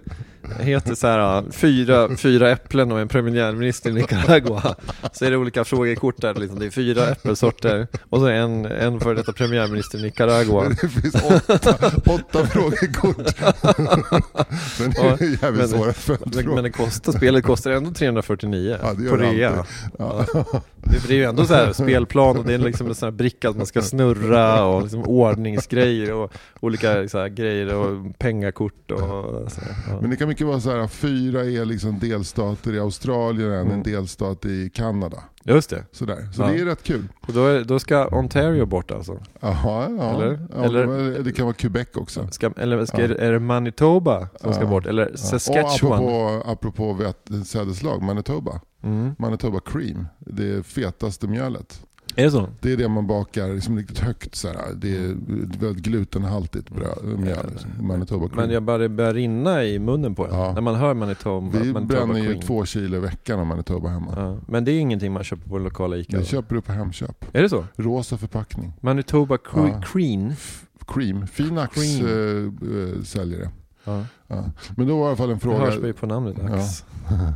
heter 0.59 0.95
så 0.95 1.07
här 1.07 1.43
fyra, 1.51 2.15
fyra 2.17 2.51
äpplen 2.51 2.91
och 2.91 2.99
en 2.99 3.07
premiärminister 3.07 3.89
i 3.89 3.93
Nicaragua. 3.93 4.75
Så 5.11 5.25
är 5.25 5.31
det 5.31 5.37
olika 5.37 5.63
frågekort 5.65 6.21
där, 6.21 6.33
liksom. 6.33 6.59
det 6.59 6.65
är 6.65 6.69
fyra 6.69 7.07
äppelsorter 7.09 7.87
och 8.09 8.19
så 8.19 8.27
en, 8.27 8.65
en 8.65 8.99
för 8.99 9.15
detta 9.15 9.33
premiärminister 9.33 9.99
i 9.99 10.01
Nicaragua. 10.01 10.69
Det 10.81 10.89
finns 10.89 11.15
åtta, 11.15 11.91
åtta 12.05 12.45
frågekort. 12.47 13.17
Men 14.79 14.91
det 14.91 14.99
är 14.99 15.43
jävligt 15.43 15.59
Men- 15.59 15.67
svåra 15.67 15.93
följdfrågor. 15.93 16.55
men 16.55 16.63
det 16.63 16.69
kostar, 16.71 17.11
spelet 17.11 17.43
kostar 17.45 17.71
ändå 17.71 17.91
349 17.91 18.77
Ja, 18.81 19.09
på 19.09 19.15
rea. 19.17 19.65
Ja. 19.99 20.25
Det 21.07 21.13
är 21.13 21.17
ju 21.17 21.23
ändå 21.23 21.45
så 21.45 21.53
här 21.53 21.73
spelplan 21.73 22.37
och 22.37 22.45
det 22.45 22.53
är 22.53 22.57
liksom 22.57 22.87
en 22.87 22.95
sån 22.95 23.07
här 23.07 23.11
bricka 23.11 23.49
att 23.49 23.57
man 23.57 23.65
ska 23.65 23.81
snurra 23.81 24.63
och 24.65 24.81
liksom 24.81 25.03
ordningsgrejer 25.03 26.13
och 26.13 26.31
olika 26.59 27.07
så 27.09 27.19
här 27.19 27.27
grejer 27.27 27.73
och 27.75 28.19
pengakort 28.19 28.91
och 28.91 28.99
så 29.51 29.61
här, 29.61 29.75
ja. 29.89 29.97
Men 30.01 30.09
det 30.09 30.15
kan 30.15 30.27
mycket 30.37 30.47
vara 30.47 30.59
så 30.59 30.71
här, 30.71 30.87
fyra 30.87 31.45
är 31.45 31.65
liksom 31.65 31.99
delstater 31.99 32.73
i 32.73 32.79
Australien, 32.79 33.51
en 33.51 33.67
Mm. 33.67 33.83
delstat 33.83 34.45
i 34.45 34.69
Kanada. 34.73 35.23
Just 35.43 35.69
det. 35.69 35.83
Sådär. 35.91 36.27
Så 36.33 36.41
Ja. 36.41 36.47
det 36.47 36.59
är 36.59 36.65
rätt 36.65 36.83
kul. 36.83 37.07
Och 37.27 37.33
då, 37.33 37.45
är, 37.45 37.63
då 37.63 37.79
ska 37.79 38.07
Ontario 38.07 38.65
bort 38.65 38.91
alltså? 38.91 39.19
Jaha, 39.39 39.89
ja. 39.97 40.15
Eller? 40.15 40.39
ja 40.55 40.63
Eller- 40.63 41.19
det 41.23 41.31
kan 41.31 41.45
vara 41.45 41.53
Quebec 41.55 41.87
också. 41.95 42.27
Ska, 42.31 42.51
eller 42.57 42.85
ska, 42.85 43.01
Ja. 43.01 43.15
är 43.15 43.31
det 43.31 43.39
Manitoba 43.39 44.27
som 44.41 44.53
ska 44.53 44.65
bort? 44.65 44.85
Eller. 44.85 45.11
Saskatchewan? 45.15 45.99
Och 46.03 46.51
apropå, 46.51 46.93
apropå 46.95 47.13
sädeslag, 47.45 48.01
Manitoba. 48.01 48.61
Mm. 48.83 49.15
Manitoba 49.19 49.59
cream, 49.59 50.07
det 50.19 50.65
fetaste 50.65 51.27
mjölet. 51.27 51.81
Är 52.19 52.23
det 52.23 52.31
så? 52.31 52.47
Det 52.61 52.73
är 52.73 52.77
det 52.77 52.87
man 52.87 53.07
bakar 53.07 53.53
liksom 53.53 53.77
riktigt 53.77 53.99
högt. 53.99 54.35
Så 54.35 54.47
här. 54.47 54.55
Det 54.75 54.97
är 54.97 55.15
väldigt 55.59 55.83
glutenhaltigt 55.83 56.69
bröd, 56.69 57.19
mjöl. 57.19 57.45
Liksom. 57.51 57.71
Manitoba 57.87 58.27
cream. 58.27 58.41
Men 58.41 58.49
jag 58.51 58.63
bara, 58.63 58.77
det 58.77 58.89
börjar 58.89 59.13
rinna 59.13 59.63
i 59.63 59.79
munnen 59.79 60.15
på 60.15 60.25
en 60.27 60.33
Ja. 60.33 60.53
när 60.53 60.61
man 60.61 60.75
hör 60.75 60.93
Manitoba, 60.93 61.59
Vi 61.59 61.73
Manitoba 61.73 62.05
bränner 62.05 62.19
ju 62.33 62.41
två 62.41 62.65
kilo 62.65 62.97
i 62.97 62.99
veckan 62.99 63.39
av 63.39 63.45
Manitoba 63.45 63.89
hemma. 63.89 64.13
Ja. 64.15 64.37
Men 64.47 64.65
det 64.65 64.71
är 64.71 64.79
ingenting 64.79 65.11
man 65.13 65.23
köper 65.23 65.49
på 65.49 65.57
lokala 65.59 65.97
Ica? 65.97 66.17
Det 66.17 66.25
köper 66.25 66.55
du 66.55 66.61
på 66.61 66.71
Hemköp. 66.71 67.25
Är 67.35 67.41
det 67.41 67.49
så? 67.49 67.65
Rosa 67.75 68.17
förpackning. 68.17 68.73
Manitoba 68.81 69.35
Cre- 69.35 69.69
Ja. 69.73 69.81
Cream? 69.81 70.33
Cream. 70.87 71.27
Finax 71.27 71.73
Cream. 71.75 72.05
eh, 72.05 72.79
eh, 72.97 73.03
säljer 73.03 73.39
det. 73.39 73.49
Ja. 74.27 74.35
Ja. 74.35 74.43
Men 74.75 74.87
då 74.87 74.97
var 74.99 75.05
i 75.05 75.07
alla 75.07 75.15
fall 75.17 75.29
en 75.29 75.35
Det 75.35 75.39
fråga. 75.41 75.57
hörs 75.59 75.79
mig 75.79 75.93
på 75.93 76.05
namnet. 76.05 76.39
Ax. 76.39 76.83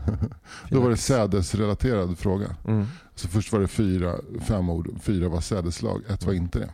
då 0.70 0.80
var 0.82 0.90
det 0.90 0.98
sädesrelaterad 0.98 2.18
fråga. 2.18 2.56
Mm. 2.68 2.86
Så 3.16 3.28
först 3.28 3.52
var 3.54 3.60
det 3.60 3.68
fyra, 3.68 4.16
fem 4.42 4.70
ord. 4.70 4.90
Fyra 5.02 5.30
var 5.30 5.42
sädeslag, 5.42 6.02
ett 6.10 6.26
var 6.26 6.34
inte 6.34 6.60
det. 6.60 6.70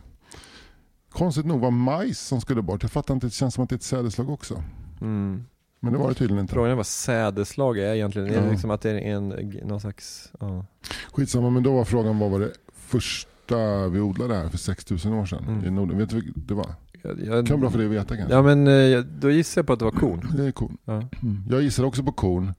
Konstigt 1.12 1.46
nog 1.46 1.60
var 1.60 1.70
majs 1.70 2.18
som 2.20 2.40
skulle 2.40 2.62
bort. 2.62 2.82
Jag 2.82 2.90
fattar 2.92 3.14
inte, 3.14 3.26
det 3.26 3.30
känns 3.30 3.54
som 3.54 3.64
att 3.64 3.70
det 3.70 3.74
är 3.74 3.76
ett 3.76 3.82
sädeslag 3.82 4.30
också. 4.30 4.62
Mm. 5.00 5.44
Men 5.80 5.92
det 5.92 5.98
var 5.98 6.08
det 6.08 6.14
tydligen 6.14 6.40
inte. 6.42 6.54
Frågan 6.54 6.70
är 6.70 6.74
vad 6.74 6.86
sädeslag 6.86 7.78
är 7.78 7.94
egentligen. 7.94 8.28
Är 8.28 8.32
det 8.40 8.44
Ja. 8.44 8.50
liksom 8.50 8.70
att 8.70 8.80
det 8.80 8.90
är 8.90 8.94
en, 9.16 9.28
någon 9.64 9.80
slags... 9.80 10.32
Ja. 10.40 10.64
Skitsamma, 11.12 11.50
men 11.50 11.62
då 11.62 11.72
var 11.76 11.84
frågan 11.84 12.18
vad 12.18 12.30
var 12.30 12.40
det 12.40 12.52
första 12.74 13.88
vi 13.88 14.00
odlade 14.00 14.34
här 14.34 14.48
för 14.48 14.58
6000 14.58 15.12
år 15.12 15.26
sedan 15.26 15.44
Mm. 15.48 15.64
i 15.64 15.70
Norden? 15.70 15.98
Vet 15.98 16.08
du 16.10 16.16
vilket 16.16 16.48
det 16.48 16.54
var? 16.54 16.74
Jag, 17.02 17.20
jag, 17.24 17.46
Kan 17.46 17.60
bra 17.60 17.70
för 17.70 17.78
dig 17.78 17.86
att 17.86 17.92
veta 17.92 18.16
kanske. 18.16 18.34
Ja 18.34 18.42
men 18.42 18.66
eh, 18.66 19.00
då 19.00 19.30
gissar 19.30 19.58
jag 19.58 19.66
på 19.66 19.72
att 19.72 19.78
det 19.78 19.84
var 19.84 19.92
kon. 19.92 20.32
Det 20.36 20.44
är 20.44 20.50
korn. 20.52 20.76
Ja. 20.84 20.92
Mm. 20.94 21.44
Jag 21.50 21.62
gissade 21.62 21.88
också 21.88 22.02
på 22.02 22.12
korn. 22.12 22.54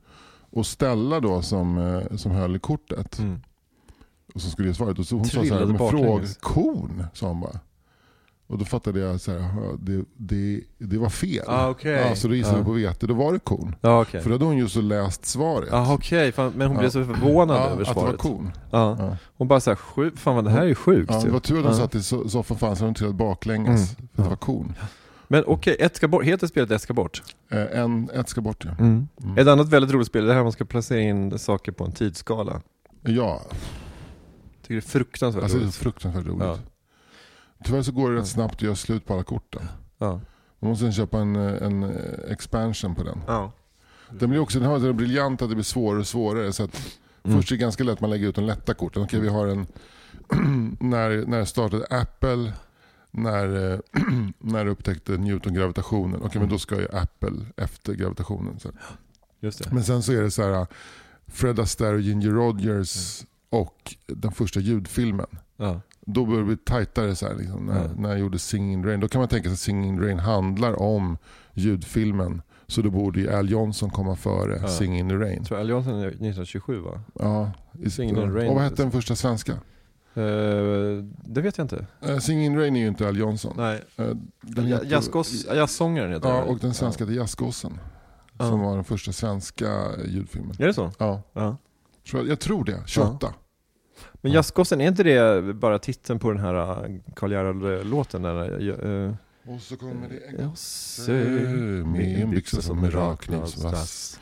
Och 0.52 0.66
Stella 0.66 1.20
då 1.20 1.42
som, 1.42 1.78
eh, 1.78 2.16
som 2.18 2.32
höll 2.32 2.56
i 2.56 2.60
kortet 2.60 3.20
Mm. 3.20 3.40
och 4.34 4.42
som 4.42 4.52
skulle 4.52 4.68
ge 4.68 4.74
svaret. 4.74 5.00
Och 5.00 5.06
så 5.06 5.16
hon 5.16 5.26
sa 5.26 5.32
så 5.32 5.40
här, 5.40 5.46
Trillade 5.50 5.74
baklänges. 5.74 6.38
korn, 6.38 7.06
sa 7.14 7.28
hon 7.28 7.42
bara. 7.42 7.60
Och 8.50 8.58
då 8.58 8.66
fattade 8.66 9.00
jag 9.00 9.22
så 9.22 9.32
här, 9.32 9.40
"Jaha, 9.40 9.78
det, 9.82 10.06
det, 10.18 10.62
det 10.78 10.98
var 10.98 11.10
fel. 11.10 11.44
Ah, 11.48 11.70
okej. 11.70 11.92
ja, 11.92 12.16
så 12.16 12.28
då 12.28 12.36
gissade 12.36 12.56
Ja. 12.56 12.60
jag 12.60 12.66
på 12.66 12.72
vete, 12.74 13.08
då 13.08 13.14
var 13.14 13.34
det 13.34 13.40
korn. 13.40 13.76
Ja 13.82 14.02
okej. 14.02 14.22
För 14.22 14.30
då 14.30 14.36
hade 14.36 14.46
hon 14.46 14.58
ju 14.58 14.70
så 14.70 14.82
läst 14.82 15.26
svaret. 15.26 15.70
Jaha 15.72 15.94
okej, 15.94 16.32
fan, 16.32 16.54
men 16.56 16.68
hon 16.68 16.78
blev 16.78 16.90
så 16.90 17.06
förvånad 17.06 17.58
över 17.58 17.72
att 17.72 17.78
det 17.78 17.84
var 17.94 17.94
svaret. 17.94 18.20
korn. 18.20 18.52
Ja. 18.72 19.18
Hon 19.38 19.48
bara 19.48 19.60
såhär, 19.60 20.16
fan 20.18 20.36
vad 20.36 20.44
det 20.44 20.52
här 20.52 20.62
är 20.62 20.66
ju 20.66 20.76
sjukt 20.76 21.12
Ja, 21.12 21.20
ju. 21.20 21.26
det 21.26 21.32
var 21.32 21.40
tur 21.40 21.60
att 21.60 21.66
Ja. 21.66 21.74
satt 21.74 21.96
i 21.96 21.98
so- 21.98 22.28
soffan 22.28 22.58
för 22.58 22.68
annars 22.68 22.80
hade 22.80 22.92
de 22.92 22.96
trillat 22.96 23.16
baklänges. 23.16 23.96
Mm. 24.00 24.10
För 24.16 24.22
att 24.22 24.26
det 24.26 24.30
var 24.30 24.36
korn. 24.36 24.74
Men 25.28 25.44
okej, 25.48 25.76
ett 25.80 25.96
ska 25.96 26.08
bort, 26.08 26.24
heter 26.24 26.48
spelet 26.48 26.72
ett 26.72 26.82
ska 26.82 26.94
bort? 26.94 27.22
Eh, 27.52 27.80
En, 27.82 28.10
ett 28.14 28.30
ska 28.30 28.42
bort 28.42 28.66
ja. 28.66 28.72
Mm. 28.80 29.08
Mm. 29.24 29.38
Ett 29.38 29.48
annat 29.48 29.70
väldigt 29.70 29.92
roligt 29.92 30.08
spel 30.08 30.24
är 30.24 30.28
det 30.28 30.34
här 30.34 30.44
man 30.44 30.52
ska 30.52 30.66
placera 30.66 31.00
in 31.00 31.40
saker 31.40 31.72
på 31.72 31.84
en 31.86 31.92
tidsskala. 31.92 32.62
Ja, 33.02 33.42
Tycker 34.62 34.74
det 34.74 34.80
är 34.80 34.82
fruktansvärt 34.82 35.44
alltså 35.44 35.58
det 35.58 35.62
är 35.62 35.66
roligt. 35.66 35.76
fruktansvärt 35.76 36.26
roligt. 36.26 36.44
Ja. 36.44 36.58
Tyvärr 37.64 37.82
så 37.82 37.92
går 37.92 38.10
det 38.10 38.16
rätt 38.16 38.22
Ja. 38.22 38.26
snabbt 38.26 38.56
att 38.56 38.62
göra 38.62 38.76
slut 38.76 39.06
på 39.06 39.14
alla 39.14 39.24
korten. 39.24 39.62
Ja. 39.98 40.22
Man 40.60 40.70
måste 40.70 40.92
köpa 40.92 41.20
en, 41.20 41.36
en 41.36 41.92
expansion 42.30 42.96
på 42.96 43.04
den. 43.04 43.22
Ja. 43.28 43.52
Den 44.10 44.30
blir 44.30 44.40
också 44.40 44.60
den 44.60 44.70
har 44.70 44.80
så 44.80 44.94
briljant 44.94 45.42
att 45.42 45.50
det 45.50 45.56
blir 45.56 45.64
svårare 45.64 46.00
och 46.00 46.08
svårare. 46.08 46.54
Så 46.54 46.64
att 46.64 47.00
Mm. 47.24 47.38
Först 47.38 47.52
är 47.52 47.56
det 47.56 47.62
ganska 47.62 47.84
lätt 47.84 47.94
att 47.94 48.02
man 48.02 48.10
lägger 48.10 48.28
ut 48.28 48.36
de 48.36 48.44
lätta 48.46 48.74
korten. 48.74 49.04
Okej, 49.04 49.20
vi 49.20 49.28
har 49.28 49.48
en... 49.48 49.68
när, 50.80 51.26
när 51.26 51.46
startade 51.46 51.86
Apple, 51.90 52.54
när, 53.12 53.82
när 54.38 54.66
upptäckte 54.66 55.18
Newton 55.18 55.54
gravitationen. 55.54 56.22
Okej, 56.24 56.42
men 56.42 56.50
då 56.50 56.60
ska 56.60 56.76
ju 56.76 56.88
Apple 56.92 57.46
efter 57.58 57.94
gravitationen. 57.94 58.60
Så. 58.60 58.70
Men 59.72 59.84
sen 59.84 60.04
så 60.04 60.12
är 60.14 60.22
det 60.22 60.32
så 60.32 60.44
här 60.44 60.68
Fred 61.28 61.60
Astaire 61.60 61.94
och 61.96 62.02
Ginger 62.02 62.30
Rogers 62.30 63.24
och 63.50 63.96
den 64.08 64.32
första 64.32 64.60
ljudfilmen. 64.60 65.28
Ja. 65.58 65.82
Då 66.14 66.26
börjar 66.26 66.40
det 66.40 66.46
bli 66.46 66.58
tajtare 66.58 67.16
så 67.16 67.28
här, 67.28 67.36
liksom, 67.36 67.66
när, 67.66 67.76
Ja. 67.84 67.90
när 67.98 68.10
jag 68.10 68.20
gjorde 68.20 68.40
Singing 68.40 68.74
in 68.74 68.84
the 68.84 68.90
Rain. 68.90 69.00
Då 69.00 69.08
kan 69.08 69.20
man 69.20 69.28
tänka 69.28 69.50
sig 69.50 69.54
att 69.54 69.60
Singing 69.60 69.90
in 69.90 69.98
the 70.00 70.06
Rain 70.06 70.20
handlar 70.20 70.82
om 70.82 71.18
ljudfilmen. 71.54 72.42
Så 72.68 72.82
då 72.82 72.90
borde 72.90 73.20
ju 73.20 73.32
Al 73.34 73.50
Johnson 73.50 73.90
komma 73.90 74.16
före 74.16 74.60
Ja. 74.62 74.68
Singing 74.68 75.00
in 75.00 75.10
the 75.10 75.16
Rain. 75.16 75.44
Tror 75.44 75.60
Al 75.60 75.70
Johnson 75.70 75.94
är 75.94 76.08
1927 76.08 76.80
va? 76.80 77.02
Ja, 77.14 77.52
Singing 77.90 78.18
in 78.18 78.22
the 78.32 78.38
Rain. 78.38 78.50
Och 78.50 78.56
vad 78.56 78.64
hette 78.64 78.82
den 78.84 78.92
första 78.92 79.16
svenska? 79.16 79.52
Eh, 80.14 81.04
det 81.26 81.42
vet 81.42 81.58
jag 81.58 81.66
inte. 81.66 81.86
Uh, 82.10 82.18
Singing 82.20 82.46
in 82.46 82.54
the 82.54 82.60
Rain 82.60 82.76
är 82.76 82.80
ju 82.80 82.88
inte 82.88 83.08
Al 83.08 83.18
Johnson. 83.18 83.54
Nej. 83.58 83.84
Eh, 83.98 84.06
den 84.42 84.66
heter- 84.66 84.86
Jazzgås- 84.86 85.56
Jazzsångaren 85.56 86.12
heter 86.14 86.30
Ja, 86.30 86.42
och 86.44 86.58
den 86.60 86.74
svenska 86.74 87.04
heter. 87.06 87.16
Ja. 88.38 88.50
Som 88.50 88.60
var 88.60 88.76
den 88.76 88.84
första 88.84 89.12
svenska 89.12 89.68
ljudfilmen. 90.08 90.56
Är 90.60 90.68
det 90.68 90.74
så? 90.74 90.92
Ja, 90.98 91.22
jag 92.28 92.40
tror 92.40 92.64
det. 92.66 92.84
28. 92.86 93.34
Men 94.22 94.32
Ja. 94.32 94.36
Jazzgossen, 94.38 94.82
är 94.82 94.88
inte 94.88 95.04
det 95.04 95.54
bara 95.54 95.80
titeln 95.80 96.20
på 96.20 96.32
den 96.32 96.40
här 96.40 96.86
äh, 96.86 96.92
Karl 97.16 97.32
Gerhard-låten? 97.32 98.22
Där, 98.22 98.86
uh, 98.86 99.14
Och 99.48 99.62
så 99.62 99.78
kommer 99.78 100.10
det 100.10 100.42
jag 100.42 100.58
ser 100.58 101.84
med 101.86 102.22
en 102.22 102.32
byxa 102.32 102.62
som 102.62 102.84
är 102.84 102.92
rakknivsvass. 102.92 104.20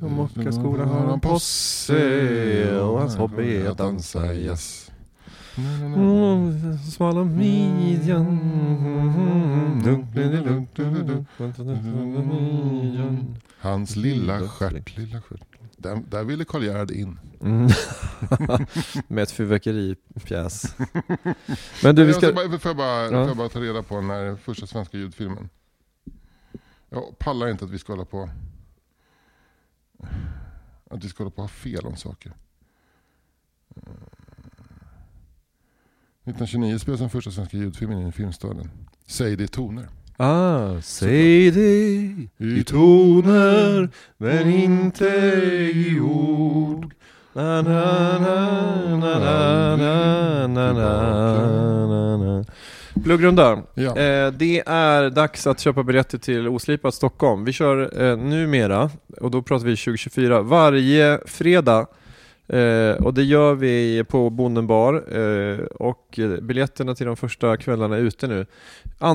Och 0.00 0.10
Mockaskolan 0.10 0.88
har 0.88 1.12
en 1.12 1.20
posse 1.20 2.80
och 2.80 3.00
hans 3.00 3.16
hobby 3.16 3.56
är 3.56 3.70
att 3.70 3.78
dansa 3.78 4.34
jazz. 4.34 4.90
Mm, 5.58 6.78
Smala 6.78 7.24
midjan 7.24 8.26
Hans 13.58 13.96
lilla 13.96 14.48
stjärt, 14.48 14.96
lilla 14.96 15.20
stjärt. 15.20 15.40
Där, 15.76 16.02
där 16.08 16.24
ville 16.24 16.44
Karl 16.44 16.64
Gerhard 16.64 16.90
in. 16.90 17.18
Mm. 17.40 17.68
Med 19.08 19.22
ett 19.22 19.30
fyrverkeripjäs. 19.30 20.76
Men 21.82 21.94
du, 21.96 22.04
vi 22.04 22.12
Jag 22.12 22.16
ska 22.16 22.32
bara, 22.32 22.58
får, 22.58 22.68
jag 22.70 22.76
bara, 22.76 23.08
får 23.08 23.16
Ja. 23.18 23.26
jag 23.26 23.36
bara 23.36 23.48
ta 23.48 23.60
reda 23.60 23.82
på 23.82 24.00
när 24.00 24.36
första 24.36 24.66
svenska 24.66 24.96
ljudfilmen. 24.96 25.48
Jag 26.88 27.18
pallar 27.18 27.48
inte 27.48 27.64
att 27.64 27.70
vi 27.70 27.78
ska 27.78 27.92
hålla 27.92 28.04
på 28.04 28.30
att 30.90 31.04
vi 31.04 31.08
ska 31.08 31.22
hålla 31.24 31.30
på 31.30 31.42
att 31.42 31.50
ha 31.50 31.54
fel 31.56 31.86
om 31.86 31.96
saker. 31.96 32.32
Eh, 33.76 33.82
1929 36.24 36.78
spelades 36.78 37.00
den 37.00 37.10
första 37.10 37.30
svenska 37.30 37.56
ljudfilmen 37.56 37.98
in 38.00 38.08
i 38.08 38.12
Filmstaden. 38.12 38.70
Säg 39.06 39.36
det 39.36 39.44
i 39.44 39.48
toner. 39.48 39.88
Ah, 40.18 40.80
säg 40.82 41.50
det 41.50 42.10
i 42.38 42.64
toner 42.66 43.88
men 44.16 44.50
inte 44.50 45.06
i 45.74 46.00
ord. 46.00 46.92
Na, 47.32 47.62
na, 47.62 48.18
na, 48.18 48.98
na, 48.98 49.18
na, 49.18 49.76
na, 49.76 50.46
na, 50.46 50.72
na, 51.86 52.16
na. 52.16 52.44
Pluggrunda. 53.04 53.62
Ja. 53.74 53.96
Eh, 53.96 54.32
det 54.32 54.62
är 54.66 55.10
dags 55.10 55.46
att 55.46 55.60
köpa 55.60 55.82
biljetter 55.82 56.18
till 56.18 56.48
Oslipat 56.48 56.94
Stockholm. 56.94 57.44
Vi 57.44 57.52
kör 57.52 58.02
eh, 58.02 58.16
numera, 58.16 58.90
och 59.20 59.30
då 59.30 59.42
pratar 59.42 59.66
vi 59.66 59.76
2024, 59.76 60.42
varje 60.42 61.20
fredag. 61.26 61.86
Eh, 62.48 63.04
och 63.04 63.14
det 63.14 63.22
gör 63.22 63.54
vi 63.54 64.04
på 64.08 64.30
Bonden 64.30 64.66
bar. 64.66 65.18
Eh, 65.18 65.58
och 65.58 66.20
biljetterna 66.42 66.94
till 66.94 67.06
de 67.06 67.16
första 67.16 67.56
kvällarna 67.56 67.96
är 67.96 68.00
ute 68.00 68.26
nu. 68.26 68.46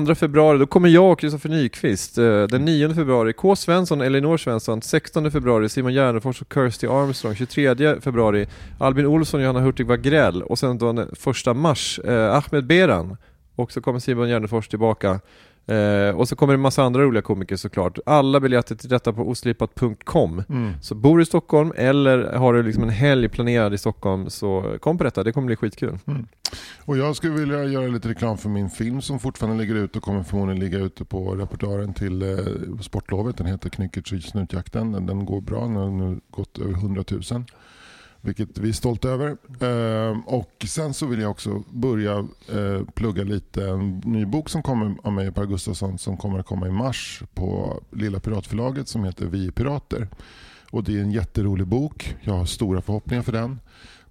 2 0.06 0.14
februari, 0.14 0.58
då 0.58 0.66
kommer 0.66 0.88
jag 0.88 1.12
och 1.12 1.20
Kristoffer 1.20 1.48
Nyqvist. 1.48 2.18
Eh, 2.18 2.42
den 2.42 2.64
9 2.64 2.94
februari, 2.94 3.32
K. 3.32 3.56
Svensson, 3.56 4.00
Elinor 4.00 4.36
Svensson. 4.36 4.82
16 4.82 5.30
februari, 5.30 5.68
Simon 5.68 5.92
Gärdenfors 5.92 6.40
och 6.40 6.52
Kirsty 6.54 6.86
Armstrong. 6.86 7.34
23 7.34 8.00
februari, 8.00 8.46
Albin 8.78 9.06
Olsson 9.06 9.40
och 9.40 9.44
Johanna 9.44 9.60
Hurtig 9.60 9.86
Wagrell. 9.86 10.42
Och 10.42 10.58
sen 10.58 10.78
då 10.78 10.92
den 10.92 11.08
1 11.46 11.56
mars, 11.56 11.98
eh, 11.98 12.34
Ahmed 12.34 12.66
Beran. 12.66 13.16
Och 13.56 13.72
så 13.72 13.80
kommer 13.80 13.98
Simon 13.98 14.28
Gärdenfors 14.28 14.68
tillbaka 14.68 15.20
Eh, 15.66 16.16
och 16.16 16.28
så 16.28 16.36
kommer 16.36 16.52
det 16.52 16.56
en 16.56 16.60
massa 16.60 16.82
andra 16.82 17.02
roliga 17.02 17.22
komiker 17.22 17.56
såklart. 17.56 17.98
Alla 18.06 18.40
biljetter 18.40 18.74
till 18.74 18.88
detta 18.88 19.12
på 19.12 19.22
oslipat.com. 19.28 20.42
Mm. 20.48 20.72
Så 20.80 20.94
bor 20.94 21.16
du 21.16 21.22
i 21.22 21.26
Stockholm 21.26 21.72
eller 21.76 22.32
har 22.32 22.54
du 22.54 22.62
liksom 22.62 22.82
en 22.82 22.90
helg 22.90 23.28
planerad 23.28 23.74
i 23.74 23.78
Stockholm 23.78 24.30
så 24.30 24.76
kom 24.80 24.98
på 24.98 25.04
detta, 25.04 25.22
det 25.22 25.32
kommer 25.32 25.46
bli 25.46 25.56
skitkul. 25.56 25.98
Och 26.84 26.96
jag 26.96 27.16
skulle 27.16 27.32
vilja 27.32 27.64
göra 27.64 27.86
lite 27.86 28.08
reklam 28.08 28.38
för 28.38 28.48
min 28.48 28.70
film 28.70 29.02
som 29.02 29.18
fortfarande 29.18 29.62
ligger 29.62 29.74
ute 29.74 29.98
och 29.98 30.04
kommer 30.04 30.22
förmodligen 30.22 30.60
ligga 30.64 30.78
ute 30.78 31.04
på 31.04 31.34
repertoaren 31.34 31.94
till 31.94 32.22
eh, 32.22 32.38
sportlovet. 32.80 33.36
Den 33.36 33.46
heter 33.46 33.70
Knyckertz 33.70 34.12
i 34.12 34.20
snutjakten. 34.20 34.92
Den, 34.92 35.06
den 35.06 35.24
går 35.24 35.40
bra, 35.40 35.60
den 35.60 35.76
har 35.76 35.90
nu 35.90 36.20
gått 36.30 36.58
över 36.58 36.72
100 36.72 37.04
000. 37.10 37.44
Vilket 38.24 38.58
vi 38.58 38.68
är 38.68 38.72
stolta 38.72 39.08
över. 39.08 39.36
Ehm, 39.60 40.20
och 40.20 40.66
sen 40.68 40.94
så 40.94 41.06
vill 41.06 41.20
jag 41.20 41.30
också 41.30 41.62
börja 41.70 42.18
eh, 42.52 42.84
plugga 42.94 43.24
lite 43.24 43.64
en 43.68 44.02
ny 44.04 44.26
bok 44.26 44.48
som 44.48 44.62
kommer 44.62 44.96
av 45.02 45.12
mig 45.12 45.28
och 45.28 45.34
Per 45.34 45.46
Gustafsson 45.46 45.98
som 45.98 46.16
kommer 46.16 46.38
att 46.38 46.46
komma 46.46 46.68
i 46.68 46.70
mars 46.70 47.22
på 47.34 47.80
Lilla 47.90 48.20
Piratförlaget 48.20 48.88
som 48.88 49.04
heter 49.04 49.26
Vi 49.26 49.46
är 49.46 49.50
pirater. 49.50 50.08
Och 50.70 50.84
det 50.84 50.98
är 50.98 51.02
en 51.02 51.12
jätterolig 51.12 51.66
bok. 51.66 52.16
Jag 52.20 52.34
har 52.34 52.44
stora 52.44 52.82
förhoppningar 52.82 53.22
för 53.22 53.32
den. 53.32 53.60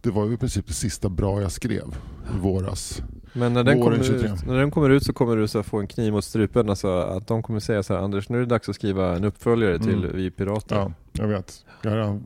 Det 0.01 0.09
var 0.09 0.34
i 0.34 0.38
princip 0.38 0.68
det 0.68 0.74
sista 0.74 1.09
bra 1.09 1.41
jag 1.41 1.51
skrev 1.51 1.95
i 2.36 2.39
våras. 2.39 3.01
Men 3.34 3.53
när 3.53 3.64
den, 3.64 3.80
Våren 3.80 3.99
kommer 3.99 4.20
23. 4.20 4.34
ut, 4.34 4.45
när 4.45 4.57
den 4.57 4.72
kommer 4.72 4.89
ut 4.89 5.03
så 5.03 5.14
kommer 5.14 5.38
du 5.38 5.47
så 5.47 5.64
få 5.64 5.80
en 5.80 5.88
kniv 5.88 6.14
mot 6.14 6.26
strupen, 6.26 6.70
alltså 6.70 6.88
att 6.88 7.28
de 7.28 7.43
kommer 7.43 7.59
säga 7.59 7.84
så 7.84 7.93
här 7.93 8.01
Anders, 8.01 8.30
nu 8.30 8.38
är 8.38 8.39
det 8.39 8.47
dags 8.47 8.70
att 8.70 8.76
skriva 8.76 9.16
en 9.16 9.24
uppföljare 9.24 9.80
till 9.80 10.03
Mm. 10.03 10.16
Vi 10.16 10.32
pirater. 10.32 10.76
Ja, 10.76 10.91
jag 11.12 11.28
vet. 11.28 11.66
Jag 11.82 11.91
har 11.91 12.22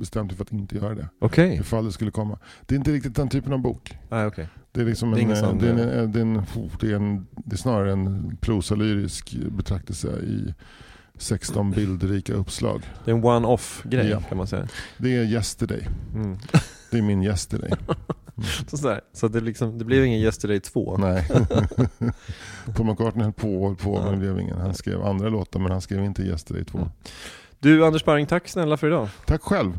bestämt 0.00 0.30
mig 0.30 0.36
för 0.36 0.44
att 0.44 0.52
inte 0.52 0.76
göra 0.76 0.94
det. 0.94 1.08
Okej, 1.18 1.54
Ifall 1.54 1.84
det 1.84 1.92
skulle 1.92 2.10
komma. 2.10 2.38
Det 2.66 2.74
är 2.74 2.76
inte 2.76 2.92
riktigt 2.92 3.16
den 3.16 3.28
typen 3.28 3.52
av 3.52 3.58
bok. 3.58 3.98
nej 4.10 4.26
okej. 4.26 4.48
Det 4.72 4.80
är, 4.80 4.84
liksom 4.84 5.10
Det 5.10 5.16
är 5.16 5.18
en, 5.18 5.24
ingen 5.24 5.36
sån, 5.36 5.58
det 5.58 5.66
är, 5.66 5.70
en, 5.70 5.76
det 5.76 5.82
är, 5.82 6.22
en, 6.22 6.42
det 6.80 6.90
är, 6.90 6.96
en, 6.96 7.26
det 7.36 7.54
är 7.54 7.58
snarare 7.58 7.92
en 7.92 8.36
prosalyrisk 8.40 9.36
betraktelse 9.50 10.08
i 10.08 10.54
16 11.14 11.70
bildrika 11.70 12.32
uppslag. 12.32 12.82
Det 13.04 13.10
är 13.10 13.14
en 13.14 13.24
one-off 13.24 13.82
grej 13.84 14.08
Ja. 14.08 14.20
kan 14.20 14.38
man 14.38 14.46
säga. 14.46 14.68
Det 14.98 15.16
är 15.16 15.24
Yesterday. 15.24 15.86
Mm. 16.14 16.38
Det 16.90 16.98
är 16.98 17.02
min 17.02 17.22
Yesterday. 17.22 17.70
Så, 18.70 18.76
sådär. 18.76 19.00
så 19.12 19.28
det, 19.28 19.40
liksom, 19.40 19.78
det 19.78 19.84
blev 19.84 20.04
ingen 20.04 20.20
Yesterday 20.20 20.60
2. 20.60 20.96
Nej. 20.96 21.26
Paul 22.74 22.86
McCartney 22.86 23.24
höll 23.24 23.32
på 23.32 23.64
och 23.64 23.78
på 23.78 24.02
men 24.02 24.12
det 24.12 24.16
blev 24.18 24.40
ingen. 24.40 24.58
Han 24.58 24.74
skrev 24.74 25.02
andra 25.02 25.28
låtar 25.28 25.60
men 25.60 25.72
han 25.72 25.80
skrev 25.80 26.04
inte 26.04 26.22
Yesterday 26.22 26.64
2. 26.64 26.78
Mm. 26.78 26.90
Du 27.58 27.86
Anders 27.86 28.04
Barring, 28.04 28.26
tack 28.26 28.48
snälla 28.48 28.76
för 28.76 28.86
idag. 28.86 29.08
Tack 29.26 29.42
själv. 29.42 29.78